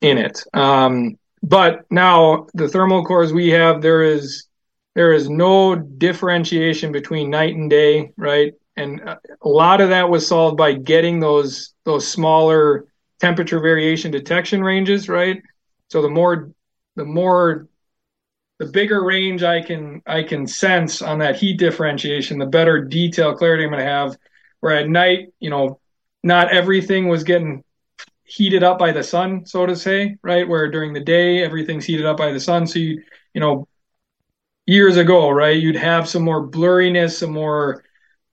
in 0.00 0.18
it. 0.18 0.42
Um, 0.52 1.16
but 1.42 1.86
now 1.90 2.46
the 2.54 2.68
thermal 2.68 3.04
cores 3.04 3.32
we 3.32 3.48
have, 3.50 3.80
there 3.80 4.02
is 4.02 4.46
there 4.94 5.12
is 5.12 5.30
no 5.30 5.74
differentiation 5.74 6.92
between 6.92 7.30
night 7.30 7.54
and 7.54 7.70
day, 7.70 8.12
right? 8.16 8.52
And 8.76 9.00
a 9.00 9.48
lot 9.48 9.80
of 9.80 9.88
that 9.88 10.10
was 10.10 10.26
solved 10.26 10.56
by 10.56 10.74
getting 10.74 11.20
those 11.20 11.74
those 11.84 12.06
smaller 12.06 12.86
temperature 13.22 13.60
variation 13.60 14.10
detection 14.10 14.64
ranges, 14.64 15.08
right? 15.08 15.40
So 15.88 16.02
the 16.02 16.10
more 16.10 16.50
the 16.96 17.04
more 17.04 17.68
the 18.58 18.66
bigger 18.66 19.04
range 19.04 19.44
I 19.44 19.62
can 19.62 20.02
I 20.06 20.24
can 20.24 20.46
sense 20.48 21.02
on 21.02 21.20
that 21.20 21.36
heat 21.36 21.56
differentiation, 21.56 22.38
the 22.38 22.46
better 22.46 22.84
detail 22.84 23.36
clarity 23.36 23.62
I'm 23.62 23.70
going 23.70 23.78
to 23.78 23.88
have. 23.88 24.16
Where 24.58 24.76
at 24.76 24.88
night, 24.88 25.28
you 25.38 25.50
know, 25.50 25.80
not 26.24 26.52
everything 26.52 27.08
was 27.08 27.22
getting 27.22 27.62
heated 28.24 28.64
up 28.64 28.78
by 28.78 28.90
the 28.90 29.02
sun, 29.04 29.46
so 29.46 29.66
to 29.66 29.76
say, 29.76 30.16
right? 30.22 30.48
Where 30.48 30.68
during 30.68 30.92
the 30.92 31.00
day 31.00 31.44
everything's 31.44 31.84
heated 31.84 32.06
up 32.06 32.16
by 32.16 32.32
the 32.32 32.40
sun, 32.40 32.66
so 32.66 32.80
you 32.80 33.02
you 33.34 33.40
know 33.40 33.68
years 34.66 34.96
ago, 34.96 35.30
right? 35.30 35.60
You'd 35.60 35.76
have 35.76 36.08
some 36.08 36.22
more 36.22 36.48
blurriness, 36.48 37.18
some 37.18 37.32
more 37.32 37.84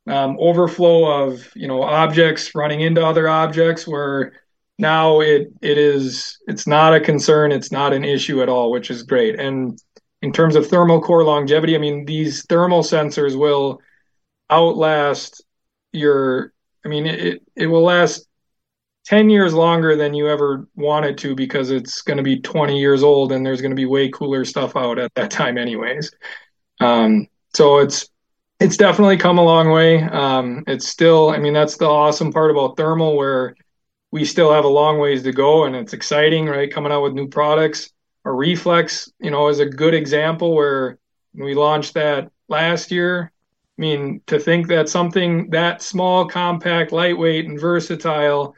um, 0.08 0.36
overflow 0.40 1.26
of 1.26 1.48
you 1.56 1.68
know 1.68 1.84
objects 1.84 2.56
running 2.56 2.82
into 2.82 3.06
other 3.06 3.30
objects. 3.30 3.88
Where 3.88 4.34
now 4.80 5.20
it 5.20 5.50
it 5.62 5.78
is 5.78 6.40
it's 6.48 6.66
not 6.66 6.96
a 6.96 7.00
concern, 7.00 7.52
it's 7.52 7.72
not 7.72 7.94
an 7.94 8.04
issue 8.06 8.42
at 8.42 8.50
all, 8.50 8.72
which 8.72 8.90
is 8.90 9.04
great. 9.04 9.40
And 9.40 9.80
in 10.22 10.32
terms 10.34 10.56
of 10.56 10.68
thermal 10.68 11.02
core 11.02 11.24
longevity, 11.24 11.76
I 11.76 11.80
mean 11.80 12.06
these 12.06 12.46
thermal 12.46 12.82
sensors 12.82 13.38
will 13.38 13.80
outlast 14.50 15.44
your. 15.92 16.54
I 16.86 16.88
mean 16.88 17.06
it 17.06 17.42
it 17.56 17.68
will 17.68 17.84
last 17.84 18.26
10 19.06 19.30
years 19.30 19.54
longer 19.54 19.96
than 19.96 20.14
you 20.14 20.30
ever 20.30 20.68
wanted 20.76 21.18
to 21.18 21.36
because 21.36 21.72
it's 21.72 22.02
going 22.02 22.18
to 22.18 22.24
be 22.24 22.40
20 22.40 22.80
years 22.80 23.02
old 23.02 23.32
and 23.32 23.44
there's 23.46 23.60
going 23.60 23.72
to 23.72 23.76
be 23.76 23.86
way 23.86 24.08
cooler 24.10 24.46
stuff 24.46 24.76
out 24.76 25.00
at 25.00 25.14
that 25.16 25.32
time 25.32 25.58
anyways 25.58 26.12
um, 26.80 27.26
so 27.56 27.80
it's 27.80 28.08
it's 28.60 28.78
definitely 28.78 29.18
come 29.18 29.40
a 29.40 29.44
long 29.44 29.72
way 29.72 30.04
um, 30.04 30.64
it's 30.68 30.88
still 30.88 31.32
i 31.32 31.40
mean 31.40 31.54
that's 31.54 31.78
the 31.78 31.88
awesome 31.88 32.32
part 32.32 32.52
about 32.52 32.78
thermal 32.78 33.16
where 33.16 33.56
we 34.12 34.26
still 34.26 34.52
have 34.52 34.66
a 34.66 34.70
long 34.70 35.00
ways 35.00 35.24
to 35.24 35.32
go 35.32 35.66
and 35.66 35.76
it's 35.76 35.94
exciting, 35.94 36.48
right? 36.48 36.72
Coming 36.72 36.92
out 36.92 37.04
with 37.04 37.14
new 37.14 37.28
products. 37.28 37.92
Our 38.26 38.36
reflex, 38.36 39.12
you 39.20 39.32
know, 39.32 39.48
is 39.48 39.60
a 39.60 39.66
good 39.66 39.94
example 39.94 40.56
where 40.56 40.98
we 41.34 41.54
launched 41.54 41.94
that 41.94 42.32
last 42.48 42.92
year. 42.92 43.32
I 43.78 43.82
mean, 43.82 44.22
to 44.28 44.40
think 44.40 44.68
that 44.68 44.90
something 44.90 45.50
that 45.52 45.82
small, 45.82 46.28
compact, 46.28 46.92
lightweight, 46.92 47.46
and 47.46 47.60
versatile 47.60 48.56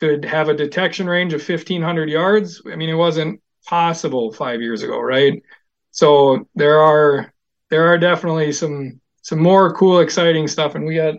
could 0.00 0.24
have 0.24 0.48
a 0.48 0.54
detection 0.54 1.08
range 1.08 1.32
of 1.32 1.46
1500 1.46 2.10
yards. 2.10 2.60
I 2.70 2.76
mean, 2.76 2.90
it 2.90 2.94
wasn't 2.94 3.40
possible 3.66 4.32
five 4.32 4.60
years 4.60 4.82
ago, 4.82 5.00
right? 5.00 5.42
So 5.90 6.46
there 6.54 6.80
are 6.80 7.32
there 7.70 7.86
are 7.86 7.98
definitely 7.98 8.52
some 8.52 9.00
some 9.22 9.40
more 9.40 9.74
cool, 9.74 10.00
exciting 10.00 10.48
stuff, 10.48 10.74
and 10.74 10.84
we 10.84 10.96
got 10.96 11.14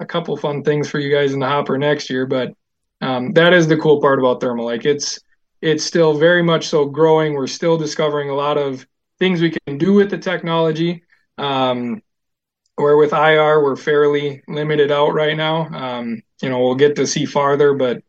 a 0.00 0.06
couple 0.06 0.36
fun 0.36 0.62
things 0.62 0.88
for 0.90 0.98
you 0.98 1.14
guys 1.14 1.32
in 1.32 1.40
the 1.40 1.46
hopper 1.46 1.78
next 1.78 2.10
year. 2.10 2.26
But 2.26 2.52
um, 3.00 3.32
that 3.32 3.52
is 3.52 3.68
the 3.68 3.76
cool 3.76 4.00
part 4.00 4.18
about 4.18 4.40
thermal. 4.40 4.64
Like 4.64 4.84
it's 4.84 5.18
it's 5.62 5.84
still 5.84 6.16
very 6.16 6.42
much 6.42 6.68
so 6.68 6.84
growing. 6.84 7.34
We're 7.34 7.46
still 7.46 7.76
discovering 7.76 8.30
a 8.30 8.34
lot 8.34 8.58
of 8.58 8.86
things 9.18 9.40
we 9.40 9.50
can 9.66 9.78
do 9.78 9.92
with 9.92 10.10
the 10.10 10.18
technology. 10.18 11.02
Um, 11.38 12.02
where 12.76 12.96
with 12.96 13.12
IR 13.12 13.62
we're 13.62 13.76
fairly 13.76 14.42
limited 14.48 14.92
out 14.92 15.14
right 15.14 15.36
now. 15.36 15.66
Um, 15.68 16.22
you 16.42 16.50
know, 16.50 16.60
we'll 16.60 16.74
get 16.74 16.96
to 16.96 17.06
see 17.06 17.24
farther, 17.24 17.74
but 17.74 18.02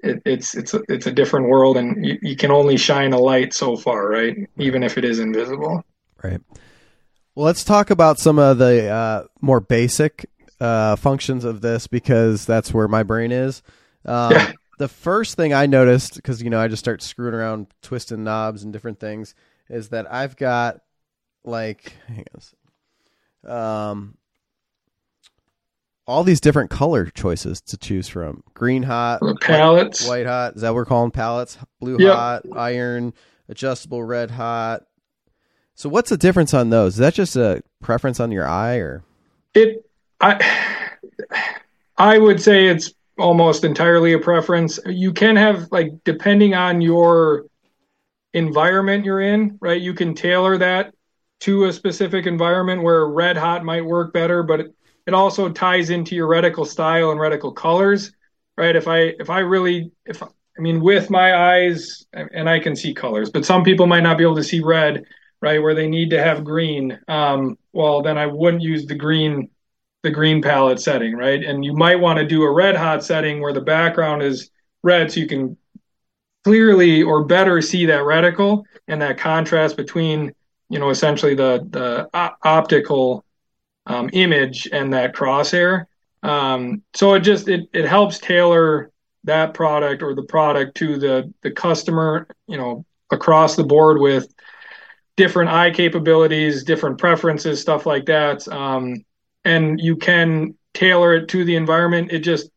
it, 0.00 0.22
it's 0.26 0.54
it's 0.54 0.74
a, 0.74 0.82
it's 0.88 1.06
a 1.06 1.12
different 1.12 1.48
world, 1.48 1.78
and 1.78 2.04
you, 2.04 2.18
you, 2.20 2.36
can 2.36 2.50
only 2.50 2.76
shine 2.76 3.14
a 3.14 3.18
light 3.18 3.54
so 3.54 3.74
far, 3.76 4.08
right? 4.08 4.36
Even 4.58 4.82
if 4.82 4.98
it 4.98 5.04
is 5.04 5.18
invisible. 5.18 5.82
Right. 6.22 6.40
Well, 7.34 7.46
let's 7.46 7.64
talk 7.64 7.90
about 7.90 8.18
some 8.18 8.38
of 8.38 8.58
the 8.58 8.88
uh, 8.88 9.24
more 9.40 9.60
basic 9.60 10.26
uh, 10.60 10.96
functions 10.96 11.44
of 11.44 11.60
this 11.60 11.86
because 11.86 12.46
that's 12.46 12.72
where 12.72 12.88
my 12.88 13.02
brain 13.02 13.32
is. 13.32 13.62
Um, 14.04 14.32
yeah. 14.32 14.52
The 14.78 14.88
first 14.88 15.36
thing 15.36 15.54
I 15.54 15.66
noticed, 15.66 16.16
because 16.16 16.42
you 16.42 16.50
know 16.50 16.60
I 16.60 16.68
just 16.68 16.82
start 16.82 17.00
screwing 17.00 17.34
around, 17.34 17.68
twisting 17.80 18.24
knobs 18.24 18.64
and 18.64 18.72
different 18.72 18.98
things, 18.98 19.34
is 19.68 19.90
that 19.90 20.12
I've 20.12 20.36
got 20.36 20.80
like, 21.44 21.94
hang 22.08 22.24
on, 23.44 23.88
um, 23.88 24.16
all 26.06 26.24
these 26.24 26.40
different 26.40 26.70
color 26.70 27.06
choices 27.06 27.60
to 27.62 27.76
choose 27.76 28.08
from: 28.08 28.42
green 28.52 28.82
hot, 28.82 29.20
palettes, 29.40 30.06
white, 30.06 30.18
white, 30.18 30.26
hot. 30.26 30.56
Is 30.56 30.62
that 30.62 30.70
what 30.70 30.76
we're 30.76 30.84
calling 30.86 31.12
palettes? 31.12 31.56
Blue 31.80 31.96
yep. 31.98 32.14
hot, 32.14 32.42
iron, 32.54 33.14
adjustable 33.48 34.02
red 34.02 34.30
hot. 34.32 34.82
So, 35.76 35.88
what's 35.88 36.10
the 36.10 36.16
difference 36.16 36.52
on 36.52 36.70
those? 36.70 36.94
Is 36.94 36.98
that 36.98 37.14
just 37.14 37.36
a 37.36 37.62
preference 37.80 38.20
on 38.20 38.32
your 38.32 38.46
eye, 38.46 38.76
or 38.76 39.04
it? 39.54 39.83
I 40.20 40.90
I 41.96 42.18
would 42.18 42.40
say 42.40 42.66
it's 42.66 42.92
almost 43.18 43.64
entirely 43.64 44.12
a 44.12 44.18
preference. 44.18 44.78
You 44.86 45.12
can 45.12 45.36
have 45.36 45.70
like 45.70 45.92
depending 46.04 46.54
on 46.54 46.80
your 46.80 47.46
environment 48.32 49.04
you're 49.04 49.20
in, 49.20 49.58
right? 49.60 49.80
You 49.80 49.94
can 49.94 50.14
tailor 50.14 50.58
that 50.58 50.94
to 51.40 51.64
a 51.64 51.72
specific 51.72 52.26
environment 52.26 52.82
where 52.82 53.06
red 53.06 53.36
hot 53.36 53.64
might 53.64 53.84
work 53.84 54.12
better, 54.12 54.42
but 54.42 54.60
it 55.06 55.14
also 55.14 55.48
ties 55.50 55.90
into 55.90 56.14
your 56.14 56.28
reticle 56.28 56.66
style 56.66 57.10
and 57.10 57.20
reticle 57.20 57.54
colors, 57.54 58.12
right? 58.56 58.74
If 58.74 58.88
I 58.88 59.12
if 59.18 59.30
I 59.30 59.40
really 59.40 59.92
if 60.06 60.22
I 60.22 60.28
mean 60.58 60.80
with 60.80 61.10
my 61.10 61.58
eyes 61.58 62.06
and 62.12 62.48
I 62.48 62.58
can 62.58 62.74
see 62.74 62.94
colors, 62.94 63.30
but 63.30 63.44
some 63.44 63.62
people 63.62 63.86
might 63.86 64.02
not 64.02 64.18
be 64.18 64.24
able 64.24 64.36
to 64.36 64.44
see 64.44 64.60
red, 64.60 65.04
right? 65.40 65.62
Where 65.62 65.74
they 65.74 65.88
need 65.88 66.10
to 66.10 66.22
have 66.22 66.44
green. 66.44 66.98
Um, 67.06 67.58
well, 67.72 68.02
then 68.02 68.18
I 68.18 68.26
wouldn't 68.26 68.62
use 68.62 68.86
the 68.86 68.94
green 68.94 69.50
the 70.04 70.10
green 70.10 70.42
palette 70.42 70.78
setting, 70.78 71.16
right? 71.16 71.42
And 71.42 71.64
you 71.64 71.72
might 71.72 71.98
want 71.98 72.18
to 72.18 72.26
do 72.26 72.42
a 72.42 72.52
red 72.52 72.76
hot 72.76 73.02
setting 73.02 73.40
where 73.40 73.54
the 73.54 73.62
background 73.62 74.22
is 74.22 74.50
red, 74.82 75.10
so 75.10 75.18
you 75.18 75.26
can 75.26 75.56
clearly 76.44 77.02
or 77.02 77.24
better 77.24 77.62
see 77.62 77.86
that 77.86 78.02
reticle 78.02 78.64
and 78.86 79.00
that 79.00 79.16
contrast 79.16 79.78
between 79.78 80.30
you 80.68 80.78
know 80.78 80.90
essentially 80.90 81.34
the 81.34 81.66
the 81.70 82.08
optical 82.44 83.24
um, 83.86 84.10
image 84.12 84.68
and 84.70 84.92
that 84.92 85.14
crosshair. 85.14 85.86
Um, 86.22 86.82
so 86.94 87.14
it 87.14 87.20
just 87.20 87.48
it 87.48 87.68
it 87.72 87.86
helps 87.86 88.18
tailor 88.18 88.92
that 89.24 89.54
product 89.54 90.02
or 90.02 90.14
the 90.14 90.22
product 90.22 90.76
to 90.76 90.98
the 90.98 91.32
the 91.42 91.50
customer, 91.50 92.28
you 92.46 92.58
know, 92.58 92.84
across 93.10 93.56
the 93.56 93.64
board 93.64 93.98
with 93.98 94.28
different 95.16 95.48
eye 95.48 95.70
capabilities, 95.70 96.62
different 96.62 96.98
preferences, 96.98 97.58
stuff 97.58 97.86
like 97.86 98.04
that. 98.04 98.46
Um, 98.48 99.02
and 99.44 99.80
you 99.80 99.96
can 99.96 100.54
tailor 100.72 101.14
it 101.14 101.28
to 101.28 101.44
the 101.44 101.56
environment. 101.56 102.12
It 102.12 102.20
just 102.20 102.50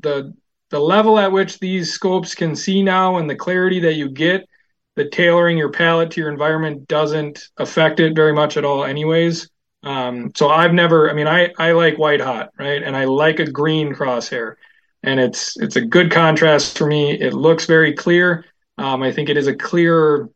the 0.00 0.34
the 0.70 0.80
level 0.80 1.18
at 1.18 1.30
which 1.30 1.58
these 1.58 1.92
scopes 1.92 2.34
can 2.34 2.56
see 2.56 2.82
now 2.82 3.18
and 3.18 3.28
the 3.28 3.36
clarity 3.36 3.78
that 3.80 3.94
you 3.94 4.08
get, 4.08 4.48
the 4.96 5.08
tailoring 5.08 5.58
your 5.58 5.70
palette 5.70 6.10
to 6.12 6.20
your 6.20 6.30
environment 6.30 6.88
doesn't 6.88 7.48
affect 7.58 8.00
it 8.00 8.16
very 8.16 8.32
much 8.32 8.56
at 8.56 8.64
all, 8.64 8.82
anyways. 8.84 9.50
Um, 9.82 10.32
so 10.34 10.48
I've 10.48 10.72
never, 10.72 11.10
I 11.10 11.12
mean, 11.12 11.26
I, 11.26 11.52
I 11.58 11.72
like 11.72 11.98
white 11.98 12.22
hot, 12.22 12.52
right? 12.58 12.82
And 12.82 12.96
I 12.96 13.04
like 13.04 13.38
a 13.38 13.50
green 13.50 13.94
crosshair 13.94 14.54
and 15.02 15.20
it's, 15.20 15.58
it's 15.58 15.76
a 15.76 15.84
good 15.84 16.10
contrast 16.10 16.78
for 16.78 16.86
me. 16.86 17.20
It 17.20 17.34
looks 17.34 17.66
very 17.66 17.92
clear. 17.92 18.46
Um, 18.78 19.02
I 19.02 19.12
think 19.12 19.28
it 19.28 19.36
is 19.36 19.48
a 19.48 19.54
clearer 19.54 20.30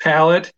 palette, 0.00 0.52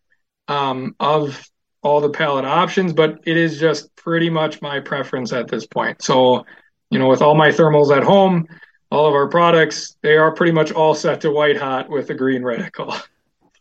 um, 0.48 0.94
of 0.98 1.46
all 1.82 2.00
the 2.00 2.10
palette 2.10 2.44
options, 2.44 2.92
but 2.92 3.20
it 3.24 3.36
is 3.36 3.58
just 3.58 3.94
pretty 3.96 4.30
much 4.30 4.60
my 4.60 4.80
preference 4.80 5.32
at 5.32 5.48
this 5.48 5.66
point. 5.66 6.02
So, 6.02 6.44
you 6.90 6.98
know, 6.98 7.08
with 7.08 7.22
all 7.22 7.34
my 7.34 7.48
thermals 7.48 7.96
at 7.96 8.02
home, 8.02 8.46
all 8.90 9.06
of 9.06 9.14
our 9.14 9.28
products, 9.28 9.96
they 10.02 10.16
are 10.16 10.34
pretty 10.34 10.52
much 10.52 10.72
all 10.72 10.94
set 10.94 11.20
to 11.22 11.30
white 11.30 11.56
hot 11.56 11.88
with 11.88 12.10
a 12.10 12.14
green 12.14 12.42
reticle. 12.42 13.00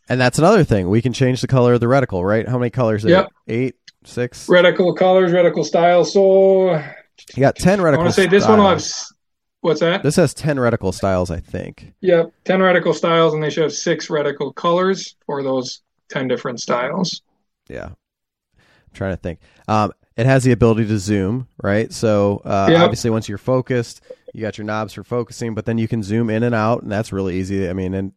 And 0.08 0.20
that's 0.20 0.38
another 0.38 0.64
thing. 0.64 0.90
We 0.90 1.00
can 1.00 1.12
change 1.12 1.40
the 1.40 1.46
color 1.46 1.74
of 1.74 1.80
the 1.80 1.86
reticle, 1.86 2.26
right? 2.26 2.48
How 2.48 2.58
many 2.58 2.70
colors? 2.70 3.04
Yep. 3.04 3.28
Eight, 3.46 3.76
six 4.04 4.48
reticle 4.48 4.96
colors, 4.96 5.30
reticle 5.30 5.64
styles. 5.64 6.12
So 6.12 6.74
you 6.74 7.40
got 7.40 7.54
ten 7.54 7.78
reticle. 7.78 7.94
I 7.94 7.98
want 7.98 8.08
to 8.08 8.12
say 8.14 8.26
this 8.26 8.46
one 8.46 8.58
will 8.58 8.68
have. 8.68 8.84
What's 9.60 9.80
that? 9.80 10.02
This 10.02 10.16
has 10.16 10.34
ten 10.34 10.56
reticle 10.56 10.92
styles, 10.92 11.30
I 11.30 11.38
think. 11.38 11.92
Yep, 12.00 12.32
ten 12.44 12.60
reticle 12.60 12.94
styles, 12.94 13.34
and 13.34 13.42
they 13.42 13.50
should 13.50 13.62
have 13.62 13.72
six 13.72 14.08
reticle 14.08 14.54
colors 14.54 15.16
for 15.26 15.42
those 15.42 15.82
ten 16.08 16.26
different 16.26 16.60
styles. 16.60 17.22
Yeah, 17.68 17.90
I'm 18.90 18.96
trying 18.96 19.12
to 19.12 19.20
think. 19.20 19.40
Um, 19.68 19.92
it 20.16 20.26
has 20.26 20.44
the 20.44 20.52
ability 20.52 20.86
to 20.86 20.98
zoom, 20.98 21.48
right? 21.62 21.92
So 21.92 22.42
uh, 22.44 22.68
yep. 22.70 22.80
obviously, 22.82 23.10
once 23.10 23.28
you're 23.28 23.38
focused, 23.38 24.02
you 24.34 24.42
got 24.42 24.58
your 24.58 24.66
knobs 24.66 24.92
for 24.92 25.04
focusing, 25.04 25.54
but 25.54 25.64
then 25.64 25.78
you 25.78 25.88
can 25.88 26.02
zoom 26.02 26.30
in 26.30 26.42
and 26.42 26.54
out, 26.54 26.82
and 26.82 26.90
that's 26.90 27.12
really 27.12 27.36
easy. 27.36 27.68
I 27.68 27.72
mean, 27.72 27.94
and 27.94 28.12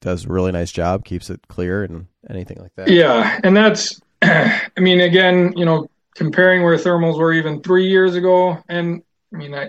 does 0.00 0.26
a 0.26 0.28
really 0.28 0.52
nice 0.52 0.70
job, 0.70 1.04
keeps 1.04 1.30
it 1.30 1.48
clear, 1.48 1.82
and 1.82 2.06
anything 2.28 2.58
like 2.60 2.74
that. 2.76 2.88
Yeah, 2.88 3.40
and 3.42 3.56
that's 3.56 4.00
I 4.22 4.68
mean, 4.76 5.00
again, 5.00 5.54
you 5.56 5.64
know, 5.64 5.88
comparing 6.14 6.62
where 6.62 6.76
thermals 6.76 7.18
were 7.18 7.32
even 7.32 7.62
three 7.62 7.88
years 7.88 8.14
ago, 8.14 8.58
and 8.68 9.02
I 9.32 9.36
mean, 9.36 9.54
I, 9.54 9.64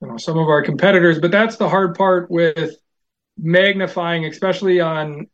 you 0.00 0.08
know, 0.08 0.16
some 0.18 0.38
of 0.38 0.48
our 0.48 0.62
competitors, 0.62 1.18
but 1.18 1.30
that's 1.30 1.56
the 1.56 1.68
hard 1.68 1.96
part 1.96 2.30
with 2.30 2.76
magnifying, 3.38 4.24
especially 4.26 4.80
on 4.80 5.28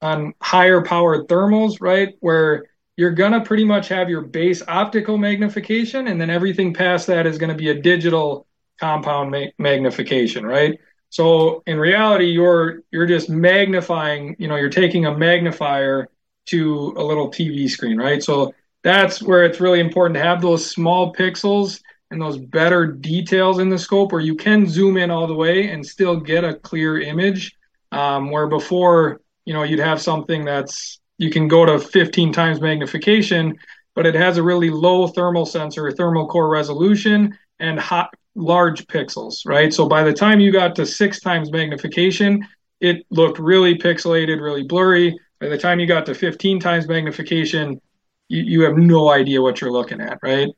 on 0.00 0.34
higher 0.40 0.82
powered 0.82 1.28
thermals, 1.28 1.80
right? 1.80 2.14
Where 2.20 2.66
you're 2.96 3.12
gonna 3.12 3.42
pretty 3.44 3.64
much 3.64 3.88
have 3.88 4.08
your 4.08 4.22
base 4.22 4.62
optical 4.68 5.18
magnification, 5.18 6.08
and 6.08 6.20
then 6.20 6.30
everything 6.30 6.74
past 6.74 7.06
that 7.06 7.26
is 7.26 7.38
gonna 7.38 7.54
be 7.54 7.70
a 7.70 7.80
digital 7.80 8.46
compound 8.80 9.30
ma- 9.30 9.46
magnification, 9.58 10.44
right? 10.44 10.78
So 11.10 11.62
in 11.66 11.78
reality, 11.78 12.26
you're 12.26 12.82
you're 12.90 13.06
just 13.06 13.28
magnifying. 13.30 14.36
You 14.38 14.48
know, 14.48 14.56
you're 14.56 14.70
taking 14.70 15.06
a 15.06 15.16
magnifier 15.16 16.08
to 16.46 16.94
a 16.96 17.02
little 17.02 17.28
TV 17.30 17.68
screen, 17.68 17.98
right? 17.98 18.22
So 18.22 18.52
that's 18.82 19.22
where 19.22 19.44
it's 19.44 19.60
really 19.60 19.80
important 19.80 20.16
to 20.16 20.22
have 20.22 20.42
those 20.42 20.68
small 20.68 21.14
pixels 21.14 21.80
and 22.10 22.20
those 22.20 22.38
better 22.38 22.86
details 22.86 23.58
in 23.58 23.68
the 23.68 23.78
scope 23.78 24.12
where 24.12 24.20
you 24.20 24.34
can 24.34 24.68
zoom 24.68 24.96
in 24.96 25.10
all 25.10 25.26
the 25.26 25.34
way 25.34 25.68
and 25.70 25.84
still 25.86 26.16
get 26.18 26.44
a 26.44 26.54
clear 26.54 27.00
image. 27.00 27.56
Um, 27.92 28.30
where 28.30 28.46
before, 28.46 29.20
you 29.44 29.52
know, 29.52 29.64
you'd 29.64 29.78
have 29.78 30.00
something 30.00 30.44
that's 30.46 30.98
you 31.22 31.30
can 31.30 31.46
go 31.48 31.64
to 31.64 31.78
15 31.78 32.32
times 32.32 32.60
magnification, 32.60 33.56
but 33.94 34.06
it 34.06 34.14
has 34.14 34.36
a 34.36 34.42
really 34.42 34.70
low 34.70 35.06
thermal 35.06 35.46
sensor, 35.46 35.90
thermal 35.92 36.26
core 36.26 36.48
resolution, 36.48 37.38
and 37.60 37.78
hot 37.78 38.12
large 38.34 38.86
pixels, 38.88 39.46
right? 39.46 39.72
So 39.72 39.88
by 39.88 40.02
the 40.02 40.12
time 40.12 40.40
you 40.40 40.50
got 40.50 40.74
to 40.76 40.86
six 40.86 41.20
times 41.20 41.52
magnification, 41.52 42.46
it 42.80 43.06
looked 43.10 43.38
really 43.38 43.76
pixelated, 43.76 44.40
really 44.40 44.64
blurry. 44.64 45.16
By 45.40 45.48
the 45.48 45.58
time 45.58 45.78
you 45.78 45.86
got 45.86 46.06
to 46.06 46.14
15 46.14 46.58
times 46.58 46.88
magnification, 46.88 47.80
you, 48.28 48.42
you 48.42 48.62
have 48.62 48.76
no 48.76 49.10
idea 49.10 49.40
what 49.40 49.60
you're 49.60 49.70
looking 49.72 50.00
at, 50.00 50.18
right? 50.22 50.48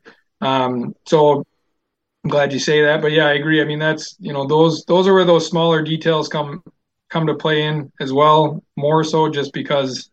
Um, 0.41 0.95
so 1.05 1.43
I'm 2.23 2.29
glad 2.31 2.53
you 2.53 2.59
say 2.59 2.81
that, 2.81 3.01
but 3.01 3.11
yeah, 3.11 3.27
I 3.27 3.33
agree. 3.33 3.61
I 3.61 3.65
mean, 3.65 3.79
that's 3.79 4.15
you 4.19 4.33
know 4.33 4.47
those 4.47 4.83
those 4.85 5.07
are 5.07 5.13
where 5.13 5.25
those 5.25 5.47
smaller 5.47 5.83
details 5.83 6.27
come 6.27 6.63
come 7.11 7.27
to 7.27 7.35
play 7.35 7.63
in 7.63 7.91
as 7.99 8.11
well, 8.11 8.63
more 8.75 9.03
so 9.03 9.29
just 9.29 9.53
because 9.53 10.09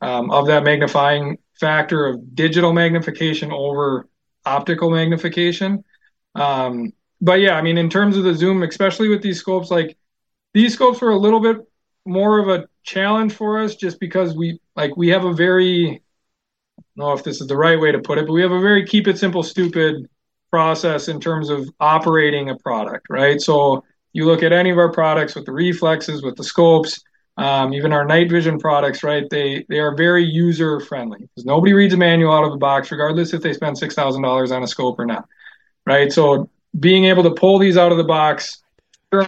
um, 0.00 0.30
of 0.30 0.46
that 0.46 0.64
magnifying 0.64 1.38
factor 1.58 2.06
of 2.06 2.34
digital 2.34 2.72
magnification 2.72 3.50
over 3.52 4.08
optical 4.44 4.90
magnification. 4.90 5.84
Um, 6.34 6.92
but 7.20 7.40
yeah, 7.40 7.54
I 7.54 7.62
mean, 7.62 7.78
in 7.78 7.88
terms 7.88 8.16
of 8.16 8.24
the 8.24 8.34
zoom, 8.34 8.62
especially 8.62 9.08
with 9.08 9.22
these 9.22 9.38
scopes, 9.38 9.70
like 9.70 9.96
these 10.52 10.74
scopes 10.74 11.00
were 11.00 11.10
a 11.10 11.18
little 11.18 11.40
bit 11.40 11.58
more 12.04 12.38
of 12.38 12.48
a 12.48 12.66
challenge 12.82 13.32
for 13.32 13.58
us 13.58 13.74
just 13.74 13.98
because 13.98 14.36
we 14.36 14.60
like 14.76 14.96
we 14.96 15.08
have 15.08 15.24
a 15.24 15.32
very 15.32 16.02
I 16.78 16.82
don't 16.96 17.08
know 17.08 17.12
if 17.12 17.24
this 17.24 17.40
is 17.40 17.46
the 17.46 17.56
right 17.56 17.80
way 17.80 17.90
to 17.92 17.98
put 17.98 18.18
it, 18.18 18.26
but 18.26 18.32
we 18.32 18.42
have 18.42 18.52
a 18.52 18.60
very 18.60 18.86
keep 18.86 19.08
it 19.08 19.18
simple, 19.18 19.42
stupid 19.42 20.08
process 20.50 21.08
in 21.08 21.20
terms 21.20 21.50
of 21.50 21.68
operating 21.80 22.50
a 22.50 22.56
product, 22.56 23.06
right? 23.10 23.40
So 23.40 23.82
you 24.12 24.24
look 24.24 24.42
at 24.42 24.52
any 24.52 24.70
of 24.70 24.78
our 24.78 24.92
products 24.92 25.34
with 25.34 25.46
the 25.46 25.52
reflexes, 25.52 26.22
with 26.22 26.36
the 26.36 26.44
scopes, 26.44 27.02
um, 27.36 27.74
even 27.74 27.92
our 27.92 28.04
night 28.04 28.30
vision 28.30 28.58
products, 28.58 29.02
right? 29.02 29.28
They 29.30 29.64
they 29.68 29.78
are 29.78 29.94
very 29.94 30.24
user 30.24 30.80
friendly 30.80 31.18
because 31.20 31.44
nobody 31.44 31.72
reads 31.72 31.94
a 31.94 31.96
manual 31.96 32.32
out 32.32 32.44
of 32.44 32.52
the 32.52 32.58
box, 32.58 32.90
regardless 32.90 33.34
if 33.34 33.42
they 33.42 33.52
spend 33.52 33.76
six 33.76 33.94
thousand 33.94 34.22
dollars 34.22 34.52
on 34.52 34.62
a 34.62 34.66
scope 34.66 34.98
or 34.98 35.06
not, 35.06 35.28
right? 35.84 36.10
So 36.12 36.48
being 36.78 37.04
able 37.04 37.22
to 37.24 37.30
pull 37.30 37.58
these 37.58 37.76
out 37.76 37.92
of 37.92 37.98
the 37.98 38.04
box, 38.04 38.62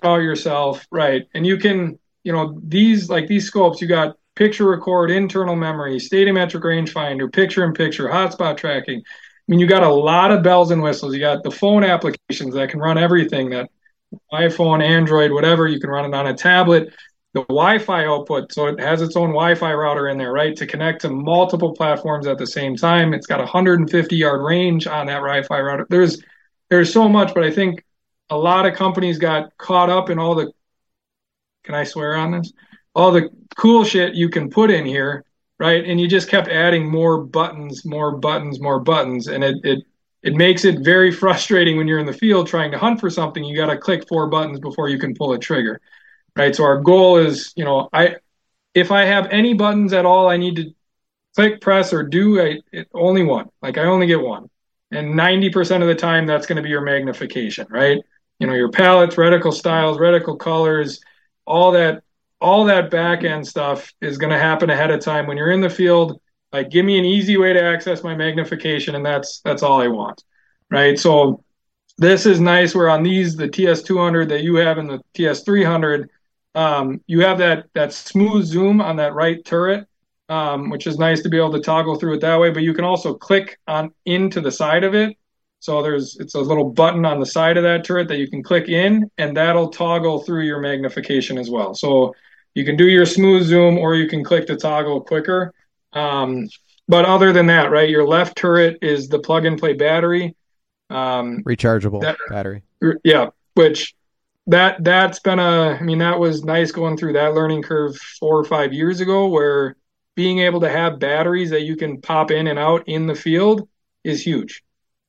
out 0.02 0.22
yourself, 0.22 0.86
right? 0.90 1.26
And 1.34 1.46
you 1.46 1.56
can, 1.56 1.98
you 2.24 2.32
know, 2.32 2.58
these 2.62 3.08
like 3.08 3.26
these 3.26 3.46
scopes, 3.46 3.80
you 3.80 3.88
got 3.88 4.16
picture 4.34 4.68
record, 4.68 5.10
internal 5.10 5.56
memory, 5.56 5.96
stadiometric 5.96 6.62
rangefinder, 6.62 7.32
picture 7.32 7.64
in 7.64 7.72
picture, 7.72 8.08
hotspot 8.08 8.56
tracking. 8.56 9.00
I 9.00 9.50
mean, 9.50 9.60
you 9.60 9.66
got 9.66 9.82
a 9.82 9.92
lot 9.92 10.30
of 10.30 10.42
bells 10.42 10.70
and 10.70 10.82
whistles. 10.82 11.14
You 11.14 11.20
got 11.20 11.42
the 11.42 11.50
phone 11.50 11.84
applications 11.84 12.54
that 12.54 12.70
can 12.70 12.80
run 12.80 12.98
everything 12.98 13.50
that 13.50 13.70
iPhone, 14.32 14.82
Android, 14.82 15.32
whatever. 15.32 15.66
You 15.66 15.80
can 15.80 15.90
run 15.90 16.04
it 16.04 16.14
on 16.14 16.26
a 16.26 16.34
tablet 16.34 16.92
the 17.34 17.42
Wi-Fi 17.42 18.06
output, 18.06 18.52
so 18.52 18.66
it 18.66 18.80
has 18.80 19.02
its 19.02 19.16
own 19.16 19.28
Wi-Fi 19.28 19.72
router 19.72 20.08
in 20.08 20.16
there, 20.16 20.32
right, 20.32 20.56
to 20.56 20.66
connect 20.66 21.02
to 21.02 21.10
multiple 21.10 21.74
platforms 21.74 22.26
at 22.26 22.38
the 22.38 22.46
same 22.46 22.74
time. 22.74 23.12
It's 23.12 23.26
got 23.26 23.40
a 23.40 23.44
150 23.44 24.16
yard 24.16 24.42
range 24.42 24.86
on 24.86 25.06
that 25.06 25.16
Wi-Fi 25.16 25.60
router. 25.60 25.86
There's 25.90 26.22
there's 26.70 26.92
so 26.92 27.08
much, 27.08 27.34
but 27.34 27.44
I 27.44 27.50
think 27.50 27.84
a 28.30 28.36
lot 28.36 28.66
of 28.66 28.74
companies 28.74 29.18
got 29.18 29.56
caught 29.58 29.90
up 29.90 30.10
in 30.10 30.18
all 30.18 30.34
the. 30.34 30.52
Can 31.64 31.74
I 31.74 31.84
swear 31.84 32.16
on 32.16 32.30
this? 32.32 32.52
All 32.94 33.12
the 33.12 33.28
cool 33.56 33.84
shit 33.84 34.14
you 34.14 34.30
can 34.30 34.48
put 34.48 34.70
in 34.70 34.86
here, 34.86 35.24
right? 35.58 35.84
And 35.84 36.00
you 36.00 36.08
just 36.08 36.30
kept 36.30 36.48
adding 36.48 36.90
more 36.90 37.22
buttons, 37.24 37.84
more 37.84 38.16
buttons, 38.16 38.58
more 38.58 38.80
buttons, 38.80 39.28
and 39.28 39.44
it 39.44 39.56
it 39.64 39.84
it 40.22 40.34
makes 40.34 40.64
it 40.64 40.80
very 40.80 41.12
frustrating 41.22 41.76
when 41.76 41.86
you're 41.86 41.98
in 41.98 42.06
the 42.06 42.12
field 42.12 42.46
trying 42.46 42.70
to 42.72 42.78
hunt 42.78 43.00
for 43.00 43.10
something. 43.10 43.44
You 43.44 43.54
got 43.54 43.66
to 43.66 43.76
click 43.76 44.08
four 44.08 44.28
buttons 44.28 44.60
before 44.60 44.88
you 44.88 44.98
can 44.98 45.14
pull 45.14 45.34
a 45.34 45.38
trigger 45.38 45.78
right? 46.38 46.54
So 46.54 46.64
our 46.64 46.80
goal 46.80 47.18
is, 47.18 47.52
you 47.56 47.64
know, 47.64 47.88
I 47.92 48.16
if 48.74 48.92
I 48.92 49.04
have 49.04 49.26
any 49.30 49.54
buttons 49.54 49.92
at 49.92 50.06
all, 50.06 50.28
I 50.28 50.36
need 50.36 50.56
to 50.56 50.72
click, 51.34 51.60
press, 51.60 51.92
or 51.92 52.04
do 52.04 52.40
a, 52.40 52.62
only 52.94 53.24
one. 53.24 53.48
Like 53.60 53.76
I 53.76 53.84
only 53.84 54.06
get 54.06 54.20
one, 54.20 54.48
and 54.92 55.14
90% 55.14 55.82
of 55.82 55.88
the 55.88 55.94
time, 55.94 56.26
that's 56.26 56.46
going 56.46 56.56
to 56.56 56.62
be 56.62 56.68
your 56.68 56.80
magnification, 56.80 57.66
right? 57.68 57.98
You 58.38 58.46
know, 58.46 58.54
your 58.54 58.70
palettes, 58.70 59.16
reticle 59.16 59.52
styles, 59.52 59.98
reticle 59.98 60.38
colors, 60.38 61.00
all 61.44 61.72
that, 61.72 62.04
all 62.40 62.66
that 62.66 62.90
back 62.90 63.24
end 63.24 63.46
stuff 63.46 63.92
is 64.00 64.16
going 64.16 64.32
to 64.32 64.38
happen 64.38 64.70
ahead 64.70 64.92
of 64.92 65.00
time 65.00 65.26
when 65.26 65.36
you're 65.36 65.50
in 65.50 65.60
the 65.60 65.68
field. 65.68 66.20
Like, 66.52 66.70
give 66.70 66.84
me 66.84 66.98
an 66.98 67.04
easy 67.04 67.36
way 67.36 67.52
to 67.52 67.62
access 67.62 68.04
my 68.04 68.14
magnification, 68.14 68.94
and 68.94 69.04
that's 69.04 69.40
that's 69.40 69.62
all 69.62 69.82
I 69.82 69.88
want, 69.88 70.22
right? 70.70 70.98
So 70.98 71.42
this 71.98 72.26
is 72.26 72.38
nice. 72.38 72.76
Where 72.76 72.88
on 72.88 73.02
these, 73.02 73.34
the 73.34 73.48
TS200 73.48 74.28
that 74.28 74.42
you 74.42 74.54
have 74.56 74.78
and 74.78 74.88
the 74.88 75.00
TS300 75.14 76.08
um, 76.54 77.00
you 77.06 77.20
have 77.20 77.38
that 77.38 77.66
that 77.74 77.92
smooth 77.92 78.44
zoom 78.44 78.80
on 78.80 78.96
that 78.96 79.14
right 79.14 79.44
turret, 79.44 79.86
um, 80.28 80.70
which 80.70 80.86
is 80.86 80.98
nice 80.98 81.22
to 81.22 81.28
be 81.28 81.36
able 81.36 81.52
to 81.52 81.60
toggle 81.60 81.96
through 81.96 82.14
it 82.14 82.20
that 82.20 82.38
way. 82.38 82.50
But 82.50 82.62
you 82.62 82.74
can 82.74 82.84
also 82.84 83.14
click 83.14 83.58
on 83.66 83.92
into 84.04 84.40
the 84.40 84.50
side 84.50 84.84
of 84.84 84.94
it. 84.94 85.16
So 85.60 85.82
there's 85.82 86.16
it's 86.18 86.34
a 86.34 86.40
little 86.40 86.70
button 86.70 87.04
on 87.04 87.20
the 87.20 87.26
side 87.26 87.56
of 87.56 87.64
that 87.64 87.84
turret 87.84 88.08
that 88.08 88.18
you 88.18 88.28
can 88.28 88.42
click 88.42 88.68
in, 88.68 89.10
and 89.18 89.36
that'll 89.36 89.70
toggle 89.70 90.20
through 90.20 90.42
your 90.42 90.60
magnification 90.60 91.38
as 91.38 91.50
well. 91.50 91.74
So 91.74 92.14
you 92.54 92.64
can 92.64 92.76
do 92.76 92.88
your 92.88 93.06
smooth 93.06 93.44
zoom, 93.44 93.78
or 93.78 93.94
you 93.94 94.08
can 94.08 94.24
click 94.24 94.46
the 94.46 94.56
toggle 94.56 95.00
quicker. 95.00 95.52
Um, 95.92 96.48
but 96.88 97.04
other 97.04 97.32
than 97.32 97.46
that, 97.46 97.70
right, 97.70 97.88
your 97.88 98.06
left 98.06 98.36
turret 98.36 98.78
is 98.82 99.08
the 99.08 99.18
plug 99.18 99.44
and 99.44 99.58
play 99.58 99.74
battery. 99.74 100.34
Um, 100.90 101.42
Rechargeable 101.44 102.00
that, 102.00 102.16
battery. 102.30 102.62
Yeah, 103.04 103.30
which 103.54 103.94
that 104.48 104.82
that's 104.82 105.20
been 105.20 105.38
a 105.38 105.76
i 105.80 105.82
mean 105.82 105.98
that 105.98 106.18
was 106.18 106.44
nice 106.44 106.72
going 106.72 106.96
through 106.96 107.12
that 107.12 107.34
learning 107.34 107.62
curve 107.62 107.96
four 107.96 108.38
or 108.38 108.44
five 108.44 108.72
years 108.72 109.00
ago 109.00 109.28
where 109.28 109.76
being 110.16 110.40
able 110.40 110.60
to 110.60 110.68
have 110.68 110.98
batteries 110.98 111.50
that 111.50 111.62
you 111.62 111.76
can 111.76 112.00
pop 112.00 112.32
in 112.32 112.48
and 112.48 112.58
out 112.58 112.82
in 112.88 113.06
the 113.06 113.14
field 113.14 113.68
is 114.02 114.20
huge. 114.20 114.64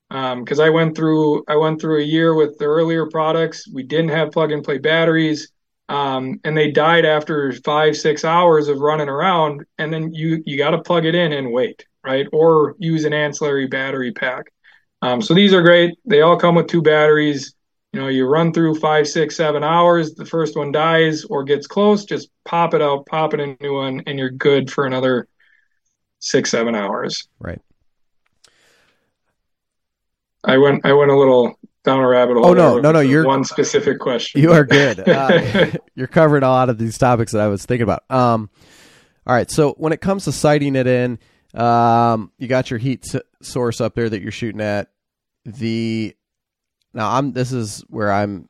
Because 0.07 0.59
um, 0.59 0.65
i 0.65 0.69
went 0.69 0.95
through 0.95 1.43
i 1.47 1.55
went 1.55 1.81
through 1.81 1.99
a 1.99 2.05
year 2.05 2.35
with 2.35 2.59
the 2.59 2.65
earlier 2.65 3.07
products. 3.07 3.67
We 3.67 3.81
didn't 3.81 4.09
have 4.09 4.31
plug 4.31 4.51
and 4.51 4.63
play 4.63 4.77
batteries. 4.77 5.51
Um, 5.87 6.39
and 6.43 6.55
they 6.55 6.69
died 6.69 7.05
after 7.05 7.51
five 7.51 7.97
six 7.97 8.23
hours 8.23 8.67
of 8.67 8.81
running 8.81 9.09
around. 9.09 9.65
And 9.79 9.91
then 9.91 10.13
you 10.13 10.43
you 10.45 10.59
got 10.59 10.71
to 10.71 10.81
plug 10.81 11.05
it 11.05 11.15
in 11.15 11.33
and 11.33 11.51
wait 11.51 11.85
right? 12.03 12.27
Or 12.31 12.75
use 12.79 13.05
an 13.05 13.13
ancillary 13.13 13.67
battery 13.67 14.11
pack. 14.11 14.45
Um, 15.01 15.21
so 15.21 15.33
these 15.33 15.53
are 15.53 15.61
great. 15.61 15.97
They 16.05 16.21
all 16.21 16.37
come 16.37 16.55
with 16.55 16.67
two 16.67 16.81
batteries 16.81 17.55
you 17.93 17.99
know, 17.99 18.07
you 18.07 18.25
run 18.25 18.53
through 18.53 18.75
five, 18.75 19.07
six, 19.07 19.35
seven 19.35 19.63
hours, 19.63 20.13
the 20.13 20.25
first 20.25 20.55
one 20.55 20.71
dies 20.71 21.25
or 21.25 21.43
gets 21.43 21.65
close, 21.65 22.05
just 22.05 22.29
pop 22.45 22.73
it 22.73 22.81
out, 22.81 23.05
pop 23.07 23.33
it 23.33 23.39
in 23.39 23.57
a 23.59 23.63
new 23.63 23.73
one, 23.73 24.03
and 24.05 24.19
you're 24.19 24.29
good 24.29 24.71
for 24.71 24.85
another 24.85 25.27
six, 26.19 26.51
seven 26.51 26.75
hours. 26.75 27.27
Right. 27.39 27.59
I 30.43 30.57
went 30.57 30.85
I 30.85 30.93
went 30.93 31.11
a 31.11 31.17
little 31.17 31.59
down 31.83 31.99
a 31.99 32.07
rabbit 32.07 32.35
hole. 32.35 32.47
Oh 32.47 32.53
no, 32.53 32.79
no, 32.79 32.91
no! 32.91 32.99
You're 32.99 33.25
one 33.25 33.43
specific 33.43 33.99
question. 33.99 34.41
You 34.41 34.53
are 34.53 34.63
good. 34.63 35.07
Uh, 35.07 35.71
you're 35.95 36.07
covering 36.07 36.43
a 36.43 36.49
lot 36.49 36.69
of 36.69 36.77
these 36.77 36.97
topics 36.97 37.33
that 37.33 37.41
I 37.41 37.47
was 37.47 37.65
thinking 37.65 37.83
about. 37.83 38.09
Um, 38.09 38.49
all 39.27 39.35
right. 39.35 39.49
So 39.49 39.73
when 39.73 39.91
it 39.91 39.99
comes 39.99 40.25
to 40.25 40.31
sighting 40.31 40.75
it 40.75 40.87
in, 40.87 41.19
um, 41.53 42.31
you 42.37 42.47
got 42.47 42.69
your 42.69 42.79
heat 42.79 43.05
source 43.41 43.81
up 43.81 43.95
there 43.95 44.09
that 44.09 44.21
you're 44.21 44.31
shooting 44.31 44.61
at. 44.61 44.89
The 45.45 46.15
now 46.93 47.11
I'm 47.11 47.33
this 47.33 47.51
is 47.51 47.83
where 47.87 48.11
I'm 48.11 48.49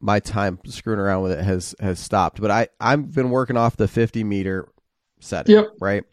my 0.00 0.20
time 0.20 0.58
screwing 0.66 1.00
around 1.00 1.22
with 1.22 1.32
it 1.32 1.42
has 1.42 1.74
has 1.80 1.98
stopped. 1.98 2.40
But 2.40 2.50
I 2.50 2.68
I've 2.80 3.12
been 3.12 3.30
working 3.30 3.56
off 3.56 3.76
the 3.76 3.88
50 3.88 4.24
meter 4.24 4.68
setting, 5.20 5.56
yep. 5.56 5.68
right? 5.80 6.04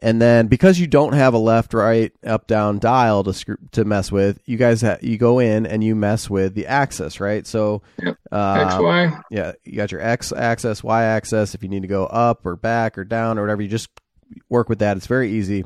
And 0.00 0.20
then 0.20 0.48
because 0.48 0.80
you 0.80 0.88
don't 0.88 1.12
have 1.12 1.32
a 1.32 1.38
left, 1.38 1.74
right, 1.74 2.10
up, 2.26 2.48
down 2.48 2.80
dial 2.80 3.22
to 3.22 3.32
screw, 3.32 3.56
to 3.70 3.84
mess 3.84 4.10
with, 4.10 4.40
you 4.46 4.56
guys 4.56 4.80
ha- 4.80 4.96
you 5.00 5.16
go 5.16 5.38
in 5.38 5.64
and 5.64 5.84
you 5.84 5.94
mess 5.94 6.28
with 6.28 6.54
the 6.54 6.66
axis, 6.66 7.20
right? 7.20 7.46
So 7.46 7.82
yep. 8.02 8.16
um, 8.32 8.58
X 8.58 8.74
Y. 8.78 9.20
Yeah, 9.30 9.52
you 9.62 9.76
got 9.76 9.92
your 9.92 10.00
X 10.00 10.32
axis, 10.32 10.82
Y 10.82 11.04
axis. 11.04 11.54
If 11.54 11.62
you 11.62 11.68
need 11.68 11.82
to 11.82 11.88
go 11.88 12.06
up 12.06 12.44
or 12.44 12.56
back 12.56 12.98
or 12.98 13.04
down 13.04 13.38
or 13.38 13.42
whatever, 13.42 13.62
you 13.62 13.68
just 13.68 13.90
work 14.48 14.68
with 14.68 14.80
that. 14.80 14.96
It's 14.96 15.06
very 15.06 15.30
easy. 15.30 15.64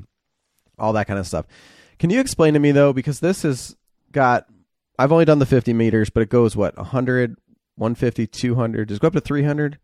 All 0.79 0.93
that 0.95 1.07
kind 1.07 1.19
of 1.19 1.27
stuff. 1.27 1.47
Can 1.99 2.11
you 2.11 2.21
explain 2.21 2.53
to 2.55 2.61
me 2.61 2.73
though, 2.73 2.93
because 2.93 3.21
this 3.21 3.43
is 3.43 3.75
got 4.17 4.47
I've 4.99 5.12
only 5.12 5.27
done 5.27 5.39
the 5.39 5.47
50 5.47 5.73
meters, 5.75 6.11
but 6.11 6.23
it 6.23 6.31
goes 6.31 6.57
what 6.57 6.77
100, 6.77 7.37
150, 7.77 8.27
200. 8.27 8.89
Does 8.89 8.97
it 8.97 9.01
go 9.01 9.09
up 9.09 9.12
to 9.12 9.21
300? 9.21 9.79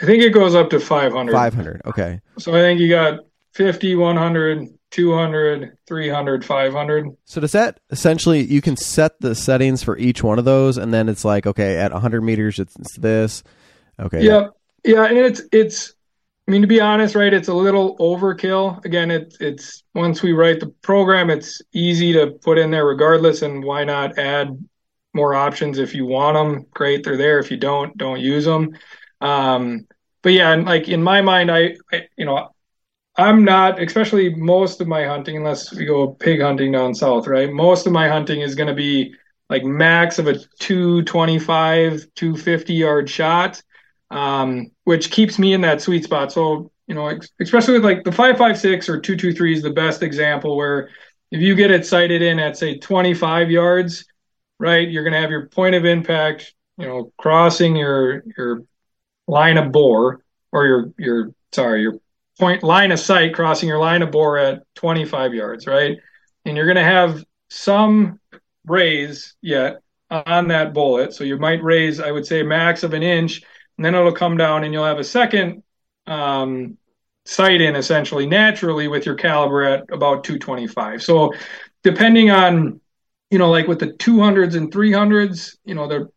I 0.00 0.04
think 0.04 0.22
it 0.22 0.30
goes 0.30 0.54
up 0.54 0.70
to 0.70 0.78
500. 0.78 1.32
500. 1.32 1.82
Okay. 1.86 2.20
So 2.38 2.52
I 2.54 2.60
think 2.60 2.80
you 2.80 2.88
got 2.90 3.20
50, 3.54 3.96
100, 3.96 4.68
200, 4.90 5.78
300, 5.88 6.44
500. 6.44 7.06
So 7.24 7.40
does 7.40 7.52
that 7.52 7.80
essentially 7.90 8.44
you 8.44 8.60
can 8.60 8.76
set 8.76 9.18
the 9.20 9.34
settings 9.34 9.82
for 9.82 9.96
each 9.96 10.22
one 10.22 10.38
of 10.38 10.44
those 10.44 10.76
and 10.76 10.92
then 10.92 11.08
it's 11.08 11.24
like 11.24 11.46
okay, 11.46 11.78
at 11.78 11.92
100 11.92 12.20
meters 12.20 12.58
it's, 12.58 12.76
it's 12.76 12.96
this. 12.98 13.42
Okay. 13.98 14.22
Yep. 14.22 14.52
Yeah, 14.84 15.04
and 15.06 15.18
it's 15.18 15.42
it's 15.50 15.95
I 16.46 16.52
mean, 16.52 16.62
to 16.62 16.68
be 16.68 16.80
honest, 16.80 17.16
right, 17.16 17.32
it's 17.32 17.48
a 17.48 17.54
little 17.54 17.96
overkill. 17.98 18.84
Again, 18.84 19.10
it's 19.10 19.36
it's 19.40 19.82
once 19.94 20.22
we 20.22 20.32
write 20.32 20.60
the 20.60 20.68
program, 20.68 21.28
it's 21.28 21.60
easy 21.72 22.12
to 22.12 22.38
put 22.42 22.58
in 22.58 22.70
there 22.70 22.86
regardless, 22.86 23.42
and 23.42 23.64
why 23.64 23.82
not 23.84 24.16
add 24.18 24.56
more 25.12 25.34
options 25.34 25.78
if 25.78 25.94
you 25.94 26.06
want 26.06 26.36
them? 26.36 26.66
Great, 26.72 27.02
they're 27.02 27.16
there. 27.16 27.40
If 27.40 27.50
you 27.50 27.56
don't, 27.56 27.96
don't 27.96 28.20
use 28.20 28.44
them. 28.44 28.78
Um, 29.20 29.88
but 30.22 30.34
yeah, 30.34 30.52
and 30.52 30.64
like 30.66 30.88
in 30.88 31.02
my 31.02 31.20
mind, 31.20 31.50
I, 31.50 31.76
I 31.92 32.02
you 32.16 32.26
know, 32.26 32.50
I'm 33.16 33.44
not, 33.44 33.82
especially 33.82 34.34
most 34.34 34.80
of 34.80 34.86
my 34.86 35.04
hunting, 35.04 35.36
unless 35.36 35.72
we 35.72 35.84
go 35.84 36.08
pig 36.08 36.40
hunting 36.42 36.70
down 36.70 36.94
south, 36.94 37.26
right? 37.26 37.50
Most 37.52 37.86
of 37.86 37.92
my 37.92 38.08
hunting 38.08 38.42
is 38.42 38.54
going 38.54 38.68
to 38.68 38.74
be 38.74 39.14
like 39.50 39.64
max 39.64 40.18
of 40.20 40.28
a 40.28 40.38
225, 40.60 42.06
250 42.14 42.74
yard 42.74 43.10
shot 43.10 43.62
um, 44.10 44.70
which 44.84 45.10
keeps 45.10 45.38
me 45.38 45.52
in 45.52 45.60
that 45.62 45.80
sweet 45.80 46.04
spot. 46.04 46.32
So, 46.32 46.70
you 46.86 46.94
know, 46.94 47.18
especially 47.40 47.74
with 47.74 47.84
like 47.84 48.04
the 48.04 48.12
556 48.12 48.88
or 48.88 49.00
223 49.00 49.54
is 49.54 49.62
the 49.62 49.70
best 49.70 50.02
example 50.02 50.56
where 50.56 50.90
if 51.30 51.40
you 51.40 51.54
get 51.54 51.70
it 51.70 51.84
sighted 51.84 52.22
in 52.22 52.38
at 52.38 52.56
say 52.56 52.78
25 52.78 53.50
yards, 53.50 54.04
right, 54.58 54.88
you're 54.88 55.02
going 55.02 55.12
to 55.12 55.20
have 55.20 55.30
your 55.30 55.48
point 55.48 55.74
of 55.74 55.84
impact, 55.84 56.54
you 56.78 56.86
know, 56.86 57.12
crossing 57.18 57.76
your 57.76 58.22
your 58.36 58.62
line 59.26 59.58
of 59.58 59.72
bore 59.72 60.22
or 60.52 60.66
your 60.66 60.92
your 60.98 61.34
sorry, 61.52 61.82
your 61.82 61.98
point 62.38 62.62
line 62.62 62.92
of 62.92 63.00
sight 63.00 63.34
crossing 63.34 63.68
your 63.68 63.78
line 63.78 64.02
of 64.02 64.10
bore 64.10 64.38
at 64.38 64.62
25 64.76 65.34
yards, 65.34 65.66
right? 65.66 65.96
And 66.44 66.56
you're 66.56 66.66
going 66.66 66.76
to 66.76 66.84
have 66.84 67.24
some 67.50 68.20
raise 68.66 69.34
yet 69.40 69.80
on 70.10 70.48
that 70.48 70.72
bullet. 70.72 71.12
So 71.12 71.24
you 71.24 71.38
might 71.38 71.62
raise, 71.62 72.00
I 72.00 72.12
would 72.12 72.26
say, 72.26 72.42
max 72.42 72.82
of 72.82 72.94
an 72.94 73.02
inch, 73.02 73.42
and 73.76 73.84
then 73.84 73.94
it'll 73.94 74.12
come 74.12 74.36
down, 74.36 74.64
and 74.64 74.72
you'll 74.72 74.84
have 74.84 74.98
a 74.98 75.04
second 75.04 75.62
um, 76.06 76.76
sight 77.24 77.60
in 77.60 77.76
essentially 77.76 78.26
naturally 78.26 78.88
with 78.88 79.06
your 79.06 79.16
caliber 79.16 79.62
at 79.64 79.84
about 79.92 80.24
225. 80.24 81.02
So 81.02 81.32
depending 81.82 82.30
on, 82.30 82.80
you 83.30 83.38
know, 83.38 83.50
like 83.50 83.66
with 83.66 83.80
the 83.80 83.88
200s 83.88 84.56
and 84.56 84.72
300s, 84.72 85.56
you 85.64 85.74
know, 85.74 85.88
they're 85.88 86.08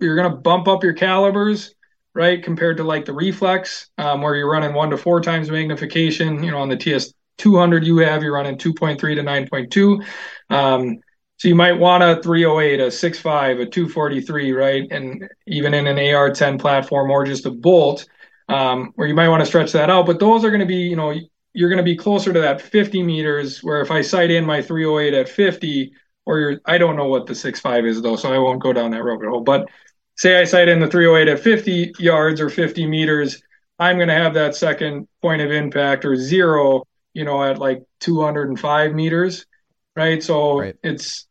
you're 0.00 0.16
going 0.16 0.30
to 0.30 0.36
bump 0.36 0.68
up 0.68 0.84
your 0.84 0.92
calibers 0.92 1.74
right 2.14 2.42
compared 2.42 2.76
to 2.76 2.84
like 2.84 3.04
the 3.04 3.12
reflex 3.12 3.90
um, 3.98 4.22
where 4.22 4.34
you're 4.34 4.50
running 4.50 4.74
one 4.74 4.90
to 4.90 4.96
four 4.96 5.20
times 5.20 5.50
magnification 5.50 6.42
you 6.42 6.50
know 6.50 6.58
on 6.58 6.68
the 6.68 6.76
ts 6.76 7.12
200 7.38 7.84
you 7.84 7.98
have 7.98 8.22
you're 8.22 8.32
running 8.32 8.56
2.3 8.56 8.98
to 8.98 9.22
9.2 9.22 10.04
um, 10.50 10.98
so 11.38 11.46
you 11.46 11.54
might 11.54 11.78
want 11.78 12.02
a 12.02 12.20
308, 12.20 12.80
a 12.80 12.90
65, 12.90 13.60
a 13.60 13.66
243, 13.66 14.52
right? 14.52 14.88
And 14.90 15.28
even 15.46 15.72
in 15.72 15.86
an 15.86 15.96
AR10 15.96 16.58
platform 16.58 17.12
or 17.12 17.24
just 17.24 17.46
a 17.46 17.50
bolt, 17.50 18.06
um, 18.48 18.90
where 18.96 19.06
you 19.06 19.14
might 19.14 19.28
want 19.28 19.40
to 19.42 19.46
stretch 19.46 19.70
that 19.72 19.88
out. 19.88 20.04
But 20.04 20.18
those 20.18 20.44
are 20.44 20.50
going 20.50 20.60
to 20.60 20.66
be, 20.66 20.74
you 20.74 20.96
know, 20.96 21.14
you're 21.52 21.68
going 21.68 21.78
to 21.78 21.84
be 21.84 21.96
closer 21.96 22.32
to 22.32 22.40
that 22.40 22.60
50 22.60 23.04
meters. 23.04 23.62
Where 23.62 23.80
if 23.80 23.92
I 23.92 24.00
sight 24.00 24.32
in 24.32 24.44
my 24.44 24.60
308 24.60 25.14
at 25.14 25.28
50, 25.28 25.92
or 26.26 26.40
you're, 26.40 26.60
I 26.66 26.76
don't 26.76 26.96
know 26.96 27.06
what 27.06 27.26
the 27.26 27.36
65 27.36 27.86
is 27.86 28.02
though, 28.02 28.16
so 28.16 28.34
I 28.34 28.38
won't 28.38 28.60
go 28.60 28.72
down 28.72 28.90
that 28.90 29.04
rabbit 29.04 29.28
hole. 29.28 29.42
But 29.42 29.68
say 30.16 30.40
I 30.40 30.44
sight 30.44 30.68
in 30.68 30.80
the 30.80 30.88
308 30.88 31.32
at 31.32 31.38
50 31.38 31.92
yards 32.00 32.40
or 32.40 32.50
50 32.50 32.84
meters, 32.88 33.40
I'm 33.78 33.96
going 33.96 34.08
to 34.08 34.14
have 34.14 34.34
that 34.34 34.56
second 34.56 35.06
point 35.22 35.40
of 35.40 35.52
impact 35.52 36.04
or 36.04 36.16
zero, 36.16 36.82
you 37.14 37.24
know, 37.24 37.44
at 37.44 37.58
like 37.58 37.84
205 38.00 38.92
meters, 38.92 39.46
right? 39.94 40.20
So 40.20 40.58
right. 40.58 40.76
it's 40.82 41.27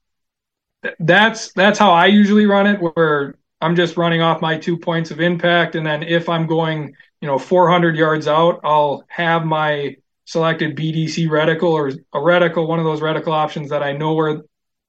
that's 1.00 1.54
that's 1.54 1.80
how 1.80 1.92
I 1.92 2.08
usually 2.08 2.46
run 2.46 2.68
it, 2.68 2.80
where 2.80 3.36
I'm 3.62 3.76
just 3.76 3.98
running 3.98 4.22
off 4.22 4.42
my 4.42 4.58
two 4.58 4.78
points 4.78 5.12
of 5.12 5.20
impact, 5.20 5.76
and 5.76 5.86
then 5.86 6.04
if 6.04 6.30
I'm 6.30 6.48
going, 6.48 6.96
you 7.22 7.28
know, 7.28 7.40
400 7.40 7.96
yards 7.96 8.28
out, 8.28 8.60
I'll 8.64 9.04
have 9.10 9.46
my 9.46 9.96
selected 10.26 10.76
BDC 10.76 11.28
reticle 11.28 11.72
or 11.72 11.88
a 11.88 12.18
reticle, 12.18 12.68
one 12.68 12.80
of 12.80 12.86
those 12.86 13.00
reticle 13.00 13.32
options 13.32 13.70
that 13.70 13.82
I 13.82 13.94
know 13.94 14.14
where 14.14 14.42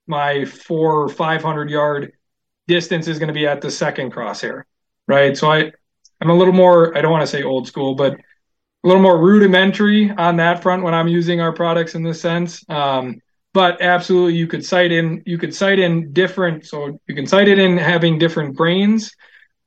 my 0.09 0.45
four 0.45 1.03
or 1.03 1.09
500 1.09 1.71
yard 1.71 2.13
distance 2.67 3.07
is 3.07 3.19
going 3.19 3.29
to 3.29 3.35
be 3.35 3.47
at 3.47 3.61
the 3.61 3.71
second 3.71 4.13
crosshair, 4.13 4.65
right? 5.07 5.37
So 5.37 5.51
I, 5.51 5.71
I'm 6.21 6.31
a 6.31 6.35
little 6.35 6.53
more, 6.53 6.97
I 6.99 7.01
don't 7.01 7.13
want 7.13 7.23
to 7.23 7.31
say 7.31 7.45
old 7.45 7.69
school, 7.69 7.95
but 7.95 8.15
a 8.15 8.87
little 8.87 9.03
more 9.03 9.19
rudimentary 9.19 10.11
on 10.11 10.37
that 10.37 10.63
front 10.63 10.83
when 10.83 10.95
I'm 10.95 11.09
using 11.09 11.41
our 11.41 11.53
products 11.53 11.95
in 11.95 12.03
this 12.03 12.21
sense. 12.21 12.65
Um, 12.69 13.21
but 13.59 13.81
absolutely 13.81 14.35
you 14.35 14.47
could 14.47 14.65
sight 14.65 14.93
in 14.93 15.23
you 15.27 15.39
could 15.43 15.55
sight 15.63 15.79
in 15.87 16.13
different 16.13 16.65
so 16.65 16.77
you 17.09 17.15
can 17.19 17.27
sight 17.27 17.49
it 17.49 17.59
in 17.59 17.77
having 17.77 18.19
different 18.19 18.57
grains 18.57 19.13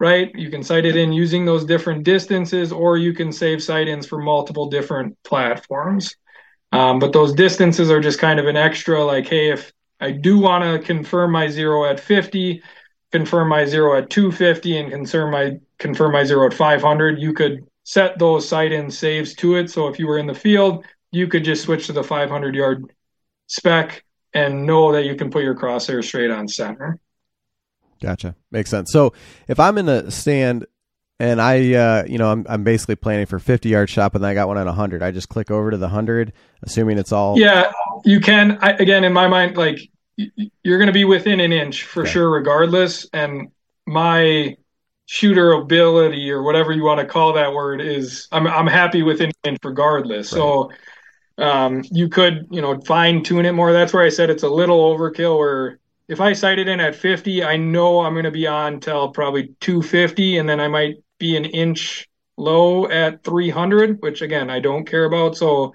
right? 0.02 0.32
You 0.34 0.50
can 0.50 0.64
sight 0.64 0.86
it 0.86 0.96
in 0.96 1.14
using 1.14 1.46
those 1.46 1.64
different 1.64 2.04
distances 2.04 2.72
or 2.72 2.98
you 2.98 3.14
can 3.14 3.32
save 3.32 3.62
sight 3.62 3.88
ins 3.88 4.08
for 4.08 4.18
multiple 4.18 4.68
different 4.68 5.16
platforms. 5.22 6.16
Um, 6.72 6.98
but 6.98 7.14
those 7.14 7.34
distances 7.34 7.92
are 7.92 8.00
just 8.00 8.18
kind 8.18 8.40
of 8.40 8.48
an 8.48 8.58
extra 8.58 9.04
like 9.04 9.28
hey 9.28 9.52
if 9.52 9.72
i 10.00 10.10
do 10.10 10.40
want 10.40 10.64
to 10.64 10.88
confirm 10.94 11.32
my 11.32 11.48
zero 11.50 11.86
at 11.92 12.00
50 12.00 12.64
confirm 13.12 13.50
my 13.50 13.66
zero 13.66 13.98
at 13.98 14.10
250 14.10 14.78
and 14.78 14.90
confirm 14.90 15.32
my 15.32 15.60
confirm 15.78 16.14
my 16.14 16.24
zero 16.24 16.48
at 16.48 16.54
500 16.54 17.20
you 17.20 17.34
could 17.34 17.68
set 17.84 18.18
those 18.18 18.48
sight 18.48 18.72
in 18.72 18.90
saves 18.90 19.34
to 19.36 19.56
it. 19.56 19.70
So 19.70 19.88
if 19.90 20.00
you 20.00 20.08
were 20.08 20.18
in 20.18 20.28
the 20.28 20.42
field 20.48 20.86
you 21.12 21.28
could 21.28 21.44
just 21.44 21.64
switch 21.64 21.88
to 21.88 21.94
the 21.94 22.04
500 22.04 22.56
yard 22.56 22.86
spec 23.52 24.04
and 24.34 24.66
know 24.66 24.94
that 24.94 25.04
you 25.04 25.16
can 25.16 25.30
put 25.30 25.44
your 25.44 25.56
crosshair 25.56 26.04
straight 26.04 26.32
on 26.32 26.48
center. 26.48 26.98
Gotcha. 28.02 28.36
Makes 28.50 28.70
sense. 28.70 28.92
So 28.92 29.14
if 29.48 29.60
I'm 29.60 29.78
in 29.78 29.90
a 29.90 30.10
stand 30.10 30.66
and 31.20 31.42
I, 31.42 31.74
uh, 31.74 32.06
you 32.08 32.18
know, 32.18 32.32
I'm, 32.32 32.46
I'm 32.50 32.64
basically 32.64 32.96
planning 32.96 33.26
for 33.26 33.40
50 33.40 33.70
yard 33.70 33.90
shot, 33.90 34.16
and 34.16 34.26
I 34.26 34.34
got 34.34 34.48
one 34.48 34.58
at 34.58 34.66
100. 34.66 35.04
I 35.04 35.12
just 35.12 35.30
click 35.30 35.52
over 35.52 35.70
to 35.70 35.78
the 35.78 35.86
100, 35.86 36.34
assuming 36.64 36.98
it's 36.98 37.12
all. 37.12 37.38
Yeah, 37.38 37.72
you 38.06 38.20
can. 38.22 38.58
I, 38.62 38.72
again, 38.72 39.04
in 39.04 39.14
my 39.14 39.28
mind, 39.28 39.56
like 39.56 39.80
you're 40.16 40.78
going 40.78 40.88
to 40.88 40.94
be 40.94 41.06
within 41.06 41.40
an 41.40 41.52
inch 41.52 41.84
for 41.84 42.04
okay. 42.04 42.12
sure, 42.12 42.32
regardless. 42.32 43.06
And 43.14 43.50
my 43.86 44.58
shooter 45.06 45.52
ability, 45.52 46.32
or 46.32 46.42
whatever 46.42 46.72
you 46.72 46.84
want 46.84 47.02
to 47.02 47.06
call 47.06 47.34
that 47.34 47.54
word, 47.54 47.82
is 47.82 48.28
I'm 48.32 48.48
I'm 48.48 48.66
happy 48.66 49.04
within 49.04 49.28
an 49.44 49.52
inch 49.52 49.60
regardless. 49.64 50.32
Right. 50.32 50.40
So 50.40 50.72
um, 51.38 51.84
you 51.92 52.10
could, 52.10 52.48
you 52.52 52.62
know, 52.62 52.80
fine 52.82 53.24
tune 53.24 53.46
it 53.46 53.54
more. 53.54 53.74
That's 53.74 53.94
where 53.94 54.04
I 54.04 54.10
said 54.10 54.30
it's 54.30 54.44
a 54.44 54.50
little 54.50 54.96
overkill. 54.96 55.38
Where 55.38 55.80
if 56.08 56.22
I 56.22 56.34
sight 56.34 56.60
it 56.60 56.68
in 56.68 56.80
at 56.80 56.96
50, 56.96 57.44
I 57.44 57.58
know 57.58 58.02
I'm 58.02 58.14
going 58.14 58.26
to 58.26 58.32
be 58.32 58.48
on 58.48 58.80
till 58.80 59.10
probably 59.10 59.54
250, 59.60 60.38
and 60.38 60.48
then 60.48 60.60
I 60.60 60.68
might 60.68 60.98
be 61.20 61.38
an 61.38 61.46
inch 61.46 62.08
low 62.38 62.88
at 62.88 63.24
300, 63.24 64.02
which 64.02 64.22
again 64.22 64.50
I 64.50 64.60
don't 64.60 64.86
care 64.86 65.06
about. 65.06 65.38
So, 65.38 65.74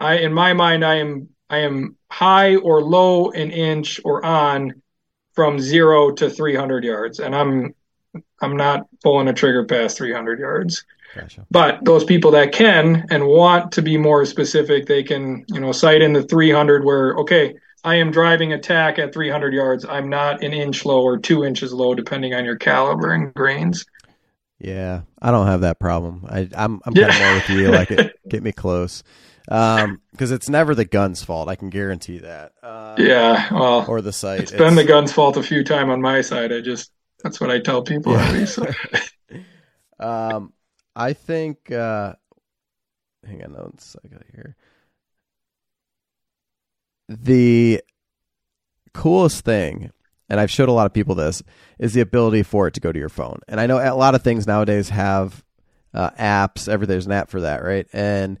I 0.00 0.18
in 0.18 0.32
my 0.32 0.52
mind 0.52 0.84
I 0.84 0.96
am 0.96 1.28
I 1.48 1.58
am 1.58 1.96
high 2.10 2.56
or 2.56 2.82
low 2.82 3.30
an 3.30 3.50
inch 3.50 4.00
or 4.04 4.24
on 4.24 4.82
from 5.34 5.58
zero 5.60 6.10
to 6.12 6.30
300 6.30 6.84
yards, 6.84 7.20
and 7.20 7.34
I'm 7.34 7.74
I'm 8.40 8.56
not 8.56 8.86
pulling 9.02 9.28
a 9.28 9.32
trigger 9.32 9.64
past 9.64 9.98
300 9.98 10.38
yards. 10.38 10.84
Gotcha. 11.14 11.46
But 11.50 11.84
those 11.84 12.04
people 12.04 12.32
that 12.32 12.52
can 12.52 13.06
and 13.10 13.26
want 13.26 13.72
to 13.72 13.82
be 13.82 13.96
more 13.96 14.24
specific, 14.24 14.86
they 14.86 15.02
can, 15.02 15.44
you 15.48 15.60
know, 15.60 15.72
sight 15.72 16.02
in 16.02 16.12
the 16.12 16.22
300 16.22 16.84
where, 16.84 17.14
okay, 17.16 17.54
I 17.84 17.96
am 17.96 18.10
driving 18.10 18.52
attack 18.52 18.98
at 18.98 19.14
300 19.14 19.54
yards. 19.54 19.84
I'm 19.84 20.08
not 20.08 20.42
an 20.42 20.52
inch 20.52 20.84
low 20.84 21.02
or 21.02 21.18
two 21.18 21.44
inches 21.44 21.72
low, 21.72 21.94
depending 21.94 22.34
on 22.34 22.44
your 22.44 22.56
caliber 22.56 23.12
and 23.12 23.32
grains. 23.32 23.86
Yeah, 24.58 25.02
I 25.20 25.30
don't 25.30 25.46
have 25.46 25.60
that 25.60 25.78
problem. 25.78 26.26
I, 26.28 26.48
I'm 26.56 26.80
I'm 26.84 26.94
kind 26.94 27.10
of 27.10 27.18
more 27.18 27.34
with 27.34 27.50
you. 27.50 27.70
Like, 27.70 27.90
it, 27.90 28.18
get 28.28 28.42
me 28.42 28.52
close, 28.52 29.04
because 29.44 29.84
um, 29.84 30.00
it's 30.18 30.48
never 30.48 30.74
the 30.74 30.86
gun's 30.86 31.22
fault. 31.22 31.48
I 31.48 31.56
can 31.56 31.68
guarantee 31.68 32.18
that. 32.18 32.52
Uh, 32.62 32.96
yeah, 32.98 33.52
well, 33.52 33.84
or 33.86 34.00
the 34.00 34.12
sight. 34.12 34.40
It's, 34.40 34.52
it's 34.52 34.58
been 34.58 34.74
the 34.74 34.84
gun's 34.84 35.12
fault 35.12 35.36
a 35.36 35.42
few 35.42 35.62
times 35.62 35.90
on 35.90 36.00
my 36.00 36.22
side. 36.22 36.52
I 36.52 36.62
just 36.62 36.90
that's 37.22 37.40
what 37.40 37.50
I 37.50 37.60
tell 37.60 37.82
people 37.82 38.12
yeah. 38.12 38.26
at 38.26 38.34
least. 38.34 38.58
um, 40.00 40.52
I 40.96 41.12
think. 41.12 41.70
Uh, 41.70 42.14
hang 43.24 43.44
on 43.44 43.52
one 43.52 43.78
second 43.78 44.24
here. 44.34 44.56
The 47.08 47.82
coolest 48.94 49.44
thing, 49.44 49.92
and 50.28 50.40
I've 50.40 50.50
showed 50.50 50.68
a 50.68 50.72
lot 50.72 50.86
of 50.86 50.92
people 50.92 51.14
this, 51.14 51.42
is 51.78 51.92
the 51.92 52.00
ability 52.00 52.42
for 52.42 52.66
it 52.66 52.74
to 52.74 52.80
go 52.80 52.90
to 52.90 52.98
your 52.98 53.08
phone. 53.08 53.40
And 53.46 53.60
I 53.60 53.66
know 53.66 53.78
a 53.78 53.94
lot 53.94 54.14
of 54.14 54.22
things 54.22 54.46
nowadays 54.46 54.88
have 54.88 55.44
uh, 55.94 56.10
apps. 56.18 56.68
Every 56.68 56.86
there's 56.86 57.06
an 57.06 57.12
app 57.12 57.30
for 57.30 57.42
that, 57.42 57.62
right? 57.62 57.86
And 57.92 58.38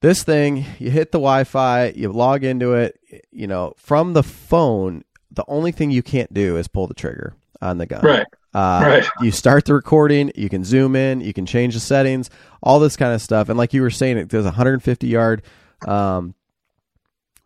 this 0.00 0.22
thing, 0.22 0.64
you 0.78 0.90
hit 0.90 1.12
the 1.12 1.18
Wi-Fi, 1.18 1.90
you 1.90 2.10
log 2.10 2.44
into 2.44 2.74
it. 2.74 2.98
You 3.30 3.46
know, 3.46 3.74
from 3.76 4.14
the 4.14 4.22
phone, 4.22 5.04
the 5.30 5.44
only 5.48 5.72
thing 5.72 5.90
you 5.90 6.02
can't 6.02 6.32
do 6.32 6.56
is 6.56 6.68
pull 6.68 6.86
the 6.86 6.94
trigger 6.94 7.34
on 7.60 7.78
the 7.78 7.86
gun. 7.86 8.02
Right. 8.02 8.26
Uh, 8.52 8.80
right. 8.82 9.06
You 9.20 9.30
start 9.30 9.64
the 9.64 9.74
recording, 9.74 10.32
you 10.34 10.48
can 10.48 10.64
zoom 10.64 10.96
in, 10.96 11.20
you 11.20 11.32
can 11.32 11.46
change 11.46 11.74
the 11.74 11.80
settings, 11.80 12.30
all 12.62 12.80
this 12.80 12.96
kind 12.96 13.14
of 13.14 13.22
stuff. 13.22 13.48
And 13.48 13.56
like 13.56 13.72
you 13.72 13.82
were 13.82 13.90
saying, 13.90 14.18
it 14.18 14.28
does 14.28 14.44
150 14.44 15.06
yard 15.06 15.42
um, 15.86 16.34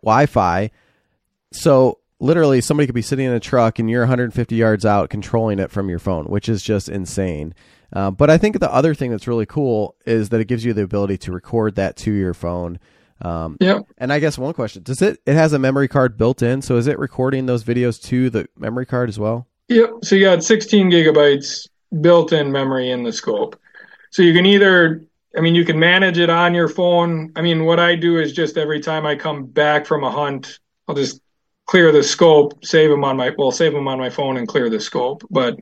Wi 0.03 0.27
Fi. 0.27 0.71
So 1.53 1.99
literally, 2.21 2.61
somebody 2.61 2.87
could 2.87 2.95
be 2.95 3.03
sitting 3.03 3.27
in 3.27 3.33
a 3.33 3.41
truck 3.41 3.79
and 3.79 3.91
you're 3.91 4.03
150 4.03 4.55
yards 4.57 4.87
out 4.87 5.11
controlling 5.11 5.59
it 5.59 5.71
from 5.71 5.89
your 5.89 5.99
phone, 5.99 6.25
which 6.27 6.49
is 6.49 6.63
just 6.63 6.89
insane. 6.89 7.55
Uh, 7.93 8.11
but 8.11 8.31
I 8.31 8.39
think 8.39 8.59
the 8.59 8.73
other 8.73 8.95
thing 8.95 9.11
that's 9.11 9.29
really 9.29 9.47
cool 9.47 9.95
is 10.07 10.31
that 10.31 10.41
it 10.41 10.47
gives 10.47 10.65
you 10.65 10.73
the 10.73 10.83
ability 10.83 11.19
to 11.19 11.33
record 11.33 11.77
that 11.77 11.97
to 11.99 12.13
your 12.13 12.35
phone. 12.35 12.81
Um, 13.23 13.57
yeah. 13.61 13.81
And 13.99 14.13
I 14.13 14.19
guess 14.19 14.37
one 14.37 14.55
question: 14.55 14.83
Does 14.83 15.01
it? 15.01 15.21
It 15.27 15.35
has 15.35 15.53
a 15.53 15.59
memory 15.59 15.87
card 15.87 16.17
built 16.17 16.43
in, 16.43 16.63
so 16.63 16.77
is 16.77 16.87
it 16.87 16.99
recording 16.99 17.47
those 17.47 17.63
videos 17.63 18.03
to 18.05 18.31
the 18.31 18.49
memory 18.57 18.87
card 18.87 19.09
as 19.09 19.19
well? 19.19 19.47
Yep. 19.69 19.91
So 20.03 20.17
you 20.17 20.25
got 20.25 20.45
16 20.45 20.91
gigabytes 20.91 21.69
built-in 22.01 22.53
memory 22.53 22.91
in 22.91 23.03
the 23.03 23.13
scope. 23.13 23.59
So 24.11 24.23
you 24.23 24.33
can 24.33 24.47
either, 24.47 25.05
I 25.37 25.41
mean, 25.41 25.55
you 25.55 25.65
can 25.65 25.79
manage 25.79 26.19
it 26.19 26.31
on 26.31 26.55
your 26.55 26.69
phone. 26.69 27.33
I 27.37 27.43
mean, 27.43 27.65
what 27.65 27.81
I 27.81 27.97
do 27.97 28.19
is 28.19 28.33
just 28.33 28.57
every 28.57 28.81
time 28.81 29.07
I 29.07 29.17
come 29.17 29.47
back 29.47 29.87
from 29.87 30.05
a 30.05 30.11
hunt, 30.11 30.61
I'll 30.87 30.95
just 30.95 31.21
clear 31.67 31.93
the 31.93 32.03
scope, 32.03 32.65
save 32.65 32.91
them 32.91 33.05
on 33.05 33.17
my, 33.17 33.33
well, 33.37 33.51
save 33.51 33.73
them 33.73 33.89
on 33.89 33.99
my 33.99 34.11
phone 34.11 34.37
and 34.37 34.47
clear 34.47 34.69
the 34.69 34.81
scope. 34.81 35.23
But 35.31 35.59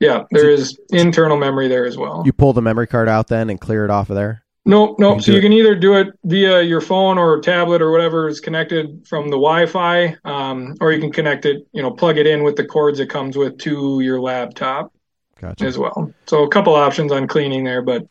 yeah, 0.00 0.24
there 0.30 0.50
is 0.50 0.78
internal 0.90 1.36
memory 1.36 1.68
there 1.68 1.86
as 1.86 1.96
well. 1.96 2.22
You 2.24 2.32
pull 2.32 2.52
the 2.52 2.62
memory 2.62 2.86
card 2.86 3.08
out 3.08 3.28
then 3.28 3.50
and 3.50 3.60
clear 3.60 3.84
it 3.84 3.90
off 3.90 4.10
of 4.10 4.16
there? 4.16 4.44
Nope, 4.68 4.96
nope. 4.98 5.22
So 5.22 5.32
you 5.32 5.40
can 5.40 5.54
either 5.54 5.74
do 5.74 5.94
it 5.94 6.08
via 6.24 6.60
your 6.60 6.82
phone 6.82 7.16
or 7.16 7.40
tablet 7.40 7.80
or 7.80 7.90
whatever 7.90 8.28
is 8.28 8.38
connected 8.38 9.06
from 9.08 9.24
the 9.30 9.36
Wi-Fi, 9.36 10.16
um, 10.26 10.74
or 10.82 10.92
you 10.92 11.00
can 11.00 11.10
connect 11.10 11.46
it, 11.46 11.66
you 11.72 11.80
know, 11.80 11.90
plug 11.90 12.18
it 12.18 12.26
in 12.26 12.42
with 12.42 12.56
the 12.56 12.66
cords 12.66 13.00
it 13.00 13.08
comes 13.08 13.34
with 13.34 13.58
to 13.60 14.00
your 14.00 14.20
laptop 14.20 14.92
gotcha. 15.40 15.64
as 15.64 15.78
well. 15.78 16.12
So 16.26 16.44
a 16.44 16.48
couple 16.50 16.74
options 16.74 17.12
on 17.12 17.26
cleaning 17.26 17.64
there, 17.64 17.80
but, 17.80 18.06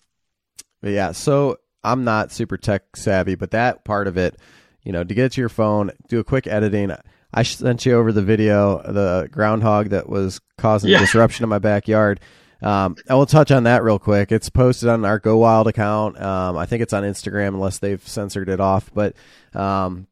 but 0.82 0.90
yeah. 0.90 1.12
So 1.12 1.58
I'm 1.84 2.04
not 2.04 2.32
super 2.32 2.58
tech 2.58 2.96
savvy, 2.96 3.36
but 3.36 3.52
that 3.52 3.86
part 3.86 4.08
of 4.08 4.18
it, 4.18 4.36
you 4.82 4.92
know, 4.92 5.04
to 5.04 5.14
get 5.14 5.34
to 5.34 5.42
your 5.42 5.50
phone, 5.50 5.92
do 6.08 6.18
a 6.20 6.24
quick 6.24 6.48
editing. 6.48 6.92
I 7.32 7.44
sent 7.44 7.86
you 7.86 7.94
over 7.94 8.12
the 8.12 8.24
video, 8.24 8.82
the 8.82 9.30
groundhog 9.32 9.90
that 9.90 10.10
was 10.10 10.42
causing 10.58 10.90
Yeah. 10.90 11.00
disruption 11.00 11.44
in 11.44 11.50
my 11.50 11.60
backyard. 11.60 12.20
Um, 12.62 12.96
I 13.10 13.16
will 13.16 13.26
touch 13.26 13.52
on 13.52 13.64
that 13.64 13.84
real 13.84 14.00
quick. 14.00 14.32
It's 14.32 14.50
posted 14.50 14.90
on 14.90 15.06
our 15.06 15.20
Go 15.20 15.38
Wild 15.38 15.68
account. 15.68 16.20
Um, 16.20 16.58
I 16.58 16.66
think 16.66 16.82
it's 16.82 16.94
on 16.94 17.04
Instagram 17.04 17.50
unless 17.50 17.80
they've 17.80 18.06
censored 18.08 18.50
it 18.50 18.60
off. 18.60 18.92
But 18.94 19.16
um, 19.54 20.08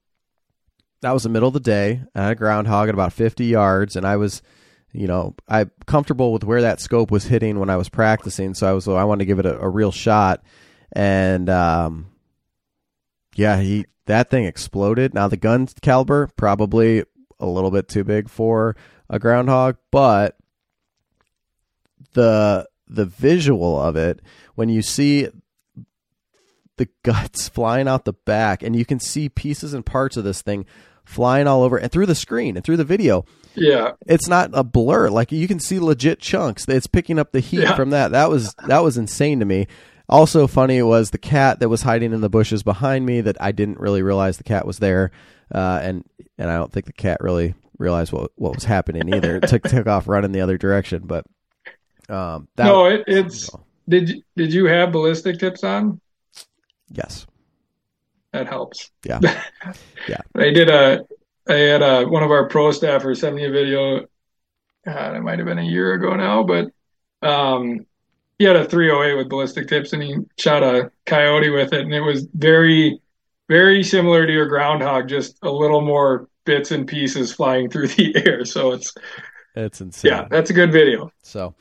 that 1.01 1.11
was 1.11 1.23
the 1.23 1.29
middle 1.29 1.47
of 1.47 1.53
the 1.53 1.59
day. 1.59 2.01
I 2.13 2.23
had 2.23 2.31
a 2.33 2.35
groundhog 2.35 2.89
at 2.89 2.93
about 2.93 3.13
50 3.13 3.45
yards, 3.45 3.95
and 3.95 4.05
I 4.05 4.17
was, 4.17 4.41
you 4.91 5.07
know, 5.07 5.35
I 5.47 5.65
comfortable 5.85 6.33
with 6.33 6.43
where 6.43 6.61
that 6.61 6.79
scope 6.79 7.11
was 7.11 7.25
hitting 7.25 7.59
when 7.59 7.69
I 7.69 7.77
was 7.77 7.89
practicing. 7.89 8.53
So 8.53 8.69
I 8.69 8.73
was, 8.73 8.87
I 8.87 9.03
wanted 9.03 9.19
to 9.19 9.25
give 9.25 9.39
it 9.39 9.45
a, 9.45 9.59
a 9.59 9.69
real 9.69 9.91
shot, 9.91 10.43
and 10.91 11.49
um, 11.49 12.11
yeah, 13.35 13.59
he 13.59 13.85
that 14.05 14.29
thing 14.29 14.45
exploded. 14.45 15.13
Now 15.13 15.27
the 15.27 15.37
gun 15.37 15.67
caliber 15.81 16.29
probably 16.35 17.03
a 17.39 17.45
little 17.45 17.71
bit 17.71 17.87
too 17.87 18.03
big 18.03 18.29
for 18.29 18.75
a 19.09 19.19
groundhog, 19.19 19.77
but 19.91 20.37
the 22.15 22.67
the 22.87 23.05
visual 23.05 23.79
of 23.79 23.95
it 23.95 24.19
when 24.55 24.67
you 24.69 24.81
see 24.81 25.27
the 26.77 26.87
guts 27.03 27.47
flying 27.53 27.87
out 27.87 28.05
the 28.05 28.13
back 28.13 28.61
and 28.63 28.75
you 28.75 28.85
can 28.85 28.99
see 28.99 29.29
pieces 29.29 29.73
and 29.73 29.85
parts 29.85 30.17
of 30.17 30.23
this 30.23 30.41
thing 30.41 30.65
flying 31.05 31.47
all 31.47 31.61
over 31.63 31.77
and 31.77 31.91
through 31.91 32.05
the 32.07 32.15
screen 32.15 32.55
and 32.57 32.65
through 32.65 32.77
the 32.77 32.83
video 32.83 33.23
Yeah. 33.53 33.91
it's 34.07 34.27
not 34.27 34.49
a 34.53 34.63
blur. 34.63 35.09
Like 35.09 35.31
you 35.31 35.47
can 35.47 35.59
see 35.59 35.79
legit 35.79 36.19
chunks. 36.19 36.67
It's 36.67 36.87
picking 36.87 37.19
up 37.19 37.31
the 37.31 37.39
heat 37.39 37.61
Yeah. 37.61 37.75
from 37.75 37.91
that. 37.91 38.11
That 38.11 38.29
was 38.29 38.53
that 38.67 38.79
was 38.83 38.97
insane 38.97 39.39
to 39.39 39.45
me. 39.45 39.67
Also 40.09 40.47
funny 40.47 40.81
was 40.81 41.11
the 41.11 41.17
cat 41.17 41.59
that 41.59 41.69
was 41.69 41.83
hiding 41.83 42.11
in 42.13 42.21
the 42.21 42.29
bushes 42.29 42.61
behind 42.63 43.05
me 43.07 43.21
that 43.21 43.37
i 43.41 43.51
didn't 43.51 43.79
really 43.79 44.03
realize 44.03 44.37
the 44.37 44.43
cat 44.43 44.65
was 44.67 44.77
there 44.77 45.09
uh, 45.53 45.79
and 45.81 46.03
and 46.37 46.51
i 46.51 46.55
don't 46.57 46.71
think 46.71 46.85
the 46.85 46.93
cat 46.93 47.17
really 47.21 47.55
realized 47.79 48.11
what 48.13 48.31
what 48.35 48.53
was 48.55 48.63
happening 48.65 49.11
either. 49.13 49.37
It 49.37 49.47
took 49.47 49.63
took 49.67 49.87
off 49.87 50.07
running 50.07 50.31
the 50.31 50.41
other 50.41 50.57
direction 50.57 51.03
but 51.05 51.25
um 52.09 52.47
that 52.55 52.65
no, 52.65 52.85
it, 52.87 53.03
it's 53.07 53.49
did 53.89 54.09
you- 54.09 54.21
did 54.35 54.53
you 54.53 54.65
have 54.65 54.91
ballistic 54.91 55.39
tips 55.39 55.63
on? 55.63 55.99
yes 56.91 57.25
That 58.31 58.47
helps. 58.47 58.91
Yeah. 59.03 59.19
Yeah. 60.07 60.21
I 60.35 60.51
did 60.51 60.69
a 60.69 60.99
I 61.47 61.53
had 61.53 61.81
a 61.81 62.05
one 62.05 62.21
of 62.23 62.31
our 62.31 62.47
pro 62.47 62.69
staffers 62.69 63.17
send 63.17 63.35
me 63.35 63.45
a 63.45 63.51
video. 63.51 64.05
God, 64.85 65.15
it 65.15 65.21
might 65.21 65.39
have 65.39 65.47
been 65.47 65.57
a 65.59 65.63
year 65.63 65.93
ago 65.93 66.15
now, 66.15 66.43
but 66.43 66.69
um 67.27 67.85
he 68.37 68.43
had 68.45 68.55
a 68.57 68.65
308 68.65 69.15
with 69.17 69.29
ballistic 69.29 69.67
tips 69.67 69.93
and 69.93 70.03
he 70.03 70.15
shot 70.37 70.61
a 70.61 70.91
coyote 71.05 71.49
with 71.49 71.71
it 71.73 71.81
and 71.81 71.93
it 71.93 72.01
was 72.01 72.27
very 72.33 72.99
very 73.47 73.83
similar 73.83 74.25
to 74.27 74.33
your 74.33 74.47
groundhog, 74.47 75.07
just 75.07 75.37
a 75.43 75.49
little 75.49 75.81
more 75.81 76.27
bits 76.45 76.71
and 76.71 76.87
pieces 76.87 77.31
flying 77.33 77.69
through 77.69 77.87
the 77.89 78.15
air. 78.27 78.43
So 78.45 78.71
it's 78.73 78.93
it's 79.55 79.81
insane 79.81 80.11
yeah, 80.11 80.27
that's 80.29 80.49
a 80.49 80.53
good 80.53 80.71
video. 80.71 81.11
So, 81.23 81.55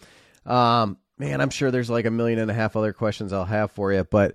um, 0.47 0.99
man, 1.19 1.41
I'm 1.41 1.51
sure 1.51 1.71
there's 1.71 1.91
like 1.91 2.07
a 2.07 2.11
million 2.11 2.39
and 2.39 2.51
a 2.51 2.55
half 2.55 2.77
other 2.77 2.93
questions 2.93 3.33
I'll 3.33 3.45
have 3.45 3.73
for 3.73 3.93
you, 3.93 4.05
but 4.05 4.35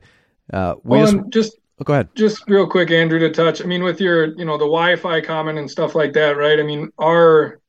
uh, 0.54 0.76
we 0.84 0.98
Well, 0.98 1.00
just 1.00 1.18
just 1.30 1.58
oh, 1.80 1.84
go 1.84 1.94
ahead. 1.94 2.10
just 2.16 2.44
real 2.50 2.68
quick, 2.68 2.92
Andrew, 2.92 3.20
to 3.20 3.32
touch. 3.32 3.62
I 3.62 3.66
mean, 3.66 3.84
with 3.84 4.02
your, 4.02 4.28
you 4.38 4.46
know, 4.46 4.58
the 4.58 4.66
Wi-Fi 4.66 5.22
comment 5.22 5.60
and 5.60 5.70
stuff 5.72 5.96
like 5.96 6.14
that, 6.14 6.38
right? 6.38 6.60
I 6.60 6.64
mean, 6.64 6.90
our 7.00 7.60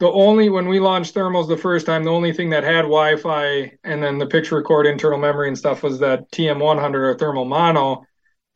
the 0.00 0.10
only 0.10 0.50
when 0.50 0.68
we 0.68 0.80
launched 0.80 1.14
thermals 1.14 1.48
the 1.48 1.56
first 1.56 1.86
time, 1.86 2.04
the 2.04 2.10
only 2.12 2.32
thing 2.32 2.50
that 2.50 2.64
had 2.64 2.82
Wi-Fi 2.82 3.72
and 3.84 4.02
then 4.02 4.18
the 4.18 4.26
picture 4.26 4.56
record 4.56 4.86
internal 4.86 5.18
memory 5.18 5.48
and 5.48 5.58
stuff 5.58 5.82
was 5.82 6.00
that 6.00 6.30
TM100 6.32 7.00
or 7.14 7.18
thermal 7.18 7.44
mono. 7.46 8.04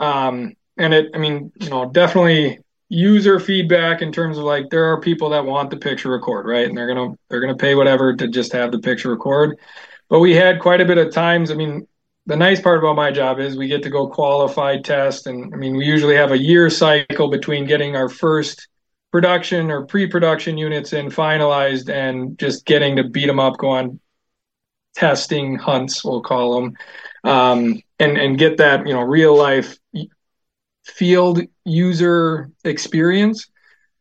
Um, 0.00 0.54
and 0.78 0.94
it, 0.94 1.12
I 1.14 1.18
mean, 1.18 1.52
you 1.60 1.70
know, 1.70 1.90
definitely 1.90 2.60
user 2.88 3.38
feedback 3.38 4.00
in 4.02 4.12
terms 4.12 4.38
of 4.38 4.44
like 4.44 4.70
there 4.70 4.86
are 4.92 5.00
people 5.00 5.30
that 5.30 5.44
want 5.44 5.70
the 5.70 5.76
picture 5.76 6.10
record, 6.10 6.46
right? 6.46 6.66
And 6.66 6.76
they're 6.76 6.92
gonna 6.92 7.14
they're 7.28 7.40
gonna 7.40 7.56
pay 7.56 7.74
whatever 7.74 8.14
to 8.16 8.28
just 8.28 8.52
have 8.52 8.72
the 8.72 8.78
picture 8.78 9.10
record. 9.10 9.58
But 10.08 10.20
we 10.20 10.34
had 10.34 10.60
quite 10.60 10.80
a 10.80 10.86
bit 10.86 10.98
of 10.98 11.12
times. 11.12 11.50
I 11.50 11.54
mean, 11.54 11.86
the 12.28 12.36
nice 12.36 12.60
part 12.60 12.78
about 12.78 12.94
my 12.94 13.10
job 13.10 13.40
is 13.40 13.56
we 13.56 13.68
get 13.68 13.82
to 13.82 13.90
go 13.90 14.06
qualify 14.06 14.78
test 14.78 15.26
and 15.26 15.52
i 15.54 15.56
mean 15.56 15.74
we 15.74 15.84
usually 15.84 16.14
have 16.14 16.30
a 16.30 16.38
year 16.38 16.68
cycle 16.70 17.28
between 17.28 17.66
getting 17.66 17.96
our 17.96 18.08
first 18.08 18.68
production 19.10 19.70
or 19.70 19.86
pre-production 19.86 20.58
units 20.58 20.92
in 20.92 21.06
finalized 21.06 21.88
and 21.88 22.38
just 22.38 22.66
getting 22.66 22.96
to 22.96 23.04
beat 23.04 23.26
them 23.26 23.40
up 23.40 23.56
go 23.56 23.70
on 23.70 23.98
testing 24.94 25.56
hunts 25.56 26.04
we'll 26.04 26.20
call 26.20 26.60
them 26.60 26.74
um, 27.24 27.80
and 27.98 28.18
and 28.18 28.38
get 28.38 28.58
that 28.58 28.86
you 28.86 28.92
know 28.92 29.00
real 29.00 29.34
life 29.36 29.78
field 30.88 31.40
user 31.64 32.50
experience. 32.64 33.46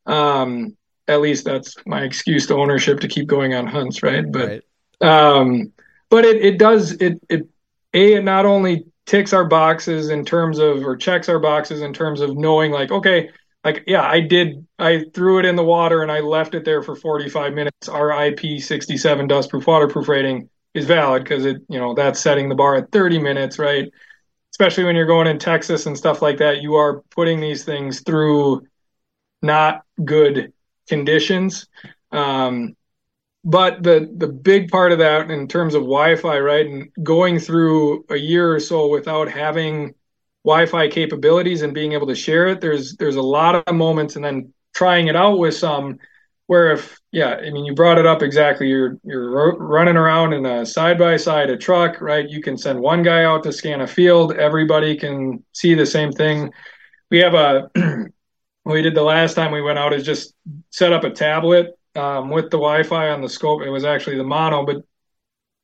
Um, 0.05 0.75
at 1.07 1.21
least 1.21 1.45
that's 1.45 1.75
my 1.85 2.03
excuse 2.03 2.47
to 2.47 2.55
ownership 2.55 2.99
to 3.01 3.07
keep 3.07 3.27
going 3.27 3.53
on 3.53 3.67
hunts 3.67 4.03
right? 4.03 4.29
But 4.29 4.63
Right. 5.01 5.39
um, 5.39 5.73
but 6.09 6.25
it, 6.25 6.43
it 6.43 6.57
does 6.59 6.93
it 6.93 7.19
it 7.29 7.47
a 7.93 8.15
it 8.15 8.23
not 8.23 8.45
only 8.45 8.85
ticks 9.05 9.33
our 9.33 9.45
boxes 9.45 10.09
in 10.09 10.25
terms 10.25 10.59
of 10.59 10.85
or 10.85 10.95
checks 10.95 11.29
our 11.29 11.39
boxes 11.39 11.81
in 11.81 11.93
terms 11.93 12.21
of 12.21 12.35
knowing 12.37 12.71
like 12.71 12.91
okay 12.91 13.29
like 13.63 13.83
yeah 13.87 14.03
i 14.03 14.19
did 14.19 14.65
i 14.79 15.03
threw 15.13 15.39
it 15.39 15.45
in 15.45 15.55
the 15.55 15.63
water 15.63 16.01
and 16.03 16.11
i 16.11 16.19
left 16.19 16.53
it 16.55 16.65
there 16.65 16.83
for 16.83 16.95
45 16.95 17.53
minutes. 17.53 17.89
Our 17.89 18.09
ip67 18.09 19.29
dustproof 19.29 19.65
waterproof 19.65 20.07
rating 20.09 20.49
is 20.73 20.85
valid 20.85 21.23
because 21.23 21.45
it 21.45 21.57
you 21.69 21.79
know 21.79 21.93
that's 21.93 22.19
setting 22.19 22.49
the 22.49 22.55
bar 22.55 22.75
at 22.75 22.91
30 22.91 23.19
minutes 23.19 23.57
right 23.57 23.87
especially 24.57 24.83
when 24.83 24.95
you're 24.95 25.05
going 25.05 25.27
in 25.27 25.37
texas 25.37 25.85
and 25.85 25.97
stuff 25.97 26.21
like 26.21 26.37
that 26.37 26.61
you 26.61 26.75
are 26.75 27.01
putting 27.11 27.39
these 27.39 27.63
things 27.63 28.01
through 28.01 28.61
not 29.41 29.83
good 30.03 30.53
conditions. 30.87 31.67
Um, 32.11 32.75
but 33.43 33.83
the 33.83 34.11
the 34.17 34.27
big 34.27 34.69
part 34.69 34.91
of 34.91 34.99
that 34.99 35.29
in 35.31 35.47
terms 35.47 35.73
of 35.73 35.83
Wi-Fi, 35.83 36.39
right, 36.39 36.65
and 36.65 36.89
going 37.03 37.39
through 37.39 38.05
a 38.09 38.15
year 38.15 38.53
or 38.53 38.59
so 38.59 38.87
without 38.87 39.29
having 39.29 39.93
Wi-Fi 40.43 40.89
capabilities 40.89 41.61
and 41.61 41.73
being 41.73 41.93
able 41.93 42.07
to 42.07 42.15
share 42.15 42.47
it, 42.47 42.59
there's 42.59 42.95
there's 42.97 43.15
a 43.15 43.21
lot 43.21 43.55
of 43.55 43.75
moments, 43.75 44.15
and 44.15 44.25
then 44.25 44.53
trying 44.73 45.07
it 45.07 45.15
out 45.15 45.37
with 45.39 45.55
some 45.55 45.97
where 46.47 46.71
if 46.71 46.99
yeah, 47.11 47.35
I 47.35 47.51
mean 47.51 47.65
you 47.65 47.75
brought 47.75 47.97
it 47.97 48.05
up 48.05 48.21
exactly. 48.21 48.67
You're 48.67 48.97
you're 49.03 49.57
running 49.57 49.95
around 49.95 50.33
in 50.33 50.45
a 50.45 50.65
side 50.65 50.97
by 50.97 51.17
side 51.17 51.49
a 51.49 51.57
truck, 51.57 52.01
right? 52.01 52.27
You 52.27 52.41
can 52.41 52.57
send 52.57 52.79
one 52.79 53.03
guy 53.03 53.23
out 53.23 53.43
to 53.43 53.53
scan 53.53 53.81
a 53.81 53.87
field. 53.87 54.33
Everybody 54.33 54.95
can 54.97 55.43
see 55.53 55.73
the 55.73 55.85
same 55.85 56.11
thing. 56.11 56.51
We 57.11 57.19
have 57.19 57.33
a 57.33 57.69
we 58.65 58.81
did 58.81 58.95
the 58.95 59.03
last 59.03 59.35
time 59.35 59.51
we 59.51 59.61
went 59.61 59.79
out 59.79 59.93
is 59.93 60.05
just 60.05 60.33
set 60.71 60.91
up 60.91 61.03
a 61.03 61.11
tablet 61.11 61.77
um, 61.95 62.29
with 62.29 62.45
the 62.45 62.57
Wi-Fi 62.57 63.09
on 63.09 63.21
the 63.21 63.29
scope. 63.29 63.61
It 63.61 63.69
was 63.69 63.85
actually 63.85 64.17
the 64.17 64.23
mono, 64.23 64.65
but 64.65 64.83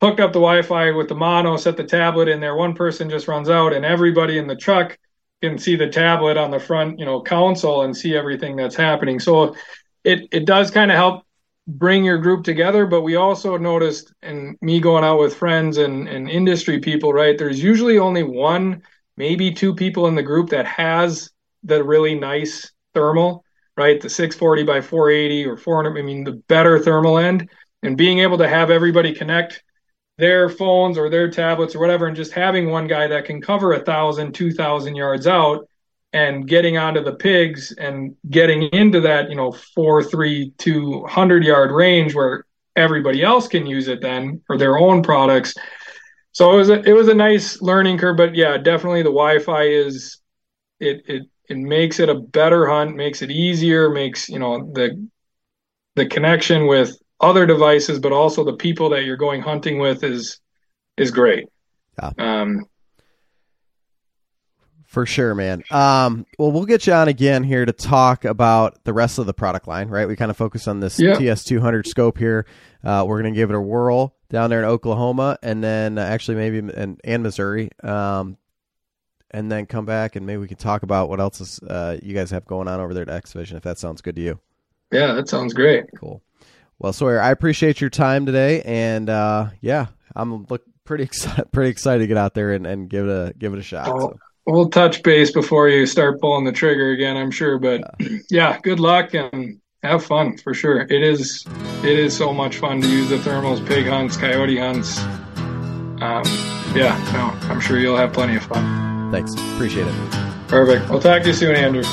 hooked 0.01 0.19
up 0.19 0.34
the 0.34 0.39
Wi-Fi 0.39 0.91
with 0.91 1.07
the 1.07 1.15
mono, 1.15 1.57
set 1.57 1.77
the 1.77 1.84
tablet 1.84 2.27
in 2.27 2.39
there. 2.39 2.55
One 2.55 2.75
person 2.75 3.09
just 3.09 3.27
runs 3.27 3.49
out, 3.49 3.73
and 3.73 3.86
everybody 3.86 4.38
in 4.38 4.47
the 4.47 4.55
truck 4.55 4.97
can 5.41 5.57
see 5.57 5.75
the 5.75 5.89
tablet 5.89 6.38
on 6.38 6.51
the 6.51 6.59
front, 6.59 6.99
you 6.99 7.05
know, 7.05 7.21
console 7.21 7.84
and 7.84 7.95
see 7.95 8.15
everything 8.15 8.55
that's 8.55 8.75
happening. 8.75 9.19
So 9.19 9.55
it 10.04 10.28
it 10.32 10.45
does 10.45 10.72
kind 10.72 10.91
of 10.91 10.97
help 10.97 11.26
bring 11.68 12.04
your 12.04 12.18
group 12.18 12.43
together. 12.43 12.86
But 12.86 13.01
we 13.01 13.16
also 13.16 13.58
noticed, 13.58 14.14
and 14.22 14.58
me 14.62 14.80
going 14.80 15.04
out 15.04 15.20
with 15.20 15.36
friends 15.36 15.78
and 15.78 16.08
and 16.08 16.30
industry 16.30 16.80
people, 16.80 17.14
right? 17.14 17.38
There's 17.38 17.62
usually 17.62 17.99
only 17.99 18.24
one, 18.24 18.84
maybe 19.18 19.51
two 19.51 19.74
people 19.76 20.08
in 20.08 20.16
the 20.16 20.24
group 20.24 20.49
that 20.49 20.66
has 20.66 21.30
the 21.64 21.84
really 21.84 22.16
nice 22.16 22.72
thermal 22.93 23.43
right? 23.76 23.99
The 23.99 24.10
640 24.10 24.64
by 24.64 24.82
480 24.82 25.45
or 25.45 25.58
400, 25.58 25.97
I 25.97 26.01
mean, 26.01 26.24
the 26.24 26.43
better 26.47 26.80
thermal 26.80 27.18
end, 27.18 27.49
and 27.82 27.97
being 27.97 28.20
able 28.20 28.38
to 28.38 28.47
have 28.47 28.70
everybody 28.70 29.14
connect 29.14 29.64
their 30.18 30.47
phones 30.47 30.97
or 30.97 31.10
their 31.10 31.30
tablets 31.30 31.76
or 31.76 31.80
whatever, 31.80 32.08
and 32.08 32.16
just 32.16 32.34
having 32.34 32.70
one 32.70 32.88
guy 32.88 33.08
that 33.08 33.26
can 33.26 33.41
cover 33.41 33.74
a 33.74 33.84
thousand, 33.84 34.34
two 34.34 34.51
thousand 34.51 34.95
yards 34.95 35.28
out 35.28 35.68
and 36.14 36.47
getting 36.47 36.78
onto 36.78 37.03
the 37.03 37.16
pigs 37.16 37.74
and 37.74 38.16
getting 38.30 38.64
into 38.70 39.01
that, 39.01 39.30
you 39.30 39.36
know, 39.36 39.51
four, 39.51 40.03
three, 40.03 40.53
two 40.57 41.03
hundred 41.05 41.43
yard 41.43 41.72
range 41.72 42.14
where 42.14 42.45
everybody 42.76 43.24
else 43.24 43.47
can 43.47 43.66
use 43.66 43.88
it 43.88 44.01
then 44.01 44.41
for 44.47 44.57
their 44.57 44.78
own 44.78 45.01
products. 45.03 45.53
So 46.32 46.51
it 46.53 46.55
was 46.55 46.70
a, 46.70 46.82
it 46.84 46.93
was 46.93 47.07
a 47.07 47.14
nice 47.14 47.61
learning 47.61 47.97
curve, 47.97 48.18
but 48.18 48.36
yeah, 48.36 48.57
definitely 48.57 49.01
the 49.01 49.09
Wi-Fi 49.09 49.64
is 49.64 50.20
it 50.80 51.03
it 51.07 51.24
it 51.49 51.57
makes 51.57 51.99
it 51.99 52.09
a 52.09 52.16
better 52.16 52.68
hunt, 52.68 52.95
makes 52.95 53.22
it 53.22 53.32
easier, 53.32 53.89
makes 53.89 54.30
you 54.30 54.39
know 54.39 54.72
the 54.74 55.07
the 55.95 56.05
connection 56.05 56.68
with 56.68 56.97
other 57.20 57.45
devices, 57.45 57.99
but 57.99 58.11
also 58.11 58.43
the 58.43 58.57
people 58.57 58.89
that 58.89 59.03
you're 59.03 59.18
going 59.18 59.41
hunting 59.41 59.80
with 59.80 60.03
is 60.03 60.39
is 60.97 61.11
great. 61.11 61.47
Yeah. 61.99 62.11
Um, 62.18 62.66
For 64.93 65.07
sure, 65.07 65.33
man. 65.33 65.63
Um, 65.71 66.27
well, 66.37 66.51
we'll 66.51 66.67
get 66.67 66.85
you 66.85 66.93
on 66.93 67.07
again 67.07 67.43
here 67.43 67.65
to 67.65 67.73
talk 67.73 68.25
about 68.25 68.83
the 68.83 68.93
rest 68.93 69.17
of 69.17 69.25
the 69.25 69.33
product 69.33 69.67
line, 69.67 69.87
right? 69.89 70.07
We 70.07 70.15
kind 70.15 70.29
of 70.29 70.37
focus 70.37 70.67
on 70.67 70.81
this 70.81 70.99
Yeah. 70.99 71.15
TS200 71.15 71.87
scope 71.87 72.19
here. 72.19 72.45
Uh, 72.83 73.03
we're 73.07 73.19
going 73.19 73.33
to 73.33 73.35
give 73.35 73.49
it 73.49 73.55
a 73.55 73.59
whirl 73.59 74.15
down 74.29 74.51
there 74.51 74.59
in 74.59 74.65
Oklahoma 74.65 75.39
and 75.41 75.63
then 75.63 75.97
uh, 75.97 76.01
actually 76.03 76.35
maybe 76.37 76.59
in, 76.59 76.99
and 77.03 77.23
Missouri. 77.23 77.71
Um, 77.81 78.37
and 79.31 79.51
then 79.51 79.65
come 79.65 79.87
back 79.87 80.15
and 80.15 80.27
maybe 80.27 80.37
we 80.37 80.47
can 80.47 80.57
talk 80.57 80.83
about 80.83 81.09
what 81.09 81.19
else 81.19 81.41
is, 81.41 81.59
uh, 81.67 81.97
you 82.03 82.13
guys 82.13 82.29
have 82.29 82.45
going 82.45 82.67
on 82.67 82.79
over 82.79 82.93
there 82.93 83.01
at 83.01 83.09
X 83.09 83.33
Vision, 83.33 83.57
if 83.57 83.63
that 83.63 83.79
sounds 83.79 84.01
good 84.01 84.15
to 84.17 84.21
you. 84.21 84.39
Yeah, 84.91 85.13
that 85.13 85.27
sounds 85.27 85.55
great. 85.55 85.85
Cool. 85.99 86.21
Well, 86.77 86.93
Sawyer, 86.93 87.19
I 87.19 87.31
appreciate 87.31 87.81
your 87.81 87.89
time 87.89 88.27
today, 88.27 88.61
and 88.61 89.09
uh, 89.09 89.47
yeah, 89.59 89.87
I'm 90.15 90.45
look 90.51 90.61
pretty 90.85 91.03
excited, 91.09 91.51
pretty 91.51 91.71
excited 91.71 92.01
to 92.03 92.07
get 92.07 92.17
out 92.17 92.35
there 92.35 92.51
and, 92.51 92.67
and 92.67 92.87
give 92.87 93.07
it 93.07 93.11
a 93.11 93.33
give 93.35 93.53
it 93.53 93.59
a 93.59 93.63
shot. 93.63 93.87
Oh, 93.89 93.99
so. 93.99 94.19
We'll 94.45 94.69
touch 94.69 95.03
base 95.03 95.31
before 95.31 95.69
you 95.69 95.85
start 95.85 96.19
pulling 96.19 96.43
the 96.43 96.51
trigger 96.51 96.91
again, 96.91 97.15
I'm 97.15 97.31
sure. 97.31 97.59
But 97.59 97.81
yeah. 97.99 98.17
yeah, 98.29 98.59
good 98.61 98.79
luck 98.79 99.13
and 99.13 99.59
have 99.83 100.03
fun 100.05 100.37
for 100.37 100.53
sure. 100.53 100.81
It 100.81 101.03
is 101.03 101.45
it 101.83 101.99
is 101.99 102.15
so 102.15 102.33
much 102.33 102.57
fun 102.57 102.81
to 102.81 102.87
use 102.87 103.09
the 103.09 103.17
thermals, 103.17 103.65
pig 103.67 103.85
hunts, 103.85 104.17
coyote 104.17 104.57
hunts. 104.57 104.99
Um, 106.01 106.23
yeah, 106.75 106.99
no, 107.13 107.49
I'm 107.49 107.61
sure 107.61 107.79
you'll 107.79 107.97
have 107.97 108.13
plenty 108.13 108.35
of 108.35 108.43
fun. 108.43 109.11
Thanks, 109.11 109.33
appreciate 109.35 109.87
it. 109.87 110.11
Perfect. 110.47 110.89
We'll 110.89 110.99
talk 110.99 111.21
to 111.23 111.29
you 111.29 111.33
soon, 111.33 111.55
Andrew. 111.55 111.83